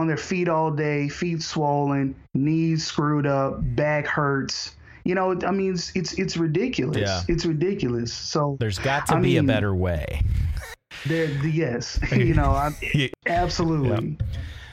On 0.00 0.06
their 0.06 0.16
feet 0.16 0.48
all 0.48 0.70
day 0.70 1.08
feet 1.08 1.42
swollen 1.42 2.14
knees 2.32 2.86
screwed 2.86 3.26
up 3.26 3.58
back 3.76 4.06
hurts 4.06 4.74
you 5.04 5.14
know 5.14 5.38
i 5.46 5.50
mean 5.50 5.74
it's 5.74 5.94
it's, 5.94 6.14
it's 6.14 6.36
ridiculous 6.38 6.96
Yeah. 6.96 7.22
it's 7.28 7.44
ridiculous 7.44 8.10
so 8.12 8.56
There's 8.58 8.78
got 8.78 9.06
to 9.08 9.16
I 9.16 9.20
be 9.20 9.36
a 9.36 9.42
better 9.42 9.74
way. 9.74 10.22
there 11.04 11.26
yes 11.46 11.98
you 12.12 12.32
know 12.34 12.50
I, 12.52 12.70
Yeah. 13.26 14.26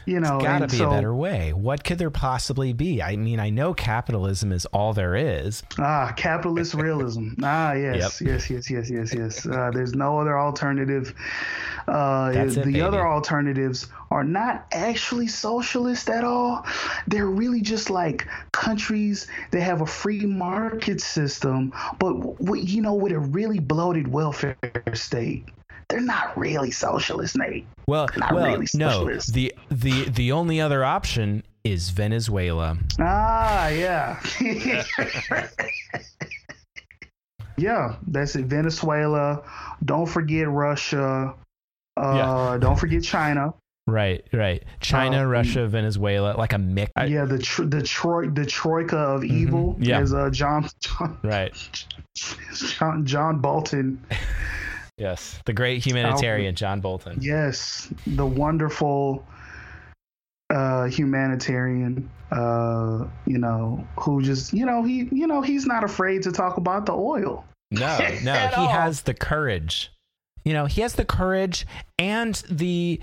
You 0.07 0.19
know 0.21 0.37
it's 0.37 0.45
Got 0.45 0.59
to 0.59 0.67
be 0.67 0.77
so, 0.77 0.89
a 0.89 0.93
better 0.93 1.13
way. 1.13 1.51
What 1.53 1.83
could 1.83 1.97
there 1.97 2.09
possibly 2.09 2.73
be? 2.73 3.01
I 3.03 3.17
mean, 3.17 3.39
I 3.39 3.49
know 3.49 3.73
capitalism 3.73 4.51
is 4.51 4.65
all 4.67 4.93
there 4.93 5.15
is. 5.15 5.63
Ah, 5.77 6.13
capitalist 6.15 6.73
realism. 6.85 7.29
Ah, 7.43 7.73
yes, 7.73 8.21
yes, 8.21 8.49
yes, 8.49 8.69
yes, 8.69 8.89
yes, 8.89 9.13
yes. 9.13 9.45
Uh, 9.45 9.69
there's 9.73 9.93
no 9.93 10.19
other 10.19 10.39
alternative. 10.39 11.13
Uh, 11.87 12.31
That's 12.31 12.55
it, 12.55 12.65
the 12.65 12.71
baby. 12.73 12.81
other 12.81 13.05
alternatives 13.05 13.87
are 14.09 14.23
not 14.23 14.65
actually 14.71 15.27
socialist 15.27 16.09
at 16.09 16.23
all. 16.23 16.65
They're 17.07 17.27
really 17.27 17.61
just 17.61 17.89
like 17.89 18.27
countries 18.51 19.27
that 19.51 19.61
have 19.61 19.81
a 19.81 19.85
free 19.85 20.25
market 20.25 21.01
system, 21.01 21.73
but 21.99 22.13
w- 22.39 22.63
you 22.63 22.81
know, 22.81 22.93
with 22.93 23.11
a 23.11 23.19
really 23.19 23.59
bloated 23.59 24.07
welfare 24.07 24.57
state. 24.93 25.47
They're 25.89 26.01
not 26.01 26.37
really 26.37 26.71
socialist, 26.71 27.37
Nate. 27.37 27.65
Well, 27.87 28.07
Not 28.17 28.33
well, 28.33 28.45
really 28.45 28.67
no. 28.73 28.89
socialist. 28.89 29.33
The 29.33 29.53
the 29.71 30.09
the 30.09 30.31
only 30.33 30.59
other 30.59 30.83
option 30.83 31.43
is 31.63 31.89
Venezuela. 31.91 32.77
Ah, 32.99 33.69
yeah. 33.69 34.19
yeah, 37.57 37.95
that's 38.07 38.35
it. 38.35 38.45
Venezuela. 38.45 39.43
Don't 39.83 40.05
forget 40.05 40.47
Russia. 40.49 41.33
Uh, 41.95 42.13
Yeah. 42.15 42.57
Don't 42.59 42.77
forget 42.77 43.03
China. 43.03 43.53
Right, 43.89 44.25
right. 44.33 44.63
China, 44.81 45.23
Um, 45.23 45.29
Russia, 45.29 45.65
Venezuela, 45.67 46.35
like 46.37 46.51
a 46.51 46.57
mix. 46.57 46.91
Yeah, 47.07 47.23
the 47.23 47.39
tr- 47.39 47.63
the 47.63 47.81
Troy 47.81 48.27
the 48.29 48.45
troika 48.45 48.97
of 48.97 49.23
evil, 49.23 49.73
Mm-hmm. 49.75 49.83
Yeah. 49.83 49.99
as 49.99 50.13
uh, 50.13 50.29
John 50.29 50.67
John, 50.81 51.17
Right. 51.23 51.53
John 52.53 53.05
John 53.05 53.39
Bolton. 53.39 54.03
Yes. 54.97 55.39
The 55.45 55.53
great 55.53 55.85
humanitarian 55.85 56.55
John 56.55 56.81
Bolton. 56.81 57.19
Yes, 57.21 57.87
the 58.07 58.25
wonderful 58.25 59.25
uh, 60.49 60.85
humanitarian. 60.85 62.09
Uh, 62.31 63.07
you 63.25 63.37
know, 63.37 63.85
who 63.97 64.21
just 64.21 64.53
you 64.53 64.65
know 64.65 64.83
he 64.83 65.07
you 65.11 65.27
know 65.27 65.41
he's 65.41 65.65
not 65.65 65.83
afraid 65.83 66.21
to 66.23 66.31
talk 66.31 66.57
about 66.57 66.85
the 66.85 66.93
oil. 66.93 67.45
No, 67.71 67.97
no, 68.23 68.33
he 68.33 68.55
all. 68.55 68.67
has 68.67 69.03
the 69.03 69.13
courage. 69.13 69.91
You 70.43 70.53
know, 70.53 70.65
he 70.65 70.81
has 70.81 70.95
the 70.95 71.05
courage 71.05 71.65
and 71.99 72.35
the 72.49 72.99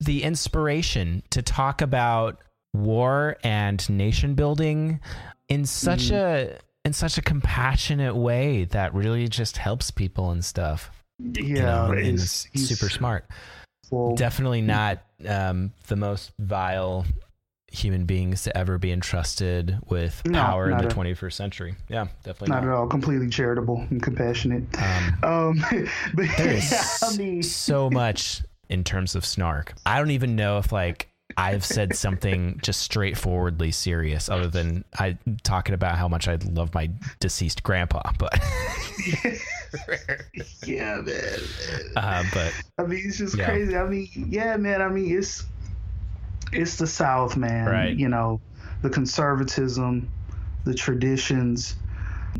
the 0.00 0.22
inspiration 0.22 1.22
to 1.30 1.42
talk 1.42 1.80
about 1.80 2.38
war 2.74 3.36
and 3.42 3.88
nation 3.88 4.34
building 4.34 5.00
in 5.48 5.64
such 5.64 6.10
Mm. 6.10 6.16
a 6.16 6.58
in 6.84 6.92
such 6.92 7.18
a 7.18 7.22
compassionate 7.22 8.14
way 8.16 8.64
that 8.64 8.94
really 8.94 9.28
just 9.28 9.56
helps 9.58 9.90
people 9.90 10.30
and 10.30 10.44
stuff. 10.44 10.90
Yeah, 11.18 11.40
you 11.42 11.54
know, 11.62 11.90
and 11.92 11.98
it's- 12.00 12.46
it's 12.46 12.48
he's 12.52 12.68
super 12.68 12.90
smart. 12.90 13.26
full- 13.88 14.16
Definitely 14.16 14.62
not 14.62 15.02
um, 15.28 15.72
the 15.86 15.96
most 15.96 16.32
vile 16.38 17.06
human 17.72 18.04
beings 18.06 18.42
to 18.44 18.56
ever 18.56 18.78
be 18.78 18.90
entrusted 18.92 19.78
with 19.88 20.22
No, 20.26 20.40
power 20.42 20.70
in 20.70 20.76
the 20.78 20.84
at- 20.84 20.90
21st 20.90 21.32
century. 21.32 21.74
Yeah, 21.88 22.06
definitely 22.24 22.48
not 22.54 22.62
not. 22.64 22.70
at 22.72 22.74
all 22.76 22.86
completely 22.86 23.28
charitable 23.28 23.84
and 23.90 24.02
compassionate 24.02 24.64
Um, 24.80 25.18
um 25.22 25.64
but 26.14 26.26
there 26.38 26.52
is 26.54 27.00
i 27.02 27.16
mean 27.16 27.42
so 27.42 27.90
much 28.02 28.42
in 28.68 28.82
terms 28.84 29.14
of 29.14 29.24
snark. 29.24 29.74
I 29.84 29.98
don't 29.98 30.10
even 30.10 30.36
know 30.36 30.58
if 30.58 30.72
like 30.72 31.08
I've 31.38 31.64
said 31.64 31.94
something 31.94 32.58
just 32.62 32.80
straightforwardly 32.80 33.70
serious 33.70 34.28
other 34.28 34.48
than 34.48 34.84
I 34.98 35.18
talking 35.42 35.74
about 35.74 35.96
how 35.96 36.08
much 36.08 36.28
I 36.28 36.36
love 36.36 36.72
my 36.74 36.90
deceased 37.20 37.62
grandpa, 37.62 38.00
but 38.18 38.32
yeah 40.66 41.00
man. 41.02 41.38
Uh, 41.96 42.24
but 42.32 42.52
i 42.78 42.82
mean 42.84 43.02
it's 43.06 43.18
just 43.18 43.36
Yeah. 43.36 43.46
crazy. 43.46 43.76
I 43.76 43.84
mean 43.86 44.08
yeah 44.30 44.56
man. 44.56 44.80
I 44.82 44.88
mean 44.88 45.16
it's 45.16 45.44
it's 46.52 46.76
the 46.76 46.86
south 46.86 47.36
man. 47.36 47.66
Right. 47.66 47.96
you 47.96 48.08
know 48.08 48.40
the 48.82 48.90
conservatism 48.90 50.08
the 50.64 50.74
traditions. 50.74 51.76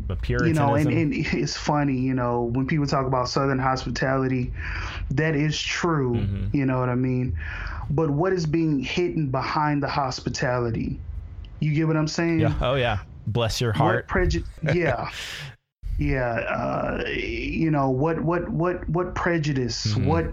But 0.07 0.27
you 0.29 0.53
know 0.53 0.75
and, 0.75 0.89
and 0.91 1.13
it's 1.13 1.57
funny 1.57 1.97
you 1.97 2.13
know 2.13 2.43
when 2.43 2.67
people 2.67 2.85
talk 2.85 3.07
about 3.07 3.29
southern 3.29 3.57
hospitality 3.59 4.53
that 5.11 5.35
is 5.35 5.59
true. 5.59 6.13
Mhm. 6.15 6.53
you 6.53 6.65
know 6.65 6.79
what 6.79 6.89
i 6.89 6.95
mean 6.95 7.35
but 7.89 8.09
what 8.09 8.33
is 8.33 8.45
being 8.45 8.79
hidden 8.79 9.29
behind 9.29 9.81
the 9.81 9.87
hospitality 9.87 10.99
you 11.59 11.73
get 11.73 11.87
what 11.87 11.95
i'm 11.97 12.07
saying 12.07 12.39
yeah, 12.39 12.53
oh 12.61 12.75
yeah, 12.75 12.99
bless 13.27 13.59
your 13.61 13.71
what 13.73 13.77
heart. 13.77 14.07
prejudice 14.07 14.47
yeah 14.73 15.09
yeah 15.97 16.33
uh 16.49 17.03
you 17.07 17.71
know 17.71 17.89
what 17.89 18.21
what 18.21 18.47
what 18.49 18.87
what 18.89 19.15
prejudice 19.15 19.87
Mhm. 19.93 20.05
what 20.05 20.25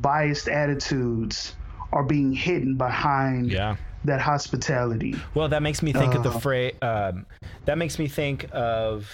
biased 0.00 0.48
attitudes 0.48 1.54
are 1.92 2.02
being 2.02 2.32
hidden 2.32 2.76
behind 2.76 3.52
Yeah. 3.52 3.76
that 4.04 4.20
hospitality 4.20 5.14
Well, 5.34 5.48
that 5.48 5.62
makes 5.62 5.82
me 5.82 5.92
think 5.92 6.14
of 6.14 6.22
the 6.24 6.30
Uh, 6.30 6.38
phrase. 6.40 6.74
Um, 6.82 7.26
that 7.66 7.78
makes 7.78 7.98
me 7.98 8.08
think 8.08 8.46
of 8.52 9.08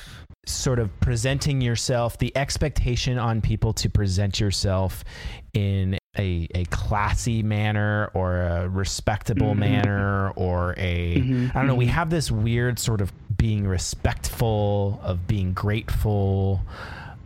sort 0.47 0.79
of 0.79 0.89
presenting 1.01 1.61
yourself, 1.61 2.17
the 2.19 2.35
expectation 2.37 3.19
on 3.19 3.41
people 3.43 3.73
to 3.75 3.91
present 3.91 4.41
yourself 4.41 5.05
in 5.53 5.99
a, 6.21 6.47
a 6.55 6.65
classy 6.67 7.43
manner 7.43 8.11
or 8.15 8.37
a 8.43 8.69
respectable 8.69 9.55
Mhm. 9.55 9.59
manner 9.59 10.31
or 10.37 10.75
a 10.77 11.17
Mhm, 11.17 11.51
I 11.51 11.59
don't 11.59 11.67
know. 11.67 11.75
We 11.75 11.87
have 11.87 12.11
this 12.11 12.31
weird 12.31 12.79
sort 12.79 13.01
of 13.01 13.13
being 13.37 13.67
respectful, 13.67 15.01
of 15.03 15.27
being 15.27 15.53
grateful, 15.55 16.61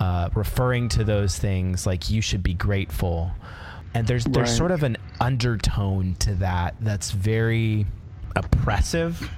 uh, 0.00 0.28
referring 0.34 0.88
to 0.90 1.04
those 1.04 1.36
things 1.38 1.86
like 1.86 2.08
you 2.10 2.20
should 2.22 2.42
be 2.42 2.54
grateful. 2.54 3.32
And 3.94 4.06
there's 4.06 4.24
there's 4.24 4.48
Right. 4.50 4.58
sort 4.58 4.70
of 4.70 4.82
an 4.82 4.96
undertone 5.20 6.16
to 6.20 6.34
that 6.36 6.74
that's 6.80 7.10
very 7.10 7.86
oppressive, 8.36 9.30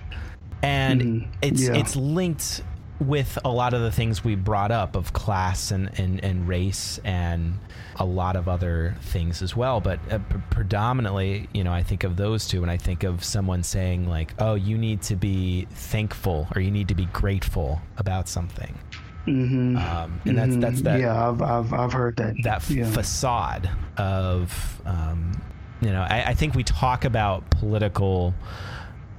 and 0.62 1.00
Mhm, 1.02 1.26
it's 1.42 1.62
yeah. 1.62 1.74
it's 1.76 1.96
linked 1.96 2.62
with 3.00 3.38
a 3.44 3.50
lot 3.50 3.74
of 3.74 3.82
the 3.82 3.92
things 3.92 4.24
we 4.24 4.34
brought 4.34 4.70
up 4.70 4.96
of 4.96 5.12
class 5.12 5.70
and, 5.70 5.90
and, 5.98 6.22
and 6.24 6.48
race 6.48 6.98
and 7.04 7.58
a 7.96 8.04
lot 8.04 8.36
of 8.36 8.48
other 8.48 8.96
things 9.02 9.42
as 9.42 9.54
well. 9.54 9.80
But 9.80 10.00
uh, 10.10 10.18
p- 10.18 10.36
predominantly, 10.50 11.48
you 11.52 11.62
know, 11.62 11.72
I 11.72 11.82
think 11.82 12.04
of 12.04 12.16
those 12.16 12.46
two 12.46 12.62
and 12.62 12.70
I 12.70 12.78
think 12.78 13.04
of 13.04 13.22
someone 13.22 13.62
saying, 13.62 14.08
like, 14.08 14.34
oh, 14.38 14.54
you 14.54 14.78
need 14.78 15.02
to 15.02 15.16
be 15.16 15.66
thankful 15.70 16.48
or 16.54 16.60
you 16.60 16.70
need 16.70 16.88
to 16.88 16.94
be 16.94 17.06
grateful 17.06 17.80
about 17.98 18.28
something. 18.28 18.78
Mm-hmm. 19.26 19.76
Um, 19.76 20.20
and 20.24 20.38
that's, 20.38 20.56
that's 20.56 20.82
that. 20.82 21.00
yeah, 21.00 21.28
I've, 21.28 21.42
I've, 21.42 21.72
I've 21.72 21.92
heard 21.92 22.16
that. 22.16 22.36
that 22.44 22.56
f- 22.56 22.70
yeah. 22.70 22.90
facade 22.90 23.68
of 23.96 24.80
um, 24.86 25.32
you 25.80 25.90
know 25.90 26.06
I, 26.08 26.28
I 26.28 26.34
think 26.34 26.54
we 26.54 26.62
talk 26.62 27.04
about 27.04 27.50
political 27.50 28.34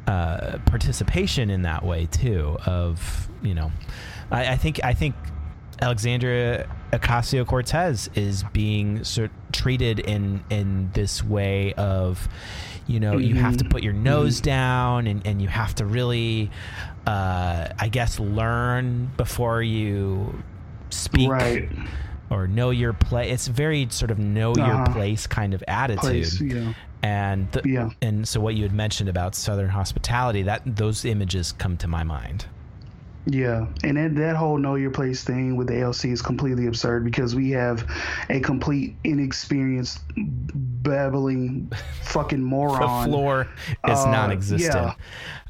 uh, 0.08 0.58
participation 0.66 1.50
in 1.50 1.62
that 1.64 1.84
way 1.84 2.06
too 2.08 2.58
of 2.66 3.30
you 3.44 3.54
know 3.54 3.72
I, 4.32 4.54
I 4.54 4.56
think 4.58 4.80
I 4.84 4.94
think 4.94 5.16
Alexandria 5.82 6.68
Ocasio 6.92 7.46
Cortez 7.46 8.10
is 8.16 8.44
being 8.54 9.04
sort 9.04 9.32
treated 9.52 10.00
in 10.00 10.44
in 10.50 10.90
this 10.94 11.24
way 11.24 11.74
of 11.74 12.28
you 12.88 13.00
know 13.00 13.18
you 13.18 13.36
have 13.36 13.58
to 13.58 13.64
Mm-hmm. 13.66 13.72
put 13.72 13.84
your 13.84 13.94
nose 13.94 14.42
down 14.42 15.06
and, 15.08 15.26
and 15.28 15.42
you 15.42 15.48
have 15.50 15.76
to 15.76 15.86
really 15.86 16.50
uh, 17.06 17.68
I 17.78 17.90
guess 17.90 18.20
learn 18.20 19.12
before 19.18 19.62
you 19.62 20.42
speak 20.90 21.30
right. 21.30 21.70
or 22.30 22.48
know 22.48 22.70
your 22.72 22.94
place. 22.94 23.32
It's 23.34 23.48
very 23.48 23.88
sort 23.92 24.10
of 24.12 24.20
know 24.20 24.56
your 24.56 24.66
Uh-huh. 24.66 24.94
place 24.94 25.28
kind 25.28 25.54
of 25.54 25.64
attitude. 25.68 26.00
Place, 26.02 26.42
yeah. 26.42 26.74
And 27.04 27.52
the, 27.52 27.62
Yeah. 27.66 27.90
and 28.02 28.28
so 28.28 28.40
what 28.40 28.56
you 28.56 28.64
had 28.64 28.74
mentioned 28.74 29.10
about 29.10 29.36
Southern 29.36 29.70
hospitality, 29.70 30.42
that 30.44 30.62
those 30.66 31.06
images 31.06 31.52
come 31.52 31.78
to 31.78 31.88
my 31.88 32.04
mind. 32.04 32.46
Yeah, 33.30 33.68
and 33.84 33.98
that, 33.98 34.16
that 34.16 34.36
whole 34.38 34.58
know 34.58 34.76
your 34.76 34.92
place 34.92 35.22
thing 35.24 35.58
with 35.58 35.68
the 35.68 35.74
AOC 35.74 36.14
is 36.14 36.22
completely 36.22 36.68
absurd 36.68 37.04
because 37.04 37.36
we 37.36 37.52
have 37.52 37.86
a 38.30 38.40
complete 38.40 38.96
inexperienced, 39.04 40.00
babbling, 40.16 41.70
fucking 42.04 42.42
moron. 42.42 42.80
The 42.80 43.12
floor 43.12 43.48
is 43.86 44.00
uh, 44.00 44.12
non-existent. 44.12 44.96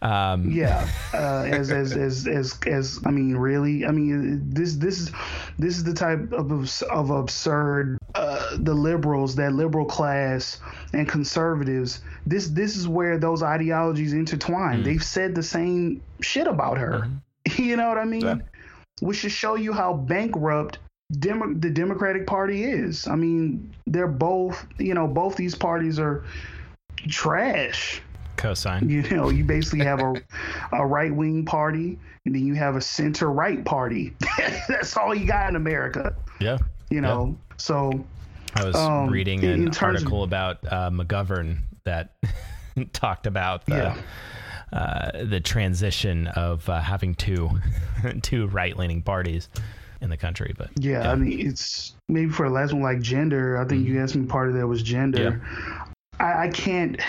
Um, 0.02 0.50
Yeah, 0.50 0.90
uh, 1.14 1.44
as, 1.48 1.70
as 1.72 1.96
as 1.96 2.28
as 2.28 2.58
as 2.66 3.00
I 3.06 3.12
mean, 3.12 3.36
really, 3.36 3.86
I 3.86 3.92
mean, 3.92 4.50
this 4.50 4.76
this 4.76 5.00
is 5.00 5.12
this 5.60 5.78
is 5.78 5.84
the 5.84 5.94
type 5.94 6.32
of 6.34 6.52
of 6.84 7.10
absurd 7.12 8.00
uh, 8.16 8.58
the 8.58 8.74
liberals, 8.74 9.36
that 9.36 9.54
liberal 9.54 9.86
class 9.86 10.60
and 10.94 11.08
conservatives. 11.08 12.02
This 12.26 12.48
this 12.48 12.76
is 12.76 12.88
where 12.88 13.20
those 13.20 13.44
ideologies 13.44 14.14
intertwine. 14.14 14.82
They've 14.82 15.04
said 15.04 15.36
the 15.36 15.44
same 15.44 16.02
shit 16.22 16.48
about 16.48 16.80
her. 16.80 17.08
You 17.58 17.78
know 17.78 17.88
what 17.90 17.98
I 17.98 18.06
mean? 18.06 18.22
Yeah. 18.22 18.36
Which 19.02 19.18
should 19.20 19.32
show 19.32 19.56
you 19.56 19.74
how 19.74 19.94
bankrupt 19.94 20.80
Demo- 21.20 21.54
the 21.54 21.70
Democratic 21.70 22.26
Party 22.28 22.64
is. 22.66 23.08
I 23.08 23.16
mean, 23.16 23.74
they're 23.86 24.08
both, 24.08 24.66
you 24.80 24.94
know, 24.94 25.08
both 25.08 25.36
these 25.36 25.56
parties 25.56 26.00
are 26.00 26.26
trash. 27.08 28.02
Cosine. 28.38 28.88
You 28.90 29.02
know, 29.10 29.30
you 29.30 29.44
basically 29.44 29.84
have 29.86 30.00
a 30.00 30.14
a 30.74 30.86
right 30.86 31.14
wing 31.14 31.44
party, 31.46 31.98
and 32.26 32.36
then 32.36 32.46
you 32.46 32.54
have 32.54 32.76
a 32.76 32.82
center 32.82 33.32
right 33.32 33.64
party. 33.66 34.14
That's 34.68 34.96
all 34.96 35.16
you 35.16 35.26
got 35.26 35.50
in 35.50 35.56
America. 35.56 36.16
Yeah. 36.40 36.58
You 36.90 37.02
know, 37.02 37.36
so 37.58 38.06
I 38.56 38.64
was 38.66 38.76
Um, 38.76 39.10
reading 39.10 39.44
an 39.44 39.72
terms 39.72 39.78
of- 39.78 39.84
article 40.08 40.24
about 40.24 40.60
uh, 40.72 40.90
McGovern 40.92 41.58
that 41.86 42.14
talked 42.94 43.26
about 43.28 43.66
the 43.66 43.76
Yeah. 43.76 43.98
Uh, 44.74 45.24
the 45.24 45.40
transition 45.40 46.28
of 46.28 46.68
uh, 46.70 46.82
having 46.82 47.16
two 47.16 47.50
two 48.22 48.48
right 48.48 48.78
leaning 48.78 49.02
parties 49.02 49.50
in 50.02 50.10
the 50.10 50.18
country. 50.18 50.54
But 50.58 50.70
yeah, 50.76 51.12
I 51.12 51.16
mean, 51.16 51.48
it's 51.48 51.96
maybe 52.10 52.32
for 52.32 52.48
the 52.48 52.54
last 52.54 52.74
one 52.74 52.82
like 52.82 53.02
gender. 53.02 53.58
I 53.58 53.66
think 53.66 53.88
you 53.88 54.02
asked 54.02 54.16
me 54.16 54.26
part 54.26 54.50
of 54.50 54.56
that 54.56 54.68
was 54.68 54.84
gender. 54.84 55.42
I, 56.20 56.46
I 56.46 56.50
can't, 56.50 57.00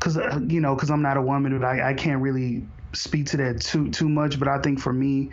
cause 0.00 0.16
uh, 0.16 0.40
you 0.46 0.60
know, 0.60 0.74
cause 0.76 0.90
I'm 0.90 1.02
not 1.02 1.16
a 1.16 1.22
woman, 1.22 1.58
but 1.58 1.66
I, 1.66 1.90
I 1.90 1.94
can't 1.94 2.20
really 2.20 2.66
speak 2.92 3.26
to 3.26 3.36
that 3.38 3.60
too 3.60 3.90
too 3.90 4.08
much. 4.08 4.38
But 4.38 4.48
I 4.48 4.58
think 4.60 4.80
for 4.80 4.92
me, 4.92 5.30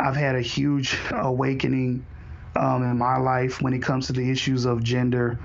I've 0.00 0.16
had 0.16 0.36
a 0.36 0.42
huge 0.42 0.98
awakening 1.10 2.04
um, 2.56 2.82
in 2.82 2.96
my 2.98 3.18
life 3.18 3.60
when 3.60 3.74
it 3.74 3.82
comes 3.82 4.06
to 4.06 4.12
the 4.12 4.30
issues 4.30 4.64
of 4.64 4.82
gender 4.82 5.38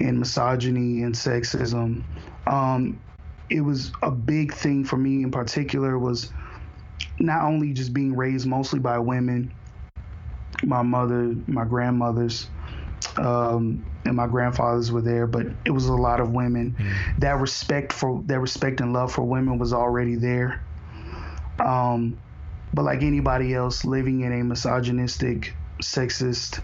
and 0.00 0.18
misogyny 0.18 1.02
and 1.02 1.14
sexism. 1.14 2.02
Um, 2.46 2.98
it 3.50 3.60
was 3.60 3.92
a 4.02 4.10
big 4.10 4.54
thing 4.54 4.84
for 4.84 4.96
me 4.96 5.22
in 5.22 5.30
particular 5.30 5.98
was 5.98 6.32
not 7.18 7.44
only 7.44 7.72
just 7.72 7.92
being 7.92 8.16
raised 8.16 8.46
mostly 8.46 8.78
by 8.78 8.98
women, 8.98 9.52
my 10.62 10.82
mother, 10.82 11.34
my 11.46 11.64
grandmothers, 11.64 12.48
um, 13.16 13.84
and 14.04 14.16
my 14.16 14.26
grandfathers 14.26 14.90
were 14.90 15.02
there, 15.02 15.26
but 15.26 15.46
it 15.64 15.70
was 15.70 15.86
a 15.86 15.94
lot 15.94 16.20
of 16.20 16.30
women. 16.30 16.76
That 17.18 17.38
respect 17.38 17.92
for 17.92 18.22
that 18.26 18.40
respect 18.40 18.80
and 18.80 18.92
love 18.92 19.12
for 19.12 19.22
women 19.22 19.58
was 19.58 19.72
already 19.72 20.16
there. 20.16 20.62
Um, 21.58 22.18
but 22.74 22.84
like 22.84 23.02
anybody 23.02 23.54
else 23.54 23.84
living 23.84 24.20
in 24.20 24.32
a 24.32 24.42
misogynistic, 24.42 25.54
sexist, 25.82 26.60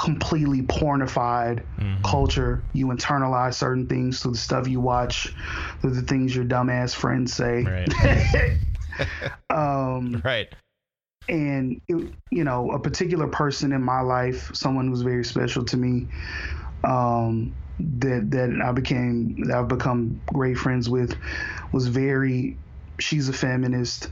completely 0.00 0.62
pornified 0.62 1.62
culture, 2.02 2.62
you 2.72 2.86
internalize 2.86 3.54
certain 3.54 3.86
things 3.86 4.20
through 4.20 4.32
the 4.32 4.38
stuff 4.38 4.66
you 4.66 4.80
watch, 4.80 5.34
through 5.80 5.90
the 5.90 6.02
things 6.02 6.34
your 6.34 6.44
dumbass 6.44 6.94
friends 6.94 7.34
say. 7.34 7.64
right, 7.64 7.88
Um, 9.50 10.20
right, 10.24 10.48
and 11.28 11.80
it, 11.88 12.12
you 12.30 12.44
know 12.44 12.70
a 12.70 12.78
particular 12.78 13.26
person 13.26 13.72
in 13.72 13.82
my 13.82 14.00
life 14.00 14.50
someone 14.54 14.88
who's 14.88 15.02
very 15.02 15.24
special 15.24 15.64
to 15.64 15.76
me 15.76 16.08
um, 16.84 17.54
that 17.78 18.30
that 18.30 18.60
I 18.62 18.72
became 18.72 19.44
that 19.44 19.56
I've 19.56 19.68
become 19.68 20.20
great 20.26 20.58
friends 20.58 20.88
with 20.88 21.16
was 21.72 21.88
very 21.88 22.56
she's 22.98 23.28
a 23.28 23.32
feminist. 23.32 24.10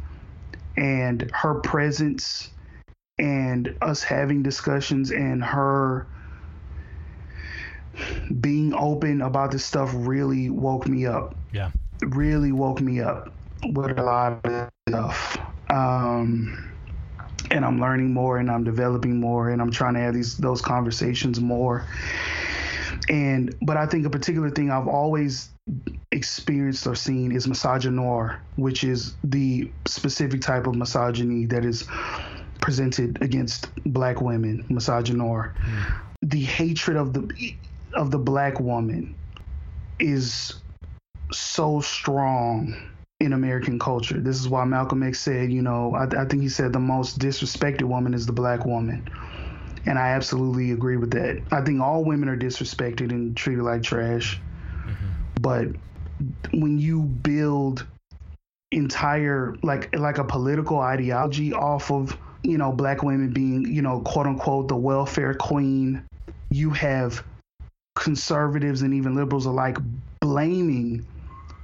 And 0.76 1.28
her 1.34 1.54
presence 1.54 2.50
and 3.18 3.76
us 3.82 4.02
having 4.02 4.42
discussions 4.42 5.10
and 5.10 5.42
her 5.42 6.06
being 8.40 8.72
open 8.74 9.22
about 9.22 9.50
this 9.50 9.64
stuff 9.64 9.90
really 9.94 10.50
woke 10.50 10.86
me 10.86 11.04
up 11.04 11.34
yeah, 11.52 11.70
really 12.02 12.52
woke 12.52 12.80
me 12.80 13.00
up 13.00 13.32
with 13.64 13.98
a 13.98 14.02
lot 14.02 14.44
of 14.44 14.70
stuff. 14.88 15.38
Um, 15.70 16.74
and 17.50 17.64
I'm 17.64 17.80
learning 17.80 18.12
more 18.12 18.38
and 18.38 18.50
I'm 18.50 18.64
developing 18.64 19.20
more 19.20 19.50
and 19.50 19.62
I'm 19.62 19.70
trying 19.70 19.94
to 19.94 20.00
have 20.00 20.14
these 20.14 20.36
those 20.36 20.60
conversations 20.60 21.40
more. 21.40 21.86
And 23.08 23.54
but 23.62 23.76
I 23.76 23.86
think 23.86 24.06
a 24.06 24.10
particular 24.10 24.50
thing 24.50 24.70
I've 24.70 24.88
always 24.88 25.50
experienced 26.12 26.86
or 26.86 26.94
seen 26.94 27.32
is 27.32 27.46
misogynoir, 27.46 28.38
which 28.56 28.84
is 28.84 29.14
the 29.24 29.70
specific 29.86 30.40
type 30.40 30.66
of 30.66 30.74
misogyny 30.74 31.46
that 31.46 31.64
is 31.64 31.86
presented 32.68 33.16
against 33.22 33.66
black 33.86 34.20
women, 34.20 34.62
misogynoir. 34.68 35.56
Hmm. 35.56 35.80
The 36.20 36.44
hatred 36.44 36.98
of 36.98 37.14
the 37.14 37.54
of 37.94 38.10
the 38.10 38.18
black 38.18 38.60
woman 38.60 39.14
is 39.98 40.52
so 41.32 41.80
strong 41.80 42.76
in 43.20 43.32
American 43.32 43.78
culture. 43.78 44.20
This 44.20 44.38
is 44.38 44.50
why 44.50 44.66
Malcolm 44.66 45.02
X 45.02 45.18
said, 45.18 45.50
you 45.50 45.62
know, 45.62 45.94
I, 45.94 46.04
I 46.20 46.26
think 46.26 46.42
he 46.42 46.50
said 46.50 46.74
the 46.74 46.78
most 46.78 47.18
disrespected 47.18 47.84
woman 47.84 48.12
is 48.12 48.26
the 48.26 48.34
black 48.34 48.66
woman. 48.66 49.08
And 49.86 49.98
I 49.98 50.08
absolutely 50.08 50.72
agree 50.72 50.98
with 50.98 51.12
that. 51.12 51.40
I 51.50 51.62
think 51.62 51.80
all 51.80 52.04
women 52.04 52.28
are 52.28 52.36
disrespected 52.36 53.08
and 53.12 53.34
treated 53.34 53.64
like 53.64 53.82
trash. 53.82 54.38
Mm-hmm. 54.84 55.06
But 55.40 55.68
when 56.52 56.78
you 56.78 57.00
build 57.00 57.86
entire 58.72 59.56
like 59.62 59.96
like 59.96 60.18
a 60.18 60.24
political 60.24 60.80
ideology 60.80 61.54
off 61.54 61.90
of 61.90 62.14
you 62.42 62.58
know 62.58 62.72
black 62.72 63.02
women 63.02 63.32
being 63.32 63.66
you 63.66 63.82
know 63.82 64.00
quote 64.00 64.26
unquote 64.26 64.68
the 64.68 64.76
welfare 64.76 65.34
queen 65.34 66.02
you 66.50 66.70
have 66.70 67.24
conservatives 67.94 68.82
and 68.82 68.94
even 68.94 69.14
liberals 69.14 69.46
alike 69.46 69.76
blaming 70.20 71.04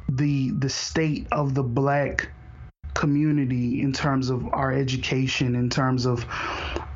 the 0.08 0.50
the 0.50 0.68
state 0.68 1.26
of 1.32 1.54
the 1.54 1.62
black 1.62 2.28
community 2.94 3.80
in 3.80 3.92
terms 3.92 4.30
of 4.30 4.46
our 4.52 4.72
education 4.72 5.54
in 5.54 5.68
terms 5.68 6.06
of 6.06 6.24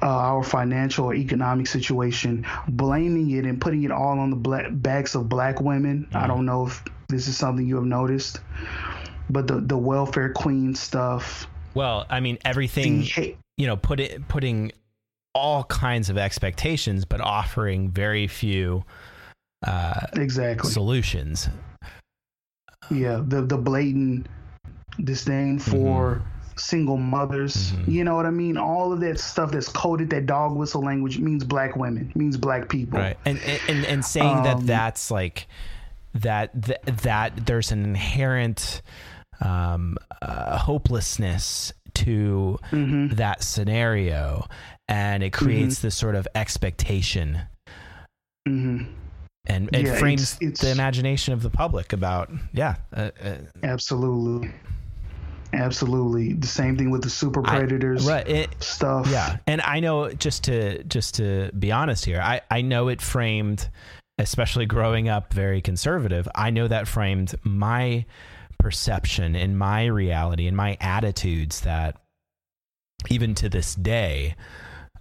uh, 0.01 0.07
our 0.07 0.45
financial 0.45 1.07
or 1.07 1.15
economic 1.15 1.67
situation 1.67 2.47
blaming 2.69 3.31
it 3.33 3.45
and 3.45 3.61
putting 3.61 3.83
it 3.83 3.91
all 3.91 4.19
on 4.19 4.31
the 4.31 4.37
black 4.37 4.67
backs 4.71 5.17
of 5.17 5.29
black 5.29 5.61
women. 5.61 6.07
I 6.15 6.29
don't 6.29 6.47
know 6.47 6.69
if 6.69 6.85
this 7.09 7.27
is 7.27 7.37
something 7.37 7.67
you 7.67 7.75
have 7.77 7.85
noticed 7.85 8.41
but 9.31 9.47
the 9.47 9.61
the 9.61 9.77
welfare 9.77 10.33
queen 10.33 10.75
stuff 10.75 11.47
Well, 11.75 12.07
I 12.09 12.21
mean, 12.21 12.39
everything 12.45 13.03
hate 13.03 13.39
you 13.59 13.67
know, 13.67 13.77
put 13.77 14.01
it 14.01 14.27
putting 14.29 14.73
all 15.35 15.65
kinds 15.65 16.09
of 16.09 16.17
expectations, 16.17 17.05
but 17.05 17.21
offering 17.21 17.91
very 17.91 18.27
few 18.27 18.85
uh, 19.67 20.07
exactly 20.15 20.71
solutions. 20.71 21.49
yeah 22.91 23.21
the 23.27 23.43
the 23.43 23.59
blatant 23.59 24.27
disdain 25.05 25.59
for 25.59 26.23
single 26.57 26.97
mothers. 26.97 27.73
Mm-hmm. 27.73 27.91
You 27.91 28.05
know 28.05 28.17
what 28.17 28.27
I 28.27 28.31
mean? 28.31 28.57
All 28.57 28.93
of 28.93 29.01
that 29.01 29.19
stuff 29.21 29.53
that's 29.53 29.69
coded, 29.69 30.11
that 30.11 30.27
dog 30.27 30.57
whistle 30.57 30.83
language 30.83 31.19
means 31.19 31.45
black 31.45 31.77
women, 31.77 32.11
means 32.15 32.37
black 32.37 32.69
people. 32.69 32.99
right 32.99 33.17
and 33.25 33.39
and 33.69 33.85
and 33.85 34.05
saying 34.05 34.43
that 34.45 34.57
Um, 34.57 34.67
that's 34.67 35.11
like 35.11 35.47
that 36.15 36.63
th- 36.65 36.79
that 37.03 37.47
there's 37.47 37.71
an 37.71 37.85
inherent 37.85 38.83
um 39.41 39.97
uh, 40.21 40.59
hopelessness 40.59 41.73
to 42.05 42.59
Mm-hmm. 42.71 43.15
that 43.17 43.43
scenario 43.43 44.47
and 44.89 45.23
it 45.23 45.33
creates 45.33 45.81
this 45.81 45.95
sort 45.95 46.15
of 46.15 46.27
expectation 46.35 47.39
hmm 48.47 48.83
and 49.47 49.69
it 49.73 49.87
Yeah, 49.87 49.95
frames 49.97 50.35
it's- 50.37 50.43
it's- 50.43 50.61
the 50.61 50.71
imagination 50.73 51.33
of 51.35 51.43
the 51.43 51.51
public 51.51 51.93
about 51.93 52.31
yeah 52.53 52.77
uh, 52.95 53.11
uh, 53.23 53.35
Absolutely. 53.63 54.51
Absolutely. 55.55 56.35
The 56.35 56.47
same 56.47 56.77
thing 56.77 56.91
with 56.91 57.03
the 57.03 57.09
super 57.11 57.41
I- 57.47 57.57
predators 57.57 58.07
right 58.07 58.29
it, 58.29 58.51
stuff. 58.63 59.07
Yeah, 59.11 59.39
and 59.47 59.63
I 59.63 59.81
know 59.81 60.11
just 60.13 60.45
to 60.45 60.83
just 60.85 61.15
to 61.17 61.51
be 61.59 61.73
honest 61.73 62.05
here, 62.05 62.21
I 62.21 62.43
I 62.51 62.61
know 62.61 62.89
it 62.89 63.01
framed, 63.01 63.71
especially 64.19 64.67
growing 64.67 65.09
up 65.09 65.33
very 65.33 65.63
conservative. 65.63 66.29
I 66.35 66.51
know 66.51 66.69
that 66.69 66.87
framed 66.87 67.35
my 67.45 68.05
perception 68.59 69.35
in 69.37 69.57
my 69.57 69.87
reality 69.87 70.47
and 70.47 70.57
my 70.57 70.77
attitudes 70.81 71.61
that 71.63 71.97
even 73.09 73.35
to 73.37 73.49
this 73.49 73.75
day, 73.75 74.35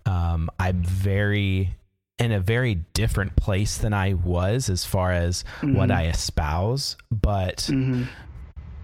um, 0.06 0.50
I'm 0.60 0.84
very 0.84 1.76
in 2.20 2.32
a 2.32 2.40
very 2.40 2.76
different 2.94 3.36
place 3.36 3.78
than 3.78 3.94
I 3.94 4.14
was 4.14 4.70
as 4.70 4.86
far 4.86 5.12
as 5.12 5.44
what 5.62 5.92
I 5.92 6.06
espouse, 6.08 6.98
but 7.12 7.62
hmm 7.68 8.04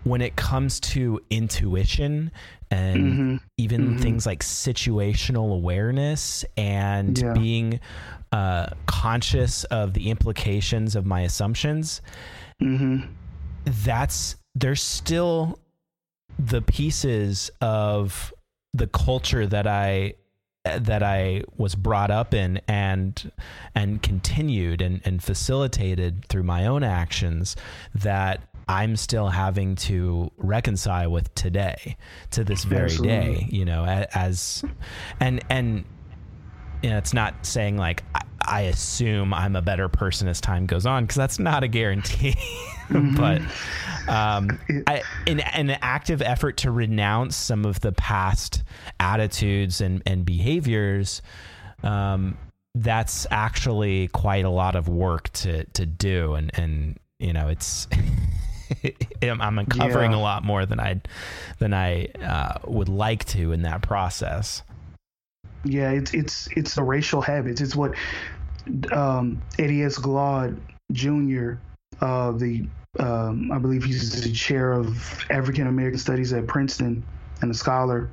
when 0.05 0.21
it 0.21 0.35
comes 0.35 0.81
to 0.81 1.21
intuition 1.29 2.29
and 2.69 3.13
Mm-hmm. 3.13 3.35
even 3.57 3.95
things 3.95 4.25
like 4.25 4.43
situational 4.43 5.53
awareness 5.53 6.43
and 6.57 7.17
Yeah. 7.17 7.33
being 7.33 7.79
uh, 8.33 8.67
conscious 8.85 9.63
of 9.65 9.93
the 9.93 10.09
implications 10.09 10.97
of 10.97 11.05
my 11.05 11.21
assumptions, 11.21 12.01
hmm 12.59 12.97
that's 13.65 14.35
there's 14.55 14.81
still 14.81 15.59
the 16.39 16.61
pieces 16.61 17.51
of 17.61 18.33
the 18.73 18.87
culture 18.87 19.45
that 19.45 19.67
I 19.67 20.15
that 20.65 21.03
I 21.03 21.43
was 21.57 21.75
brought 21.75 22.09
up 22.09 22.33
in 22.33 22.61
and 22.67 23.31
and 23.75 24.01
continued 24.01 24.81
and, 24.81 25.01
and 25.03 25.21
facilitated 25.21 26.25
through 26.29 26.43
my 26.43 26.65
own 26.65 26.83
actions 26.83 27.55
that 27.93 28.41
I'm 28.67 28.95
still 28.95 29.27
having 29.27 29.75
to 29.75 30.31
reconcile 30.37 31.11
with 31.11 31.35
today 31.35 31.97
to 32.31 32.45
this 32.45 32.63
very 32.63 32.85
Absolutely. 32.85 33.35
day 33.35 33.47
you 33.51 33.65
know 33.65 33.83
as 33.85 34.63
and 35.19 35.43
and 35.49 35.83
you 36.83 36.89
know, 36.89 36.97
it's 36.97 37.13
not 37.13 37.45
saying 37.45 37.77
like 37.77 38.03
I, 38.45 38.61
assume 38.61 39.33
I'm 39.33 39.55
a 39.55 39.61
better 39.61 39.89
person 39.89 40.27
as 40.27 40.41
time 40.41 40.65
goes 40.65 40.85
on 40.85 41.03
because 41.03 41.15
that's 41.15 41.39
not 41.39 41.63
a 41.63 41.67
guarantee. 41.67 42.35
but 42.89 43.41
um, 44.07 44.59
I, 44.87 45.01
in, 45.25 45.39
in 45.39 45.69
an 45.69 45.77
active 45.81 46.21
effort 46.21 46.57
to 46.57 46.71
renounce 46.71 47.35
some 47.35 47.65
of 47.65 47.79
the 47.81 47.91
past 47.91 48.63
attitudes 48.99 49.81
and, 49.81 50.01
and 50.05 50.25
behaviors, 50.25 51.21
um, 51.83 52.37
that's 52.75 53.27
actually 53.31 54.07
quite 54.09 54.45
a 54.45 54.49
lot 54.49 54.75
of 54.75 54.87
work 54.87 55.29
to, 55.33 55.63
to 55.65 55.85
do. 55.85 56.33
And, 56.33 56.51
and, 56.53 56.99
you 57.19 57.33
know, 57.33 57.47
it's, 57.49 57.87
I'm 59.21 59.39
I'm 59.41 59.59
uncovering 59.59 60.11
Yeah. 60.11 60.17
a 60.17 60.19
lot 60.19 60.43
more 60.43 60.65
than 60.65 60.79
I, 60.79 61.01
than 61.59 61.73
I 61.73 62.07
uh, 62.21 62.57
would 62.65 62.89
like 62.89 63.25
to 63.25 63.51
in 63.51 63.61
that 63.63 63.81
process. 63.83 64.63
Yeah, 65.63 65.91
it's 65.91 66.13
it's 66.13 66.47
it's 66.55 66.75
the 66.75 66.83
racial 66.83 67.21
habits. 67.21 67.61
It's 67.61 67.75
what 67.75 67.95
um, 68.91 69.41
Eddie 69.57 69.83
S. 69.83 69.97
Glaude 69.97 70.59
Jr. 70.91 71.53
Uh, 72.01 72.31
the 72.31 72.67
um, 72.99 73.51
I 73.51 73.57
believe 73.57 73.83
he's 73.83 74.23
the 74.23 74.31
chair 74.31 74.73
of 74.73 75.25
African 75.29 75.67
American 75.67 75.99
Studies 75.99 76.33
at 76.33 76.47
Princeton 76.47 77.03
and 77.41 77.51
a 77.51 77.53
scholar. 77.53 78.09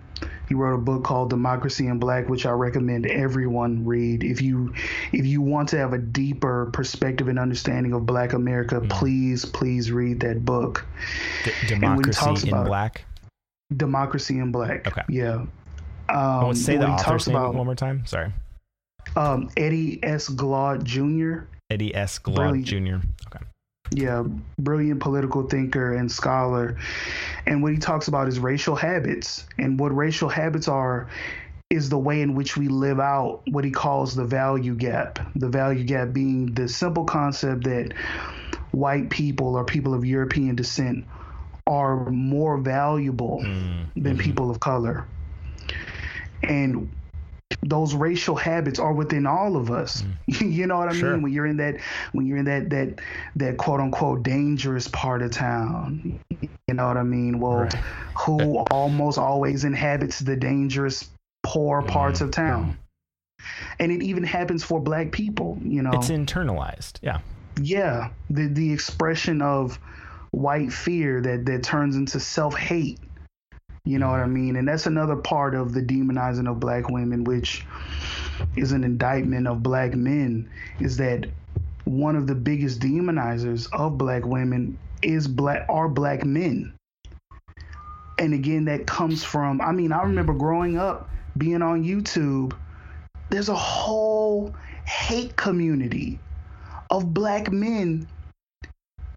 He 0.49 0.55
wrote 0.55 0.75
a 0.75 0.79
book 0.79 1.05
called 1.05 1.31
Democracy 1.31 1.87
in 1.87 1.99
Black, 1.99 2.29
which 2.29 2.45
I 2.45 2.51
recommend 2.51 3.07
everyone 3.07 3.87
read. 3.87 4.25
If 4.25 4.43
you 4.43 4.75
if 5.13 5.25
you 5.25 5.41
want 5.41 5.69
to 5.71 5.79
have 5.79 5.93
a 5.93 5.99
deeper 5.99 6.71
perspective 6.73 7.29
and 7.29 7.39
understanding 7.39 7.93
of 7.93 8.07
Black 8.07 8.33
America, 8.33 8.81
please 8.81 9.45
please 9.45 9.93
read 9.93 10.21
that 10.21 10.45
book. 10.45 10.85
D- 11.45 11.53
democracy 11.69 12.49
in 12.49 12.65
black. 12.65 13.05
Democracy 13.75 14.39
in 14.39 14.51
Black. 14.51 14.89
Okay. 14.89 15.03
Yeah. 15.09 15.47
Oh, 16.13 16.49
Um, 16.49 16.55
say 16.55 16.75
and 16.75 16.83
the 16.83 16.89
author's 16.89 17.27
name 17.27 17.37
about 17.37 17.55
one 17.55 17.67
more 17.67 17.75
time. 17.75 18.05
Sorry. 18.07 18.33
um, 19.17 19.51
Eddie 19.57 19.99
S. 20.05 20.29
Glaude 20.29 20.85
Jr. 20.85 21.45
Eddie 21.71 21.95
S. 21.95 22.19
Glaude 22.19 22.63
Jr. 22.65 22.97
Okay. 23.27 23.45
Yeah, 23.93 24.25
brilliant 24.59 25.01
political 25.01 25.43
thinker 25.49 25.95
and 25.95 26.11
scholar. 26.11 26.77
And 27.47 27.63
what 27.63 27.73
he 27.73 27.79
talks 27.79 28.07
about 28.09 28.29
is 28.29 28.39
racial 28.39 28.77
habits. 28.77 29.47
And 29.59 29.79
what 29.81 29.95
racial 29.95 30.29
habits 30.29 30.69
are 30.69 31.09
is 31.71 31.89
the 31.89 31.99
way 31.99 32.21
in 32.23 32.35
which 32.35 32.57
we 32.57 32.69
live 32.69 33.01
out 33.01 33.43
what 33.51 33.65
he 33.65 33.71
calls 33.71 34.15
the 34.15 34.25
value 34.25 34.75
gap. 34.75 35.19
The 35.37 35.49
value 35.49 35.85
gap 35.85 36.13
being 36.13 36.53
the 36.55 36.69
simple 36.69 37.05
concept 37.05 37.65
that 37.65 37.93
white 38.73 39.11
people 39.11 39.57
or 39.57 39.65
people 39.65 39.95
of 39.95 40.05
European 40.05 40.55
descent 40.57 41.05
are 41.67 42.11
more 42.11 42.59
valuable 42.59 43.41
than 43.97 44.19
people 44.19 44.51
of 44.51 44.61
color. 44.61 45.05
And 46.43 46.91
those 47.63 47.95
racial 47.95 48.37
habits 48.37 48.79
are 48.79 48.93
within 48.93 49.27
all 49.27 49.57
of 49.57 49.71
us. 49.71 50.03
Mm. 50.31 50.53
you 50.57 50.67
know 50.67 50.79
what 50.79 50.89
I 50.89 50.93
Sure. 50.93 51.13
mean? 51.13 51.23
When 51.23 51.33
you're 51.33 51.47
in 51.47 51.57
that 51.59 51.77
when 52.13 52.27
you're 52.27 52.39
in 52.39 52.45
that 52.47 52.71
that 52.71 53.01
that 53.37 53.57
quote 53.59 53.81
unquote 53.81 54.23
dangerous 54.23 54.89
part 54.89 55.23
of 55.23 55.31
town. 55.33 56.19
You 56.41 56.75
know 56.75 56.87
what 56.87 56.97
I 56.97 57.03
mean? 57.03 57.41
Well, 57.41 57.63
Right. 57.63 57.75
who 58.17 58.59
almost 58.71 59.19
always 59.19 59.65
inhabits 59.65 60.21
the 60.21 60.37
dangerous 60.37 61.09
poor 61.43 61.81
mm-hmm. 61.81 61.91
parts 61.91 62.21
of 62.21 62.31
town. 62.31 62.79
And 63.79 63.91
it 63.91 64.03
even 64.03 64.23
happens 64.23 64.63
for 64.63 64.81
black 64.81 65.13
people, 65.13 65.59
you 65.63 65.83
know. 65.83 65.91
It's 65.93 66.11
internalized. 66.11 66.99
Yeah. 67.03 67.21
yeah, 67.61 68.11
the 68.29 68.47
the 68.47 68.73
expression 68.73 69.43
of 69.43 69.79
white 70.31 70.73
fear 70.73 71.21
that 71.21 71.47
that 71.47 71.63
turns 71.63 71.97
into 71.97 72.21
self-hate. 72.21 73.01
You 73.85 73.99
know 73.99 74.11
what 74.11 74.21
I 74.21 74.25
mm-hmm. 74.25 74.35
mean? 74.35 74.57
And 74.57 74.69
that's 74.69 74.87
another 74.87 75.17
part 75.17 75.55
of 75.55 75.73
the 75.73 75.81
demonizing 75.81 76.51
of 76.51 76.61
black 76.61 76.91
women, 76.91 77.25
which 77.25 77.65
is 78.57 78.73
an 78.73 78.85
indictment 78.85 79.47
of 79.47 79.63
black 79.63 79.95
men, 79.95 80.51
is 80.81 80.97
that 80.99 81.27
one 81.85 82.17
of 82.17 82.27
the 82.27 82.35
biggest 82.35 82.81
demonizers 82.81 83.69
of 83.73 83.99
black 83.99 84.25
women 84.25 84.79
is 85.03 85.27
black 85.27 85.67
are 85.69 85.89
black 85.89 86.25
men. 86.25 86.75
And 88.19 88.35
again, 88.35 88.67
that 88.67 88.87
comes 88.87 89.25
from 89.25 89.61
I 89.61 89.73
mean, 89.73 89.93
I 89.93 90.03
remember 90.03 90.35
growing 90.35 90.77
up 90.79 91.09
being 91.37 91.63
on 91.63 91.85
YouTube, 91.85 92.55
there's 93.31 93.49
a 93.49 93.55
whole 93.55 94.55
hate 94.85 95.37
community 95.37 96.19
of 96.91 97.15
black 97.15 97.51
men 97.51 98.07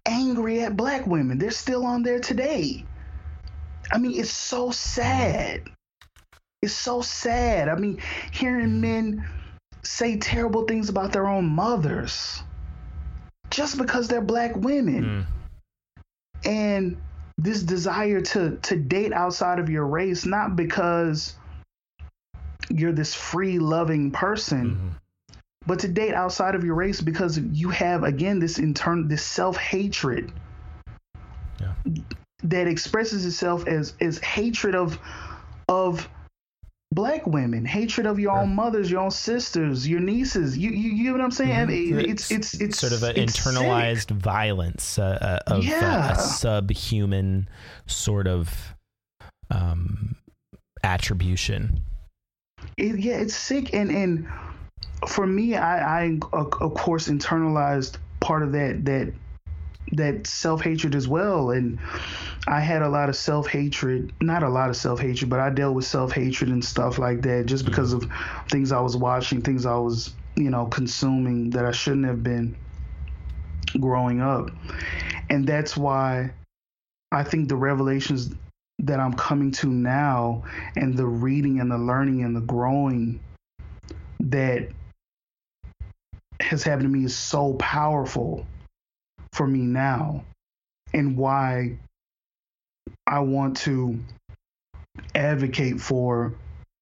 angry 0.06 0.62
at 0.62 0.76
black 0.76 1.06
women. 1.06 1.38
They're 1.38 1.50
still 1.50 1.84
on 1.84 2.02
there 2.02 2.20
today. 2.20 2.84
I 3.92 3.98
mean, 3.98 4.18
it's 4.18 4.30
so 4.30 4.70
sad. 4.70 5.62
It's 6.62 6.72
so 6.72 7.02
sad. 7.02 7.68
I 7.68 7.74
mean, 7.76 8.00
hearing 8.32 8.80
men 8.80 9.26
say 9.82 10.16
terrible 10.16 10.64
things 10.64 10.88
about 10.88 11.12
their 11.12 11.26
own 11.28 11.46
mothers 11.46 12.42
just 13.50 13.76
because 13.78 14.08
they're 14.08 14.22
black 14.22 14.56
women. 14.56 15.26
Mm. 16.46 16.50
And 16.50 16.96
this 17.36 17.62
desire 17.62 18.20
to 18.20 18.56
to 18.62 18.76
date 18.76 19.12
outside 19.12 19.58
of 19.58 19.68
your 19.68 19.86
race 19.86 20.24
not 20.24 20.54
because 20.56 21.34
you're 22.70 22.92
this 22.92 23.14
free 23.14 23.58
loving 23.58 24.10
person 24.12 24.76
Mhm. 24.76 25.36
but 25.66 25.80
to 25.80 25.88
date 25.88 26.14
outside 26.14 26.54
of 26.54 26.64
your 26.64 26.76
race 26.76 27.00
because 27.00 27.38
you 27.38 27.70
have 27.70 28.04
again 28.04 28.38
this 28.38 28.58
intern 28.58 29.08
this 29.08 29.22
self-hatred 29.24 30.30
Yeah. 31.60 31.72
That 32.44 32.66
expresses 32.68 33.26
itself 33.26 33.66
as 33.66 33.94
as 34.00 34.18
hatred 34.18 34.74
of 34.74 34.98
of 35.68 36.08
black 36.92 37.26
women 37.26 37.64
hatred 37.64 38.06
of 38.06 38.20
your 38.20 38.30
own 38.38 38.54
mothers 38.54 38.88
your 38.88 39.00
own 39.00 39.10
sisters 39.10 39.88
your 39.88 39.98
nieces 39.98 40.56
you 40.56 40.70
you, 40.70 40.90
you 40.92 41.04
know 41.04 41.12
what 41.12 41.20
i'm 41.20 41.30
saying 41.32 41.66
mean, 41.66 41.98
it's 41.98 42.30
it's 42.30 42.54
it's 42.60 42.78
sort 42.78 42.92
of 42.92 43.02
an 43.02 43.16
it's 43.16 43.34
sick. 43.42 43.52
internalized 43.52 44.10
violence 44.12 44.96
uh, 44.98 45.40
uh, 45.48 45.52
of 45.54 45.58
uh, 45.58 45.66
Yeah. 45.66 46.12
a 46.12 46.16
subhuman 46.18 47.48
sort 47.86 48.28
of 48.28 48.74
um, 49.50 50.14
attribution. 50.84 51.80
it, 52.76 52.98
yeah, 52.98 53.16
it's 53.16 53.34
sick. 53.34 53.74
And 53.74 53.90
and 53.90 54.28
for 55.08 55.26
me, 55.26 55.54
I, 55.56 56.04
I 56.04 56.18
of 56.32 56.74
course 56.74 57.08
internalized 57.08 57.96
part 58.20 58.42
of 58.42 58.52
that 58.52 58.84
that 58.84 59.12
that 59.92 60.26
self 60.26 60.62
hatred 60.62 60.94
as 60.94 61.06
well. 61.06 61.50
And 61.50 61.78
I 62.46 62.60
had 62.60 62.82
a 62.82 62.88
lot 62.88 63.08
of 63.08 63.16
self 63.16 63.46
hatred, 63.46 64.12
not 64.20 64.42
a 64.42 64.48
lot 64.48 64.70
of 64.70 64.76
self 64.76 65.00
hatred, 65.00 65.30
but 65.30 65.40
I 65.40 65.50
dealt 65.50 65.74
with 65.74 65.84
self 65.84 66.12
hatred 66.12 66.50
and 66.50 66.64
stuff 66.64 66.98
like 66.98 67.22
that 67.22 67.46
just 67.46 67.64
mm-hmm. 67.64 67.70
because 67.70 67.92
of 67.92 68.06
things 68.50 68.72
I 68.72 68.80
was 68.80 68.96
watching, 68.96 69.42
things 69.42 69.66
I 69.66 69.76
was, 69.76 70.12
you 70.36 70.50
know, 70.50 70.66
consuming 70.66 71.50
that 71.50 71.64
I 71.64 71.72
shouldn't 71.72 72.06
have 72.06 72.22
been 72.22 72.56
growing 73.80 74.20
up. 74.20 74.50
And 75.30 75.46
that's 75.46 75.76
why 75.76 76.32
I 77.12 77.24
think 77.24 77.48
the 77.48 77.56
revelations 77.56 78.34
that 78.80 79.00
I'm 79.00 79.14
coming 79.14 79.52
to 79.52 79.68
now 79.68 80.44
and 80.76 80.96
the 80.96 81.06
reading 81.06 81.60
and 81.60 81.70
the 81.70 81.78
learning 81.78 82.22
and 82.22 82.34
the 82.34 82.40
growing 82.40 83.20
that 84.20 84.68
has 86.40 86.62
happened 86.62 86.84
to 86.84 86.88
me 86.88 87.04
is 87.04 87.16
so 87.16 87.54
powerful 87.54 88.46
for 89.34 89.46
me 89.48 89.60
now 89.60 90.24
and 90.92 91.16
why 91.16 91.76
I 93.06 93.18
want 93.18 93.56
to 93.58 93.98
advocate 95.14 95.80
for 95.80 96.32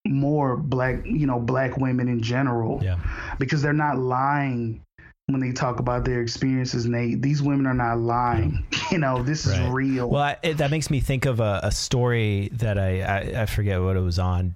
more 0.06 0.56
black, 0.56 1.04
you 1.06 1.26
know, 1.26 1.40
black 1.40 1.78
women 1.78 2.08
in 2.08 2.22
general. 2.22 2.80
Yeah. 2.82 2.98
Because 3.38 3.62
they're 3.62 3.72
not 3.72 3.98
lying 3.98 4.82
when 5.26 5.40
they 5.40 5.52
talk 5.52 5.80
about 5.80 6.04
their 6.04 6.20
experiences, 6.20 6.84
Nate. 6.86 7.22
These 7.22 7.42
women 7.42 7.66
are 7.66 7.74
not 7.74 7.98
lying. 7.98 8.66
You 8.90 8.98
know, 8.98 9.22
this 9.22 9.46
is 9.46 9.58
real. 9.70 10.10
Well, 10.10 10.20
I, 10.22 10.36
it, 10.42 10.58
that 10.58 10.70
makes 10.70 10.90
me 10.90 11.00
think 11.00 11.24
of 11.24 11.40
a, 11.40 11.60
a 11.62 11.72
story 11.72 12.50
that 12.52 12.78
I, 12.78 13.00
I 13.00 13.42
I 13.42 13.46
forget 13.46 13.80
what 13.80 13.96
it 13.96 14.00
was 14.00 14.18
on, 14.18 14.54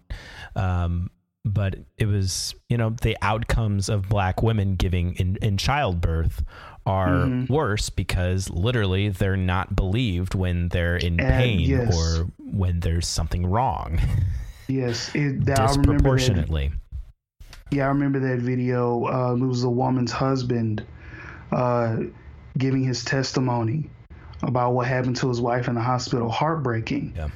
um, 0.55 1.11
but 1.43 1.79
it 1.97 2.05
was 2.05 2.55
you 2.69 2.77
know 2.77 2.91
the 2.91 3.17
outcomes 3.23 3.89
of 3.89 4.11
black 4.11 4.43
women 4.43 4.75
giving 4.77 5.15
in 5.15 5.39
in 5.41 5.57
childbirth 5.57 6.45
are 6.87 7.09
Mm-hmm. 7.27 7.53
worse 7.53 7.91
because 7.91 8.49
literally 8.51 9.09
they're 9.09 9.37
not 9.37 9.75
believed 9.75 10.35
when 10.35 10.69
they're 10.69 10.97
in 10.97 11.19
And 11.21 11.29
pain 11.29 11.61
yes. 11.61 11.95
or 11.97 12.27
when 12.39 12.81
there's 12.81 13.07
something 13.09 13.45
wrong 13.47 13.99
yes, 14.69 15.11
it, 15.15 15.45
that, 15.47 15.59
I 15.59 15.63
remember 15.71 15.87
that. 15.87 15.93
disproportionately. 15.93 16.73
Yeah, 17.71 17.85
I 17.85 17.89
remember 17.89 18.21
that 18.21 18.39
video. 18.39 19.07
Uh, 19.07 19.35
it 19.35 19.41
was 19.47 19.65
a 19.65 19.69
woman's 19.71 20.13
husband 20.13 20.85
uh, 21.53 21.99
giving 22.59 22.83
his 22.85 23.05
testimony 23.05 23.91
about 24.43 24.73
what 24.73 24.87
happened 24.87 25.17
to 25.17 25.29
his 25.29 25.41
wife 25.41 25.67
in 25.69 25.75
the 25.75 25.81
hospital. 25.81 26.29
Heartbreaking. 26.29 27.15
Yeah. 27.17 27.29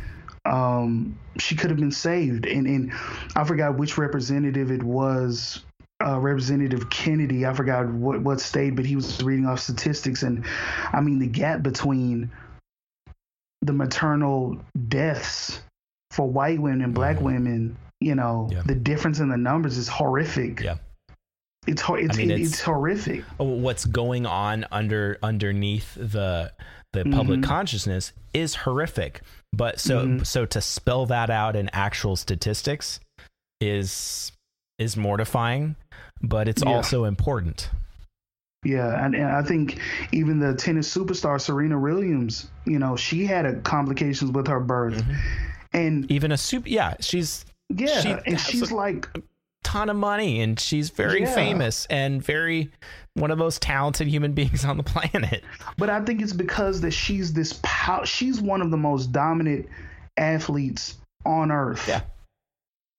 Um, 0.46 1.18
she 1.38 1.54
could 1.56 1.70
have 1.70 1.78
been 1.78 1.90
saved, 1.92 2.46
and 2.46 2.66
and 2.66 2.92
I 3.36 3.44
forgot 3.44 3.76
which 3.76 3.98
representative 3.98 4.70
it 4.70 4.82
was. 4.82 5.64
Uh, 6.02 6.18
Representative 6.18 6.88
Kennedy, 6.88 7.44
I 7.44 7.52
forgot 7.52 7.86
what 7.88 8.20
what 8.22 8.40
state, 8.40 8.74
but 8.76 8.86
he 8.86 8.96
was 8.96 9.22
reading 9.22 9.46
off 9.46 9.60
statistics, 9.60 10.22
and 10.22 10.44
I 10.92 11.00
mean 11.00 11.18
the 11.18 11.26
gap 11.26 11.62
between 11.62 12.30
the 13.62 13.72
maternal 13.74 14.58
deaths 14.88 15.60
for 16.10 16.26
white 16.28 16.58
women 16.60 16.80
and 16.82 16.94
black 16.94 17.20
women, 17.20 17.76
you 18.00 18.14
know, 18.14 18.46
Mm-hmm. 18.48 18.56
Yeah. 18.56 18.62
the 18.66 18.74
difference 18.74 19.20
in 19.20 19.28
the 19.28 19.36
numbers 19.36 19.76
is 19.76 19.88
horrific. 19.88 20.60
Yeah. 20.60 20.76
It's 21.66 21.82
it's, 21.88 22.16
mean, 22.16 22.30
it's- 22.30 22.48
it's 22.48 22.60
horrific. 22.62 23.22
what's 23.36 23.84
going 23.84 24.24
on 24.24 24.64
under 24.72 25.18
underneath 25.22 25.94
the 25.94 26.52
the 26.94 27.04
public 27.04 27.40
Mhm. 27.40 27.44
consciousness 27.44 28.12
is 28.34 28.54
horrific 28.56 29.20
but 29.52 29.78
so 29.78 30.06
Mhm. 30.06 30.26
so 30.26 30.44
to 30.46 30.60
spell 30.60 31.04
that 31.06 31.28
out 31.30 31.54
in 31.54 31.68
actual 31.74 32.16
statistics 32.16 32.98
is 33.60 34.32
is 34.78 34.96
mortifying 34.96 35.76
but 36.22 36.48
it's 36.48 36.62
Yeah. 36.64 36.70
also 36.72 37.04
important 37.04 37.70
Yeah, 38.64 39.04
and, 39.04 39.14
and 39.14 39.24
I 39.26 39.42
think 39.42 39.78
even 40.12 40.38
the 40.38 40.54
tennis 40.54 40.94
superstar 40.94 41.40
Serena 41.40 41.78
Williams, 41.78 42.50
you 42.66 42.78
know, 42.78 42.94
she 42.96 43.24
had 43.24 43.46
a 43.46 43.54
complications 43.60 44.30
with 44.32 44.46
her 44.48 44.60
birth, 44.60 45.02
and 45.72 46.10
even 46.10 46.30
a 46.32 46.36
soup 46.36 46.64
yeah 46.66 46.94
she's 47.00 47.44
yeah, 47.70 47.86
Mm-hmm. 47.86 48.02
she 48.24 48.30
and 48.30 48.40
she's 48.40 48.70
a- 48.70 48.74
like, 48.74 49.08
ton 49.62 49.88
of 49.88 49.96
money 49.96 50.40
and 50.40 50.58
she's 50.58 50.90
very 50.90 51.20
Yeah. 51.22 51.34
famous 51.34 51.86
and 51.90 52.22
very 52.22 52.70
one 53.14 53.30
of 53.30 53.38
the 53.38 53.44
most 53.44 53.62
talented 53.62 54.08
human 54.08 54.32
beings 54.38 54.64
on 54.64 54.76
the 54.76 54.82
planet 54.82 55.44
but 55.78 55.88
I 55.90 56.00
think 56.04 56.20
it's 56.22 56.32
because 56.32 56.80
that 56.80 56.90
she's 56.92 57.32
this 57.32 57.58
pow- 57.62 58.04
she's 58.04 58.40
one 58.40 58.60
of 58.62 58.70
the 58.70 58.76
most 58.76 59.12
dominant 59.12 59.68
athletes 60.16 60.96
on 61.24 61.50
earth. 61.52 61.86
Yeah. 61.88 62.00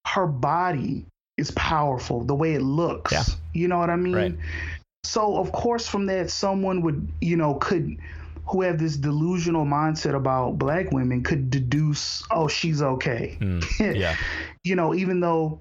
her 0.07 0.27
body 0.27 1.05
is 1.41 1.51
powerful 1.51 2.23
the 2.23 2.35
way 2.35 2.53
it 2.53 2.61
looks. 2.61 3.11
Yeah. 3.11 3.23
You 3.53 3.67
know 3.67 3.79
what 3.79 3.89
I 3.89 3.95
mean? 3.97 4.15
Right. 4.15 4.37
So 5.03 5.37
of 5.37 5.51
course 5.51 5.87
from 5.87 6.05
that 6.05 6.29
someone 6.29 6.81
would, 6.83 7.07
you 7.19 7.35
know, 7.35 7.55
could 7.55 7.97
who 8.47 8.61
have 8.61 8.77
this 8.79 8.97
delusional 8.97 9.65
mindset 9.65 10.15
about 10.15 10.57
black 10.57 10.91
women 10.91 11.23
could 11.23 11.49
deduce, 11.49 12.23
oh, 12.31 12.47
she's 12.47 12.81
okay. 12.81 13.37
Mm, 13.41 13.63
yeah 13.99 14.15
you 14.63 14.75
know, 14.75 14.93
even 14.93 15.19
though 15.19 15.59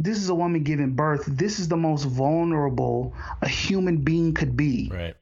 this 0.00 0.16
is 0.18 0.28
a 0.30 0.34
woman 0.34 0.62
giving 0.62 0.94
birth, 0.94 1.24
this 1.26 1.58
is 1.58 1.68
the 1.68 1.76
most 1.76 2.04
vulnerable 2.04 3.12
a 3.42 3.48
human 3.48 3.98
being 3.98 4.32
could 4.34 4.56
be. 4.56 4.88
right 4.92 5.16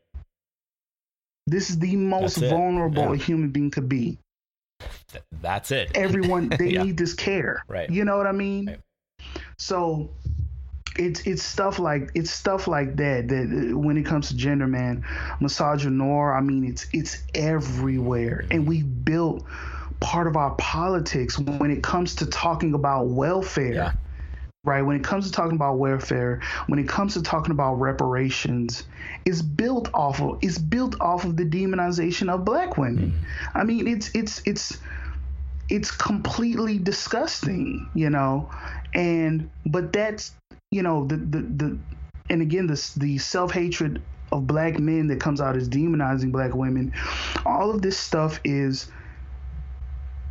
This 1.46 1.70
is 1.70 1.78
the 1.78 1.96
most 1.96 2.36
vulnerable 2.36 3.02
Yeah. 3.04 3.12
a 3.14 3.16
human 3.16 3.50
being 3.50 3.70
could 3.70 3.88
be. 3.88 4.18
Th- 5.10 5.24
that's 5.40 5.70
it 5.70 5.90
Everyone 5.94 6.48
they 6.58 6.70
Yeah. 6.70 6.82
need 6.84 6.96
this 6.98 7.14
care. 7.14 7.62
Right. 7.68 7.88
You 7.90 8.04
know 8.04 8.18
what 8.18 8.26
I 8.26 8.32
mean? 8.32 8.66
Right. 8.66 8.80
So 9.58 10.10
it's 10.98 11.20
it's 11.26 11.42
stuff 11.42 11.78
like 11.78 12.10
it's 12.14 12.30
stuff 12.30 12.68
like 12.68 12.96
that 12.96 13.28
that 13.28 13.72
uh, 13.72 13.78
when 13.78 13.96
it 13.96 14.04
comes 14.04 14.28
to 14.28 14.36
gender, 14.36 14.66
man, 14.66 15.04
misogynoir. 15.40 16.36
I 16.36 16.40
mean, 16.40 16.64
it's 16.64 16.86
it's 16.92 17.22
everywhere, 17.34 18.46
and 18.50 18.66
we 18.66 18.82
built 18.82 19.44
part 20.00 20.26
of 20.26 20.36
our 20.36 20.54
politics 20.56 21.38
when 21.38 21.70
it 21.70 21.82
comes 21.82 22.16
to 22.16 22.26
talking 22.26 22.74
about 22.74 23.08
welfare. 23.08 23.74
Yeah. 23.74 23.92
Right, 24.64 24.82
when 24.82 24.96
it 24.96 25.04
comes 25.04 25.26
to 25.26 25.30
talking 25.30 25.54
about 25.54 25.78
welfare, 25.78 26.42
when 26.66 26.80
it 26.80 26.88
comes 26.88 27.14
to 27.14 27.22
talking 27.22 27.52
about 27.52 27.74
reparations, 27.74 28.82
it's 29.24 29.40
built 29.40 29.88
off 29.94 30.20
of 30.20 30.40
it's 30.42 30.58
built 30.58 31.00
off 31.00 31.24
of 31.24 31.36
the 31.36 31.44
demonization 31.44 32.28
of 32.28 32.44
black 32.44 32.76
women. 32.76 33.14
I 33.54 33.62
mean, 33.62 33.86
it's 33.86 34.10
it's 34.12 34.42
it's 34.44 34.78
it's 35.68 35.92
completely 35.92 36.78
disgusting, 36.78 37.88
you 37.94 38.10
know. 38.10 38.50
And 38.96 39.48
but 39.66 39.92
that's 39.92 40.34
you 40.72 40.82
know 40.82 41.04
the 41.06 41.16
the, 41.16 41.38
the 41.42 41.78
and 42.30 42.42
again 42.42 42.66
the 42.66 42.92
the 42.96 43.18
self 43.18 43.52
hatred 43.52 44.02
of 44.32 44.46
black 44.48 44.80
men 44.80 45.06
that 45.06 45.20
comes 45.20 45.40
out 45.40 45.54
as 45.56 45.68
demonizing 45.68 46.32
black 46.32 46.54
women. 46.54 46.92
All 47.44 47.70
of 47.70 47.82
this 47.82 47.96
stuff 47.96 48.40
is 48.42 48.90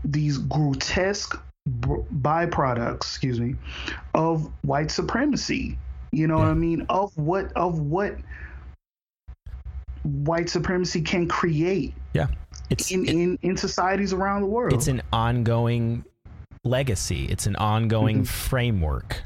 these 0.04 0.38
grotesque 0.40 1.40
byproducts, 1.70 2.96
excuse 2.98 3.40
me, 3.40 3.56
of 4.14 4.52
white 4.64 4.92
supremacy. 4.92 5.78
You 6.12 6.28
know 6.28 6.38
what 6.38 6.48
I 6.48 6.54
mean? 6.54 6.86
Of 6.90 7.16
what 7.18 7.54
of 7.54 7.80
what 7.80 8.18
white 10.04 10.50
supremacy 10.50 11.02
can 11.02 11.28
create 11.28 11.92
yeah 12.14 12.28
it's 12.70 12.92
in, 12.92 13.06
it- 13.06 13.10
in, 13.10 13.40
in 13.42 13.58
societies 13.58 14.14
around 14.14 14.42
the 14.42 14.48
world. 14.48 14.72
it's 14.74 14.88
an 14.88 15.02
ongoing 15.12 16.06
legacy 16.66 17.26
it's 17.30 17.46
an 17.46 17.56
ongoing 17.58 18.24
framework 18.26 19.24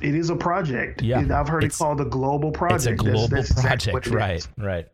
it 0.00 0.14
is 0.14 0.28
a 0.28 0.36
project. 0.36 1.00
Yeah, 1.00 1.22
It- 1.22 1.30
I've 1.30 1.48
heard 1.48 1.64
it 1.64 1.72
called 1.72 2.00
a 2.00 2.04
global 2.04 2.50
project. 2.50 2.76
it's 2.76 2.86
a 2.86 2.94
global 2.94 3.28
that's, 3.28 3.48
that's 3.50 3.62
project 3.62 4.06
it 4.06 4.10
right 4.12 4.36
is. 4.36 4.48
right 4.58 4.86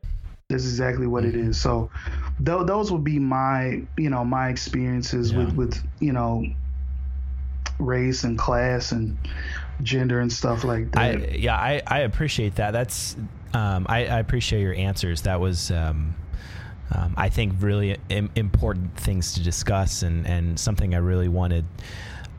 That's 0.49 0.63
exactly 0.65 1.07
what 1.09 1.25
it 1.25 1.35
is. 1.35 1.61
So, 1.61 1.91
th- 2.45 2.67
those 2.67 2.93
would 2.93 3.03
be 3.03 3.19
my, 3.19 3.83
you 3.97 4.09
know, 4.11 4.25
my 4.25 4.49
experiences 4.51 5.33
Yeah. 5.33 5.39
with, 5.47 5.55
with, 5.57 5.83
you 6.01 6.13
know, 6.13 6.45
race 7.81 8.25
and 8.25 8.39
class 8.39 8.93
and 8.93 9.17
gender 9.83 10.21
and 10.21 10.33
stuff 10.33 10.63
like 10.65 10.93
that. 10.93 11.01
I 11.01 11.11
yeah, 11.37 11.57
I, 11.57 11.83
I 11.87 11.99
appreciate 12.01 12.55
that. 12.57 12.71
That's 12.73 13.17
um, 13.55 13.87
I, 13.89 14.07
I 14.07 14.19
appreciate 14.21 14.61
your 14.63 14.75
answers. 14.75 15.23
That 15.23 15.41
was 15.41 15.71
um, 15.73 16.15
um, 16.93 17.15
I 17.17 17.29
think 17.29 17.55
really 17.61 17.97
Im- 18.09 18.31
important 18.35 18.97
things 18.99 19.35
to 19.35 19.43
discuss 19.43 20.03
and, 20.03 20.27
and 20.27 20.59
something 20.59 20.95
I 20.95 20.99
really 20.99 21.29
wanted 21.29 21.65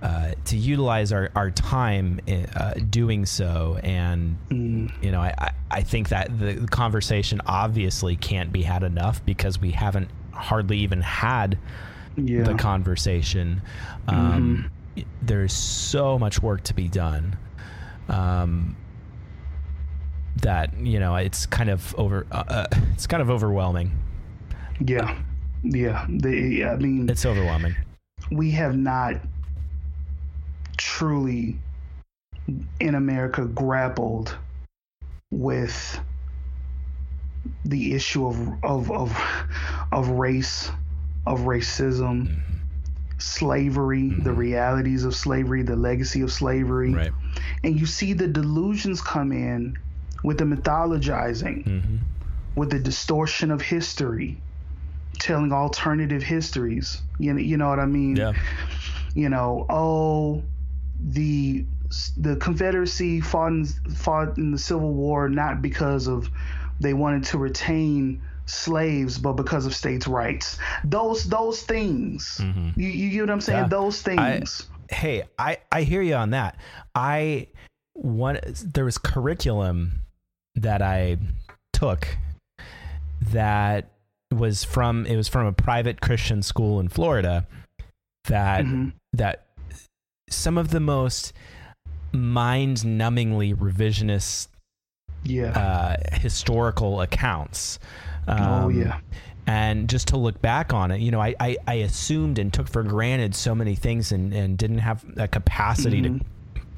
uh, 0.02 0.32
to 0.45 0.58
utilize 0.58 1.12
our, 1.14 1.30
our 1.36 1.52
time 1.52 2.20
uh, 2.56 2.74
doing 2.89 3.26
so. 3.26 3.80
And 3.84 4.36
you 5.02 5.12
know, 5.12 5.22
I, 5.22 5.52
I, 5.70 5.82
think 5.84 6.10
that 6.10 6.39
the 6.39 6.68
conversation 6.72 7.39
obviously 7.45 8.16
can't 8.16 8.52
be 8.52 8.64
had 8.64 8.82
enough 8.82 9.24
because 9.26 9.62
we 9.62 9.70
haven't 9.70 10.10
hardly 10.34 10.80
even 10.80 11.02
had 11.02 11.60
yeah. 12.18 12.41
the 12.41 12.56
conversation. 12.56 13.62
Um, 14.08 14.72
There's 15.22 15.54
so 15.54 16.18
much 16.18 16.41
work 16.41 16.64
to 16.64 16.74
be 16.74 16.88
done. 16.88 17.38
Um, 18.10 18.76
that 20.41 20.76
you 20.80 20.99
know, 20.99 21.16
it's 21.16 21.45
kind 21.45 21.70
of 21.70 21.93
over. 21.95 22.26
Uh, 22.32 22.43
uh, 22.47 22.66
it's 22.93 23.06
kind 23.06 23.22
of 23.22 23.30
overwhelming. 23.30 24.01
Yeah. 24.86 25.17
Yeah. 25.63 26.05
They, 26.09 26.63
I 26.63 26.75
mean, 26.75 27.09
It's 27.09 27.25
overwhelming. 27.25 27.75
we 28.32 28.51
have 28.51 28.75
not 28.75 29.15
truly 30.77 31.57
in 32.79 32.95
America 32.95 33.45
grappled 33.45 34.36
with 35.32 35.99
the 37.65 37.93
issue 37.93 38.25
of 38.25 38.63
of 38.63 38.91
of, 38.91 39.17
of 39.91 40.09
race, 40.09 40.71
of 41.25 41.41
racism, 41.41 42.27
mm-hmm. 42.27 42.39
slavery, 43.17 44.03
mm-hmm. 44.03 44.23
the 44.23 44.34
realities 44.34 45.03
of 45.03 45.15
slavery, 45.15 45.63
the 45.63 45.75
legacy 45.75 46.21
of 46.21 46.32
slavery, 46.32 46.93
right. 46.93 47.11
and 47.63 47.79
you 47.79 47.86
see 47.86 48.13
the 48.13 48.27
delusions 48.27 49.01
come 49.01 49.32
in 49.32 49.77
with 50.23 50.38
the 50.38 50.43
mythologizing, 50.43 51.65
mm-hmm. 51.65 51.97
with 52.55 52.69
the 52.69 52.79
distortion 52.79 53.49
of 53.51 53.61
history, 53.61 54.38
telling 55.22 55.53
alternative 55.53 56.24
histories. 56.24 57.01
You 57.19 57.34
know, 57.34 57.39
you 57.39 57.55
know 57.55 57.69
what 57.69 57.80
I 57.80 57.86
mean? 57.86 58.15
Yeah. 58.17 58.34
You 59.13 59.30
know, 59.30 59.65
oh, 59.69 60.43
the 60.99 61.65
the 62.17 62.36
Confederacy 62.38 63.22
fought 63.22 63.51
in, 63.51 63.65
fought 63.65 64.38
in 64.38 64.51
the 64.51 64.57
Civil 64.57 64.93
War 64.93 65.30
not 65.30 65.61
because 65.61 66.07
of 66.07 66.30
they 66.80 66.93
wanted 66.93 67.24
to 67.26 67.38
retain 67.38 68.22
slaves, 68.45 69.17
but 69.17 69.34
because 69.34 69.65
of 69.65 69.76
states' 69.76 70.07
rights. 70.07 70.57
Those 70.84 71.26
those 71.26 71.61
things. 71.63 72.39
Mm-hmm. 72.41 72.80
You, 72.80 72.89
you 72.89 73.09
get 73.11 73.22
what 73.22 73.30
I'm 73.30 73.41
saying? 73.41 73.63
Yeah. 73.63 73.67
Those 73.67 74.01
things. 74.01 74.67
I, 74.89 74.93
hey, 74.93 75.24
I 75.38 75.57
I 75.72 75.84
hear 75.84 76.01
you 76.01 76.15
on 76.15 76.32
that. 76.32 76.57
I 76.95 77.47
one 77.93 78.39
there 78.63 78.86
was 78.86 78.97
curriculum 78.97 80.01
that 80.55 80.82
I 80.82 81.17
took 81.74 82.07
that 83.32 83.91
was 84.32 84.63
from 84.63 85.05
it 85.05 85.15
was 85.15 85.27
from 85.27 85.45
a 85.45 85.53
private 85.53 86.01
Christian 86.01 86.41
school 86.41 86.79
in 86.79 86.88
Florida 86.88 87.47
that 88.25 88.65
mm-hmm. 88.65 88.89
that 89.13 89.47
some 90.29 90.57
of 90.57 90.69
the 90.69 90.79
most 90.79 91.34
mind-numbingly 92.13 93.55
revisionist 93.55 94.47
yeah 95.23 95.51
uh, 95.57 96.17
historical 96.19 97.01
accounts 97.01 97.79
oh, 98.27 98.34
um, 98.34 98.63
oh 98.65 98.69
yeah 98.69 98.99
and 99.47 99.89
just 99.89 100.09
to 100.09 100.17
look 100.17 100.41
back 100.41 100.73
on 100.73 100.91
it 100.91 100.99
you 100.99 101.11
know 101.11 101.21
I, 101.21 101.36
I, 101.39 101.57
I 101.67 101.73
assumed 101.75 102.39
and 102.39 102.53
took 102.53 102.67
for 102.67 102.84
granted 102.84 103.36
so 103.36 103.55
many 103.55 103.75
things 103.75 104.11
and, 104.11 104.34
and 104.34 104.57
didn't 104.57 104.79
have 104.79 105.03
a 105.17 105.27
capacity 105.27 106.01
mm-hmm. 106.01 106.17
to 106.19 106.25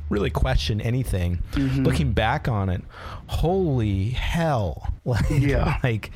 really 0.09 0.29
question 0.29 0.81
anything 0.81 1.39
mm-hmm. 1.53 1.83
looking 1.83 2.13
back 2.13 2.47
on 2.47 2.69
it 2.69 2.81
holy 3.27 4.09
hell 4.09 4.93
like, 5.05 5.25
yeah 5.29 5.79
like 5.83 6.11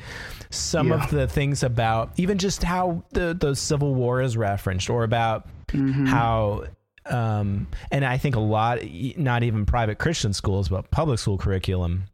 some 0.50 0.88
yeah. 0.88 1.02
of 1.02 1.10
the 1.10 1.26
things 1.26 1.62
about 1.62 2.10
even 2.16 2.38
just 2.38 2.62
how 2.62 3.02
the 3.10 3.36
the 3.38 3.54
civil 3.54 3.94
war 3.94 4.22
is 4.22 4.36
referenced 4.36 4.88
or 4.88 5.04
about 5.04 5.46
mm-hmm. 5.68 6.06
how 6.06 6.64
um, 7.06 7.68
and 7.90 8.04
I 8.04 8.18
think 8.18 8.36
a 8.36 8.40
lot, 8.40 8.80
not 9.16 9.42
even 9.42 9.66
private 9.66 9.98
Christian 9.98 10.32
schools, 10.32 10.68
but 10.68 10.90
public 10.90 11.18
school 11.18 11.38
curriculum 11.38 12.04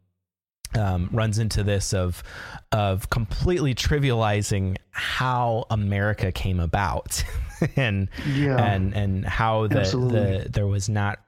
um, 0.73 1.09
runs 1.11 1.39
into 1.39 1.63
this 1.63 1.93
of 1.93 2.23
of 2.71 3.09
completely 3.09 3.73
trivializing 3.75 4.77
how 4.91 5.65
America 5.69 6.31
came 6.31 6.59
about, 6.59 7.23
and 7.75 8.09
yeah. 8.27 8.57
and 8.57 8.93
and 8.93 9.25
how 9.25 9.67
the, 9.67 9.81
the 9.81 10.49
there 10.49 10.67
was 10.67 10.89
not 10.89 11.19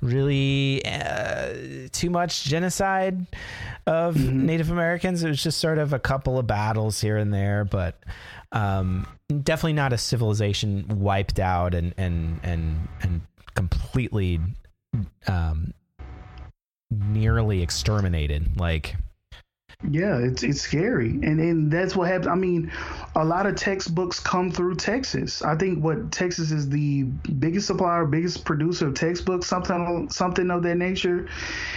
really 0.00 0.82
uh, 0.84 1.54
too 1.92 2.10
much 2.10 2.44
genocide 2.44 3.26
of 3.86 4.14
mm-hmm. 4.14 4.46
Native 4.46 4.70
Americans. 4.70 5.22
It 5.22 5.28
was 5.28 5.42
just 5.42 5.58
sort 5.58 5.78
of 5.78 5.92
a 5.92 5.98
couple 5.98 6.38
of 6.38 6.46
battles 6.46 7.00
here 7.00 7.16
and 7.16 7.32
there, 7.32 7.64
but 7.64 8.02
um, 8.52 9.06
definitely 9.42 9.74
not 9.74 9.92
a 9.92 9.98
civilization 9.98 11.00
wiped 11.00 11.38
out 11.38 11.74
and 11.74 11.94
and 11.96 12.40
and 12.42 12.88
and 13.02 13.22
completely 13.54 14.40
um, 15.26 15.72
nearly 16.90 17.62
exterminated. 17.62 18.58
Like 18.58 18.96
yeah, 19.90 20.18
it's 20.18 20.42
it's 20.42 20.60
scary, 20.60 21.10
and 21.10 21.40
and 21.40 21.70
that's 21.70 21.96
what 21.96 22.08
happens. 22.08 22.28
I 22.28 22.36
mean, 22.36 22.70
a 23.16 23.24
lot 23.24 23.46
of 23.46 23.56
textbooks 23.56 24.20
come 24.20 24.50
through 24.50 24.76
Texas. 24.76 25.42
I 25.42 25.56
think 25.56 25.82
what 25.82 26.12
Texas 26.12 26.52
is 26.52 26.68
the 26.68 27.02
biggest 27.02 27.66
supplier, 27.66 28.04
biggest 28.04 28.44
producer 28.44 28.88
of 28.88 28.94
textbooks, 28.94 29.46
something 29.46 30.08
something 30.10 30.50
of 30.52 30.62
that 30.62 30.76
nature. 30.76 31.28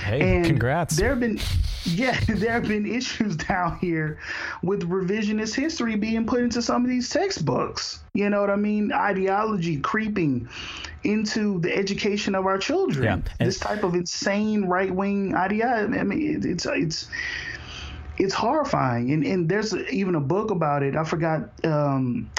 Hey, 0.04 0.38
and 0.38 0.46
congrats! 0.46 0.96
There 0.96 1.10
have 1.10 1.20
been, 1.20 1.40
yeah, 1.84 2.20
there 2.28 2.52
have 2.52 2.68
been 2.68 2.86
issues 2.86 3.36
down 3.48 3.80
here 3.80 4.20
with 4.62 4.88
revisionist 4.88 5.56
history 5.56 5.96
being 5.96 6.28
put 6.28 6.42
into 6.42 6.62
some 6.62 6.84
of 6.84 6.90
these 6.90 7.10
textbooks. 7.10 8.04
You 8.14 8.30
know 8.30 8.40
what 8.40 8.52
I 8.52 8.56
mean? 8.56 8.92
Ideology 8.94 9.80
creeping 9.80 10.48
into 11.04 11.60
the 11.60 11.76
education 11.76 12.36
of 12.36 12.46
our 12.46 12.60
children. 12.60 13.04
Yeah, 13.04 13.46
this 13.46 13.60
type 13.60 13.84
of 13.84 13.96
insane 13.96 14.66
right 14.66 14.94
wing 14.94 15.34
ideology. 15.34 15.98
I 16.00 16.04
mean, 16.04 16.36
it, 16.36 16.46
it's 16.46 16.66
it's 16.68 17.08
it's 18.18 18.34
horrifying. 18.34 19.12
And 19.12 19.26
and 19.26 19.50
there's 19.50 19.76
even 19.92 20.16
a 20.16 20.20
book 20.20 20.52
about 20.52 20.84
it. 20.84 20.96
I 20.96 21.04
forgot 21.04 21.50
um, 21.66 22.30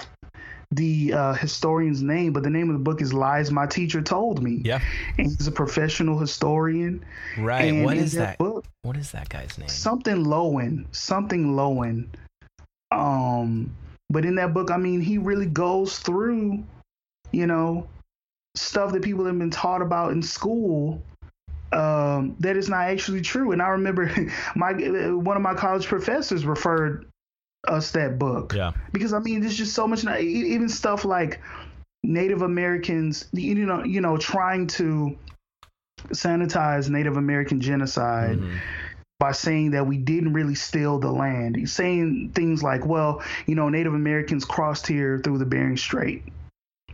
the 0.71 1.13
uh, 1.13 1.33
historian's 1.35 2.03
name, 2.03 2.33
but 2.33 2.43
the 2.43 2.51
name 2.51 2.69
of 2.69 2.75
the 2.75 2.83
book 2.83 3.01
is 3.01 3.13
"Lies 3.13 3.51
My 3.51 3.67
Teacher 3.67 4.03
Told 4.03 4.43
Me." 4.43 4.63
Yeah, 4.65 4.81
and 5.19 5.27
he's 5.27 5.47
a 5.47 5.53
professional 5.53 6.19
historian. 6.19 7.05
Right. 7.39 7.65
And 7.65 7.85
what 7.85 7.97
is 7.97 8.13
that? 8.15 8.39
Book, 8.39 8.65
what 8.83 8.97
is 8.97 9.13
that 9.13 9.29
guy's 9.29 9.57
name? 9.59 9.69
Something 9.69 10.25
Loewen. 10.25 10.87
Something 10.95 11.55
Loewen. 11.55 12.09
Um, 12.91 13.75
but 14.11 14.25
in 14.25 14.37
that 14.37 14.55
book, 14.55 14.71
I 14.71 14.77
mean, 14.77 15.01
he 15.01 15.19
really 15.19 15.47
goes 15.47 15.99
through, 15.99 16.63
you 17.33 17.47
know, 17.47 17.89
stuff 18.55 18.93
that 18.93 19.03
people 19.03 19.25
have 19.25 19.39
been 19.39 19.51
taught 19.51 19.83
about 19.83 20.13
in 20.13 20.23
school 20.23 21.03
um, 21.73 22.37
that 22.41 22.57
is 22.57 22.69
not 22.69 22.89
actually 22.89 23.21
true. 23.21 23.53
And 23.53 23.61
I 23.61 23.69
remember 23.69 24.11
my 24.57 24.73
one 24.73 25.37
of 25.37 25.43
my 25.43 25.55
college 25.55 25.87
professors 25.87 26.45
referred 26.45 27.07
us 27.67 27.91
that 27.93 28.19
book. 28.19 28.55
Yeah. 28.55 28.73
Because 28.93 29.13
I 29.13 29.19
mean, 29.19 29.41
there's 29.41 29.57
just 29.57 29.75
so 29.75 29.87
much. 29.87 30.05
Even 30.05 30.69
stuff 30.69 31.05
like 31.05 31.41
Native 32.03 32.43
Americans, 32.43 33.29
you 33.33 33.55
know, 33.55 33.85
you 33.85 34.01
know, 34.01 34.17
trying 34.17 34.67
to 34.69 35.19
sanitize 36.09 36.89
Native 36.89 37.17
American 37.17 37.61
genocide. 37.61 38.39
Mm-hmm 38.39 38.57
by 39.19 39.33
saying 39.33 39.71
that 39.71 39.87
we 39.87 39.97
didn't 39.97 40.33
really 40.35 40.55
steal 40.55 40.99
the 40.99 41.11
land. 41.11 41.57
He's 41.57 41.73
saying 41.73 42.33
things 42.35 42.63
like, 42.63 42.85
well, 42.85 43.23
you 43.47 43.55
know, 43.55 43.69
Native 43.69 43.95
Americans 43.95 44.45
crossed 44.45 44.87
here 44.87 45.19
through 45.25 45.39
the 45.39 45.47
Bering 45.47 45.79
Strait. 45.79 46.23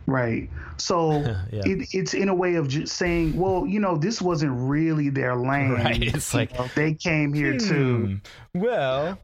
Right. 0.06 0.48
So 0.76 1.12
yeah. 1.52 1.62
it, 1.64 1.88
it's 1.92 2.14
in 2.14 2.28
a 2.28 2.34
way 2.34 2.54
of 2.54 2.68
just 2.68 2.96
saying, 2.96 3.36
well, 3.36 3.66
you 3.66 3.80
know, 3.80 3.96
this 3.96 4.20
wasn't 4.20 4.52
really 4.54 5.08
their 5.08 5.36
land. 5.36 5.72
Right. 5.82 6.02
It's 6.02 6.34
like 6.34 6.56
know, 6.58 6.68
they 6.74 6.94
came 6.94 7.32
here 7.32 7.52
hmm, 7.52 7.58
too. 7.58 8.20
Well, 8.54 9.18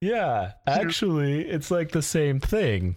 yeah. 0.00 0.52
Actually, 0.66 1.42
it's 1.42 1.70
like 1.70 1.92
the 1.92 2.02
same 2.02 2.40
thing. 2.40 2.96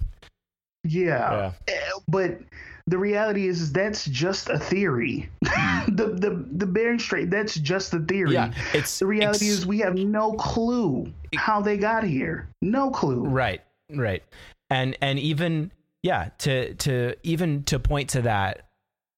Yeah. 0.83 1.51
yeah. 1.67 1.73
Eh, 1.73 1.99
but 2.07 2.39
the 2.87 2.97
reality 2.97 3.47
is, 3.47 3.61
is 3.61 3.71
that's 3.71 4.05
just 4.05 4.49
a 4.49 4.57
theory. 4.57 5.29
the 5.41 6.15
the 6.17 6.45
the 6.53 6.65
Bering 6.65 6.99
Strait, 6.99 7.29
that's 7.29 7.55
just 7.55 7.93
a 7.93 7.99
theory. 7.99 8.33
Yeah, 8.33 8.53
it's 8.73 8.99
the 8.99 9.05
reality 9.05 9.45
it's, 9.45 9.59
is 9.59 9.65
we 9.65 9.79
have 9.79 9.95
no 9.95 10.33
clue 10.33 11.11
how 11.35 11.61
they 11.61 11.77
got 11.77 12.03
here. 12.03 12.47
No 12.61 12.89
clue. 12.89 13.25
Right. 13.25 13.61
Right. 13.93 14.23
And 14.69 14.97
and 15.01 15.19
even 15.19 15.71
yeah, 16.07 16.29
to 16.37 16.73
to 16.75 17.15
even 17.23 17.63
to 17.63 17.79
point 17.79 18.11
to 18.11 18.21
that 18.21 18.69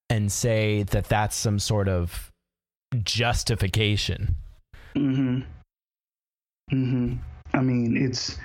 and 0.09 0.31
say 0.31 0.81
that 0.81 1.05
that's 1.05 1.35
some 1.35 1.59
sort 1.59 1.87
of 1.87 2.31
justification. 3.03 4.35
Mhm. 4.95 5.45
Mhm. 6.71 7.19
I 7.53 7.61
mean, 7.61 7.95
it's 7.95 8.39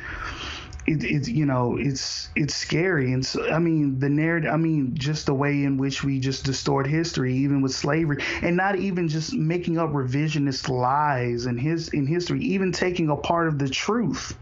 it, 0.87 1.03
it's 1.05 1.27
you 1.27 1.47
know 1.47 1.79
it's 1.79 2.29
it's 2.37 2.55
scary 2.55 3.15
and 3.15 3.25
so 3.25 3.51
i 3.51 3.59
mean 3.59 3.99
the 4.01 4.09
narrative 4.11 4.53
i 4.53 4.57
mean 4.59 4.95
just 4.95 5.25
the 5.25 5.33
way 5.33 5.65
in 5.65 5.79
which 5.79 6.05
we 6.05 6.21
just 6.21 6.45
distort 6.45 6.87
history 6.87 7.35
even 7.35 7.63
with 7.63 7.73
slavery 7.73 8.23
and 8.43 8.55
not 8.55 8.77
even 8.77 9.09
just 9.09 9.33
making 9.33 9.79
up 9.79 9.91
revisionist 9.93 10.69
lies 10.69 11.47
in 11.47 11.57
his 11.57 11.89
in 11.89 12.07
history 12.07 12.45
even 12.45 12.71
taking 12.71 13.09
a 13.09 13.17
part 13.17 13.49
of 13.49 13.59
the 13.59 13.67
truth 13.67 14.37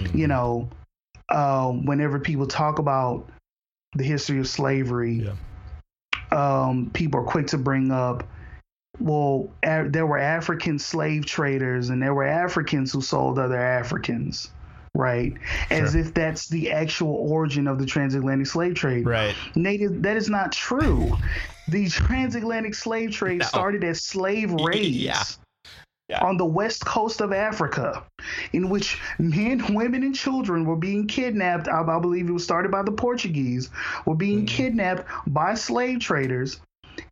mm-hmm. 0.00 0.18
you 0.18 0.26
know 0.26 0.68
uh, 1.28 1.70
whenever 1.70 2.18
people 2.18 2.46
talk 2.46 2.78
about 2.78 3.28
the 3.94 4.04
history 4.04 4.38
of 4.38 4.48
slavery, 4.48 5.24
yeah. 5.24 5.34
um, 6.30 6.90
people 6.92 7.20
are 7.20 7.24
quick 7.24 7.46
to 7.48 7.58
bring 7.58 7.90
up, 7.90 8.24
well, 8.98 9.50
a- 9.62 9.88
there 9.88 10.06
were 10.06 10.18
African 10.18 10.78
slave 10.78 11.26
traders 11.26 11.90
and 11.90 12.02
there 12.02 12.14
were 12.14 12.24
Africans 12.24 12.92
who 12.92 13.00
sold 13.00 13.38
other 13.38 13.58
Africans, 13.60 14.48
right? 14.94 15.34
Sure. 15.68 15.84
As 15.84 15.94
if 15.94 16.14
that's 16.14 16.48
the 16.48 16.70
actual 16.72 17.14
origin 17.14 17.66
of 17.68 17.78
the 17.78 17.86
transatlantic 17.86 18.46
slave 18.46 18.74
trade. 18.74 19.06
Right. 19.06 19.34
Native, 19.54 20.02
that 20.02 20.16
is 20.16 20.28
not 20.28 20.52
true. 20.52 21.16
the 21.68 21.88
transatlantic 21.88 22.74
slave 22.74 23.12
trade 23.12 23.38
no. 23.40 23.46
started 23.46 23.84
as 23.84 24.02
slave 24.02 24.52
raids. 24.60 24.96
yeah 24.96 25.22
yeah. 26.08 26.24
on 26.24 26.36
the 26.36 26.44
west 26.44 26.84
coast 26.84 27.20
of 27.20 27.32
Africa, 27.32 28.04
in 28.52 28.68
which 28.68 28.98
men, 29.18 29.74
women, 29.74 30.02
and 30.02 30.14
children 30.14 30.64
were 30.64 30.76
being 30.76 31.06
kidnapped. 31.06 31.68
I, 31.68 31.82
believe 31.98 32.28
it 32.28 32.32
was 32.32 32.44
started 32.44 32.70
by 32.70 32.82
the 32.82 32.92
Portuguese, 32.92 33.70
were 34.06 34.14
being 34.14 34.44
mm. 34.44 34.48
kidnapped 34.48 35.06
by 35.26 35.54
slave 35.54 36.00
traders 36.00 36.60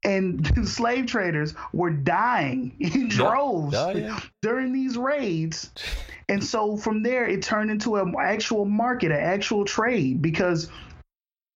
and 0.03 0.45
the 0.45 0.67
slave 0.67 1.07
traders 1.07 1.55
were 1.73 1.91
dying 1.91 2.75
in 2.81 3.09
droves 3.09 3.75
Oh, 3.77 3.91
yeah. 3.91 4.19
during 4.43 4.73
these 4.73 4.97
raids. 4.97 5.71
And 6.29 6.43
so 6.43 6.77
from 6.77 7.03
there, 7.03 7.27
it 7.27 7.43
turned 7.43 7.71
into 7.71 7.97
an 7.97 8.15
actual 8.21 8.65
market, 8.65 9.13
an 9.13 9.21
actual 9.21 9.65
trade, 9.65 10.23
because 10.23 10.71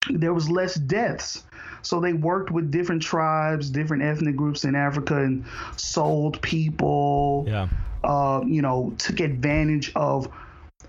there 0.09 0.35
was 0.35 0.49
less 0.49 0.75
deaths. 0.75 1.45
So 1.83 2.01
they 2.01 2.13
worked 2.13 2.51
with 2.51 2.71
different 2.71 3.03
tribes, 3.03 3.71
different 3.71 4.03
ethnic 4.03 4.37
groups 4.37 4.65
in 4.65 4.75
Africa, 4.75 5.17
and 5.17 5.45
sold 5.77 6.41
people. 6.43 7.45
Yeah. 7.49 7.69
Uh, 8.05 8.41
you 8.47 8.63
know, 8.63 8.93
took 8.99 9.21
advantage 9.21 9.93
of 9.95 10.29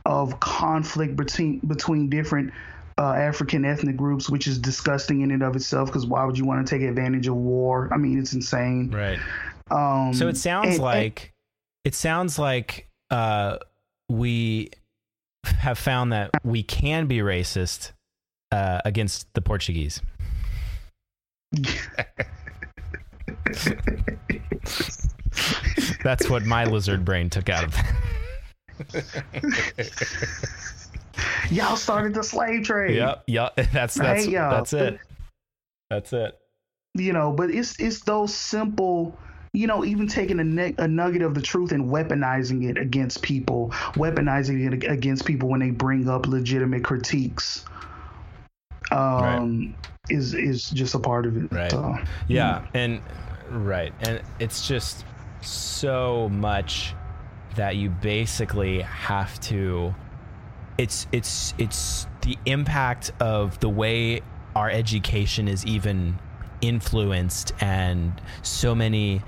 of 0.05 0.39
conflict 0.39 1.15
between 1.15 1.59
between 1.59 2.09
different 2.09 2.51
uh, 2.97 3.13
African 3.13 3.65
ethnic 3.65 3.97
groups, 3.97 4.29
which 4.29 4.47
is 4.47 4.57
disgusting 4.57 5.21
in 5.21 5.31
and 5.31 5.43
of 5.43 5.55
itself. 5.55 5.89
Because 5.89 6.05
why 6.05 6.23
would 6.25 6.37
you 6.37 6.45
want 6.45 6.65
to 6.65 6.69
take 6.77 6.87
advantage 6.87 7.27
of 7.27 7.35
war? 7.35 7.89
I 7.93 7.97
mean, 7.97 8.17
it's 8.19 8.33
insane. 8.33 8.91
Right. 8.91 9.19
Um, 9.69 10.13
So 10.13 10.27
it 10.27 10.37
sounds 10.37 10.65
and- 10.65 10.73
and- 10.75 10.83
like 10.83 11.33
it 11.83 11.95
sounds 11.95 12.37
like 12.39 12.87
uh, 13.09 13.57
we 14.09 14.69
have 15.43 15.77
found 15.77 16.13
that 16.13 16.29
we 16.43 16.63
can 16.63 17.07
be 17.07 17.17
racist 17.19 17.91
uh, 18.51 18.79
against 18.85 19.33
the 19.33 19.41
Portuguese. 19.41 20.01
That's 26.03 26.29
what 26.29 26.45
my 26.45 26.65
lizard 26.65 27.05
brain 27.05 27.29
took 27.29 27.49
out 27.49 27.65
of 27.65 27.73
that. 27.73 27.95
y'all 31.51 31.75
started 31.75 32.13
the 32.13 32.23
slave 32.23 32.63
trade. 32.63 32.95
Yep, 32.95 33.23
yep. 33.27 33.55
That's 33.71 33.95
that's 33.95 34.25
Hey, 34.25 34.31
that's 34.31 34.73
it. 34.73 34.99
That's 35.89 36.13
it. 36.13 36.37
you 36.95 37.13
know 37.13 37.31
but 37.31 37.51
it's 37.51 37.79
it's 37.79 38.01
those 38.01 38.33
simple 38.33 39.17
you 39.53 39.67
know 39.67 39.83
even 39.85 40.07
taking 40.07 40.39
a, 40.39 40.43
ne- 40.43 40.75
a 40.77 40.87
nugget 40.87 41.21
of 41.21 41.33
the 41.35 41.41
truth 41.41 41.71
and 41.73 41.89
weaponizing 41.89 42.69
it 42.69 42.77
against 42.77 43.21
people 43.21 43.69
weaponizing 43.95 44.65
it 44.71 44.89
against 44.89 45.25
people 45.25 45.49
when 45.49 45.59
they 45.59 45.69
bring 45.71 46.07
up 46.09 46.27
legitimate 46.27 46.83
critiques 46.83 47.65
um 48.91 49.75
is 50.09 50.33
is 50.33 50.69
just 50.69 50.95
a 50.95 50.99
part 50.99 51.25
of 51.25 51.37
it 51.37 51.51
Right. 51.51 51.71
so, 51.71 51.95
Yeah, 52.27 52.65
and 52.73 53.01
right, 53.49 53.93
and 54.01 54.21
it's 54.39 54.67
just 54.67 55.05
so 55.41 56.29
much 56.29 56.93
that 57.55 57.75
you 57.75 57.89
basically 57.89 58.81
have 58.81 59.39
to. 59.41 59.93
It's 60.77 61.07
it's 61.11 61.53
it's 61.57 62.07
the 62.21 62.37
impact 62.45 63.11
of 63.19 63.59
the 63.59 63.69
way 63.69 64.21
our 64.55 64.69
education 64.69 65.47
is 65.47 65.65
even 65.65 66.19
influenced, 66.61 67.53
and 67.61 68.19
so 68.41 68.73
many 68.75 69.21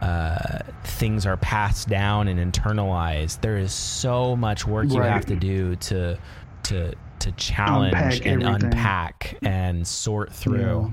uh, 0.00 0.60
things 0.84 1.26
are 1.26 1.36
passed 1.36 1.88
down 1.88 2.28
and 2.28 2.52
internalized. 2.52 3.40
There 3.40 3.58
is 3.58 3.72
so 3.72 4.36
much 4.36 4.66
work 4.66 4.90
you 4.90 5.00
have 5.02 5.26
to 5.26 5.36
do 5.36 5.76
to 5.76 6.18
to 6.64 6.94
to 7.20 7.32
challenge 7.32 7.94
Unpack 7.94 8.26
and 8.26 8.42
everything. 8.42 8.64
unpack 8.64 9.38
and 9.42 9.86
sort 9.86 10.32
through 10.32 10.92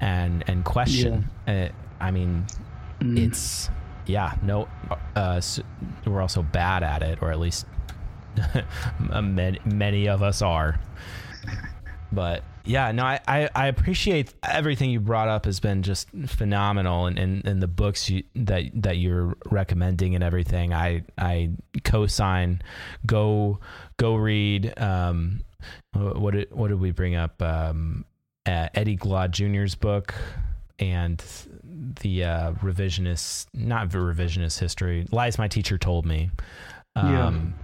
and 0.00 0.44
and 0.48 0.64
question. 0.64 1.28
Uh, 1.46 1.68
I 2.00 2.10
mean, 2.10 2.46
Mm. 3.00 3.18
it's 3.18 3.70
yeah. 4.06 4.34
No, 4.42 4.68
uh, 5.16 5.34
s 5.38 5.60
we're 6.06 6.20
also 6.22 6.42
bad 6.42 6.82
at 6.82 7.02
it, 7.02 7.18
or 7.22 7.30
at 7.32 7.38
least 7.40 7.66
many, 9.22 9.58
many 9.64 10.08
of 10.08 10.22
us 10.22 10.42
are. 10.42 10.78
But 12.12 12.44
yeah, 12.64 12.92
no, 12.92 13.02
I, 13.04 13.20
I, 13.26 13.48
I 13.54 13.66
appreciate 13.66 14.32
everything 14.44 14.90
you 14.90 15.00
brought 15.00 15.28
up 15.28 15.44
has 15.46 15.58
been 15.60 15.82
just 15.82 16.08
phenomenal, 16.26 17.06
and, 17.06 17.18
and, 17.18 17.44
and 17.46 17.60
the 17.62 17.66
books 17.68 18.08
you, 18.08 18.22
that 18.36 18.64
that 18.82 18.98
you're 18.98 19.36
recommending 19.46 20.14
and 20.14 20.22
everything. 20.22 20.72
I 20.72 21.02
I 21.18 21.50
co-sign. 21.82 22.62
Go 23.04 23.58
go 23.96 24.16
read. 24.16 24.72
Um, 24.78 25.42
what 25.92 26.34
did 26.34 26.52
what 26.52 26.68
did 26.68 26.80
we 26.80 26.90
bring 26.90 27.14
up? 27.14 27.40
Um, 27.40 28.04
uh, 28.46 28.68
Eddie 28.74 28.96
Glaude 28.96 29.30
Jr.'s 29.30 29.74
book 29.74 30.14
and 30.78 31.22
the 32.00 32.24
uh, 32.24 32.52
revisionist, 32.54 33.46
not 33.54 33.90
the 33.90 33.98
revisionist 33.98 34.58
history. 34.58 35.06
Lies 35.10 35.38
my 35.38 35.48
teacher 35.48 35.78
told 35.78 36.04
me. 36.04 36.30
Um, 36.96 37.54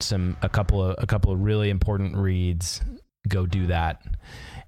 Some 0.00 0.36
a 0.42 0.48
couple 0.48 0.84
of 0.84 0.96
a 0.98 1.06
couple 1.06 1.32
of 1.32 1.40
really 1.40 1.70
important 1.70 2.16
reads. 2.16 2.82
Go 3.28 3.46
do 3.46 3.68
that. 3.68 4.02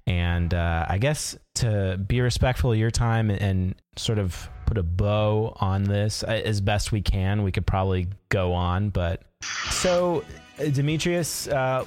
And 0.07 0.53
uh, 0.53 0.85
I 0.89 0.97
guess 0.97 1.37
to 1.55 1.97
be 1.97 2.19
respectful 2.19 2.71
of 2.71 2.77
your 2.77 2.89
time 2.89 3.29
and 3.29 3.75
sort 3.95 4.17
of 4.17 4.49
put 4.65 4.77
a 4.77 4.83
bow 4.83 5.55
on 5.59 5.83
this 5.83 6.23
uh, 6.23 6.27
as 6.27 6.61
best 6.61 6.91
we 6.91 7.01
can, 7.01 7.43
we 7.43 7.51
could 7.51 7.67
probably 7.67 8.07
go 8.29 8.53
on. 8.53 8.89
But 8.89 9.21
so, 9.69 10.23
Demetrius, 10.59 11.47
uh, 11.47 11.85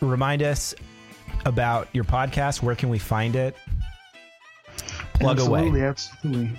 remind 0.00 0.42
us 0.42 0.74
about 1.46 1.88
your 1.92 2.04
podcast. 2.04 2.62
Where 2.62 2.74
can 2.74 2.88
we 2.88 2.98
find 2.98 3.36
it? 3.36 3.56
Plug 5.14 5.38
absolutely, 5.38 5.80
away. 5.80 5.88
Absolutely. 5.88 6.58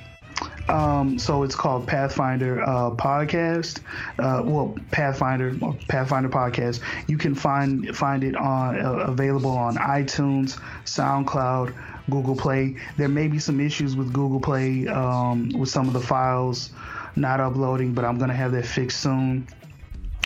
Um, 0.70 1.20
so 1.20 1.44
it's 1.44 1.56
called 1.56 1.88
Pathfinder 1.88 2.62
uh, 2.64 2.92
Podcast. 2.92 3.82
Uh, 4.18 4.42
well, 4.46 4.76
Pathfinder 4.92 5.56
Pathfinder 5.90 6.30
Podcast. 6.30 6.80
You 7.08 7.18
can 7.18 7.36
find 7.36 7.96
find 7.96 8.24
it 8.24 8.36
on 8.36 8.80
uh, 8.80 8.92
available 9.08 9.52
on 9.52 9.76
iTunes, 9.76 10.60
SoundCloud, 10.86 11.76
Google 12.10 12.36
Play. 12.36 12.78
There 12.98 13.10
may 13.10 13.28
be 13.28 13.40
some 13.40 13.60
issues 13.60 13.96
with 13.96 14.14
Google 14.14 14.40
Play 14.40 14.88
um, 14.88 15.50
with 15.50 15.70
some 15.70 15.88
of 15.88 15.94
the 15.94 16.02
files 16.02 16.72
not 17.16 17.40
uploading, 17.40 17.94
but 17.94 18.06
I'm 18.06 18.18
gonna 18.18 18.34
have 18.34 18.54
that 18.54 18.66
fixed 18.66 19.02
soon. 19.02 19.48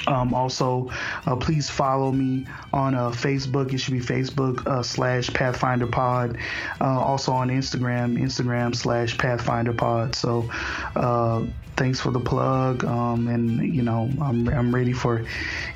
Um, 0.08 0.34
also, 0.34 0.90
uh, 1.26 1.36
please 1.36 1.70
follow 1.70 2.12
me 2.12 2.46
on 2.74 2.96
uh, 2.96 3.10
Facebook. 3.12 3.74
It 3.74 3.80
should 3.80 3.94
be 3.94 4.00
Facebook 4.00 4.66
uh, 4.66 4.82
slash 4.82 5.30
Pathfinder 5.34 5.88
Pod. 5.88 6.38
Uh, 6.80 7.00
also 7.00 7.32
on 7.32 7.50
Instagram, 7.50 8.18
Instagram 8.18 8.76
slash 8.76 9.18
Pathfinder 9.18 9.74
Pod. 9.74 10.16
So, 10.16 10.50
uh, 10.96 11.46
thanks 11.76 12.00
for 12.00 12.12
the 12.12 12.20
plug. 12.20 12.84
Um, 12.84 13.28
and 13.28 13.74
you 13.74 13.84
know, 13.84 14.10
I'm 14.22 14.48
I'm 14.50 14.74
ready 14.74 14.94
for 14.94 15.26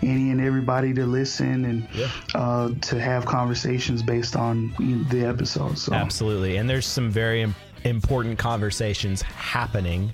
any 0.02 0.32
and 0.32 0.42
everybody 0.42 0.94
to 0.94 1.06
listen 1.06 1.66
and 1.66 1.88
uh, 2.34 2.72
to 2.82 3.00
have 3.00 3.26
conversations 3.26 4.02
based 4.02 4.36
on 4.36 4.74
the 5.10 5.26
episode. 5.26 5.78
So, 5.78 5.94
Absolutely. 5.94 6.58
And 6.58 6.70
there's 6.70 6.88
some 6.88 7.10
very 7.10 7.54
important 7.84 8.38
conversations 8.38 9.22
happening. 9.22 10.14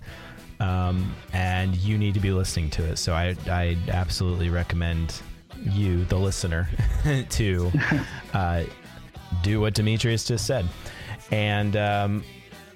Um, 0.59 1.15
and 1.33 1.75
you 1.75 1.97
need 1.97 2.13
to 2.15 2.19
be 2.19 2.31
listening 2.31 2.69
to 2.71 2.83
it. 2.83 2.97
So 2.97 3.13
I, 3.13 3.35
I 3.47 3.77
absolutely 3.89 4.49
recommend 4.49 5.21
you, 5.63 6.05
the 6.05 6.17
listener, 6.17 6.69
to 7.29 7.71
uh, 8.33 8.63
do 9.43 9.61
what 9.61 9.73
Demetrius 9.73 10.25
just 10.25 10.45
said. 10.45 10.67
And 11.31 11.75
um, 11.75 12.23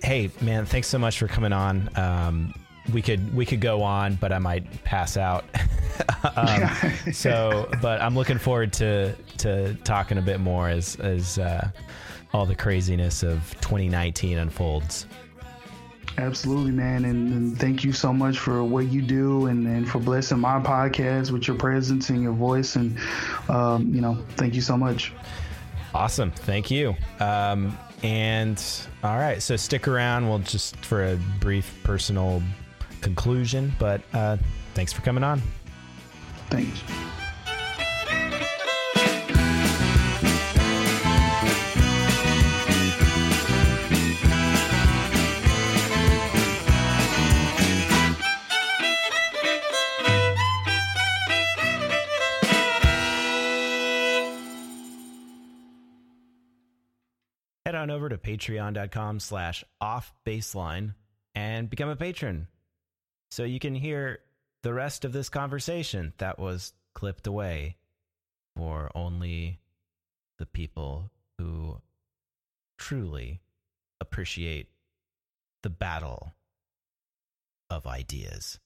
hey, 0.03 0.29
man, 0.41 0.65
thanks 0.65 0.87
so 0.87 0.99
much 0.99 1.17
for 1.17 1.27
coming 1.27 1.53
on. 1.53 1.89
Um, 1.95 2.53
we 2.93 3.01
could 3.01 3.33
we 3.33 3.45
could 3.45 3.61
go 3.61 3.83
on, 3.83 4.15
but 4.15 4.31
I 4.31 4.39
might 4.39 4.83
pass 4.83 5.15
out. 5.15 5.45
um, 6.35 6.69
so, 7.13 7.69
but 7.81 8.01
I'm 8.01 8.15
looking 8.15 8.37
forward 8.37 8.73
to 8.73 9.15
to 9.37 9.75
talking 9.83 10.17
a 10.17 10.21
bit 10.21 10.39
more 10.39 10.67
as 10.67 10.95
as 10.97 11.37
uh, 11.37 11.69
all 12.33 12.45
the 12.45 12.55
craziness 12.55 13.23
of 13.23 13.55
2019 13.61 14.37
unfolds. 14.37 15.05
Absolutely, 16.17 16.71
man. 16.71 17.05
And, 17.05 17.33
and 17.33 17.57
thank 17.57 17.83
you 17.83 17.93
so 17.93 18.13
much 18.13 18.37
for 18.37 18.63
what 18.63 18.87
you 18.87 19.01
do 19.01 19.47
and, 19.47 19.65
and 19.65 19.89
for 19.89 19.99
blessing 19.99 20.39
my 20.39 20.59
podcast 20.59 21.31
with 21.31 21.47
your 21.47 21.57
presence 21.57 22.09
and 22.09 22.21
your 22.21 22.33
voice. 22.33 22.75
And, 22.75 22.97
um, 23.49 23.93
you 23.93 24.01
know, 24.01 24.17
thank 24.35 24.53
you 24.53 24.61
so 24.61 24.77
much. 24.77 25.13
Awesome. 25.93 26.31
Thank 26.31 26.69
you. 26.71 26.95
Um, 27.19 27.77
and 28.03 28.61
all 29.03 29.17
right, 29.17 29.41
so 29.41 29.55
stick 29.55 29.87
around. 29.87 30.27
We'll 30.27 30.39
just 30.39 30.75
for 30.77 31.05
a 31.05 31.15
brief 31.39 31.73
personal 31.83 32.41
conclusion, 33.01 33.73
but 33.79 34.01
uh, 34.13 34.37
thanks 34.73 34.93
for 34.93 35.01
coming 35.01 35.23
on. 35.23 35.41
Thanks. 36.49 36.81
On 57.81 57.89
over 57.89 58.07
to 58.07 58.17
patreon.com 58.17 59.19
slash 59.19 59.63
off 59.81 60.13
baseline 60.25 60.93
and 61.35 61.69
become 61.69 61.89
a 61.89 61.95
patron 61.95 62.47
so 63.31 63.43
you 63.43 63.59
can 63.59 63.75
hear 63.75 64.19
the 64.63 64.73
rest 64.73 65.05
of 65.05 65.13
this 65.13 65.29
conversation 65.29 66.13
that 66.17 66.37
was 66.37 66.73
clipped 66.93 67.27
away 67.27 67.77
for 68.55 68.91
only 68.93 69.59
the 70.37 70.45
people 70.45 71.09
who 71.37 71.77
truly 72.77 73.41
appreciate 73.99 74.67
the 75.63 75.69
battle 75.69 76.33
of 77.69 77.87
ideas. 77.87 78.59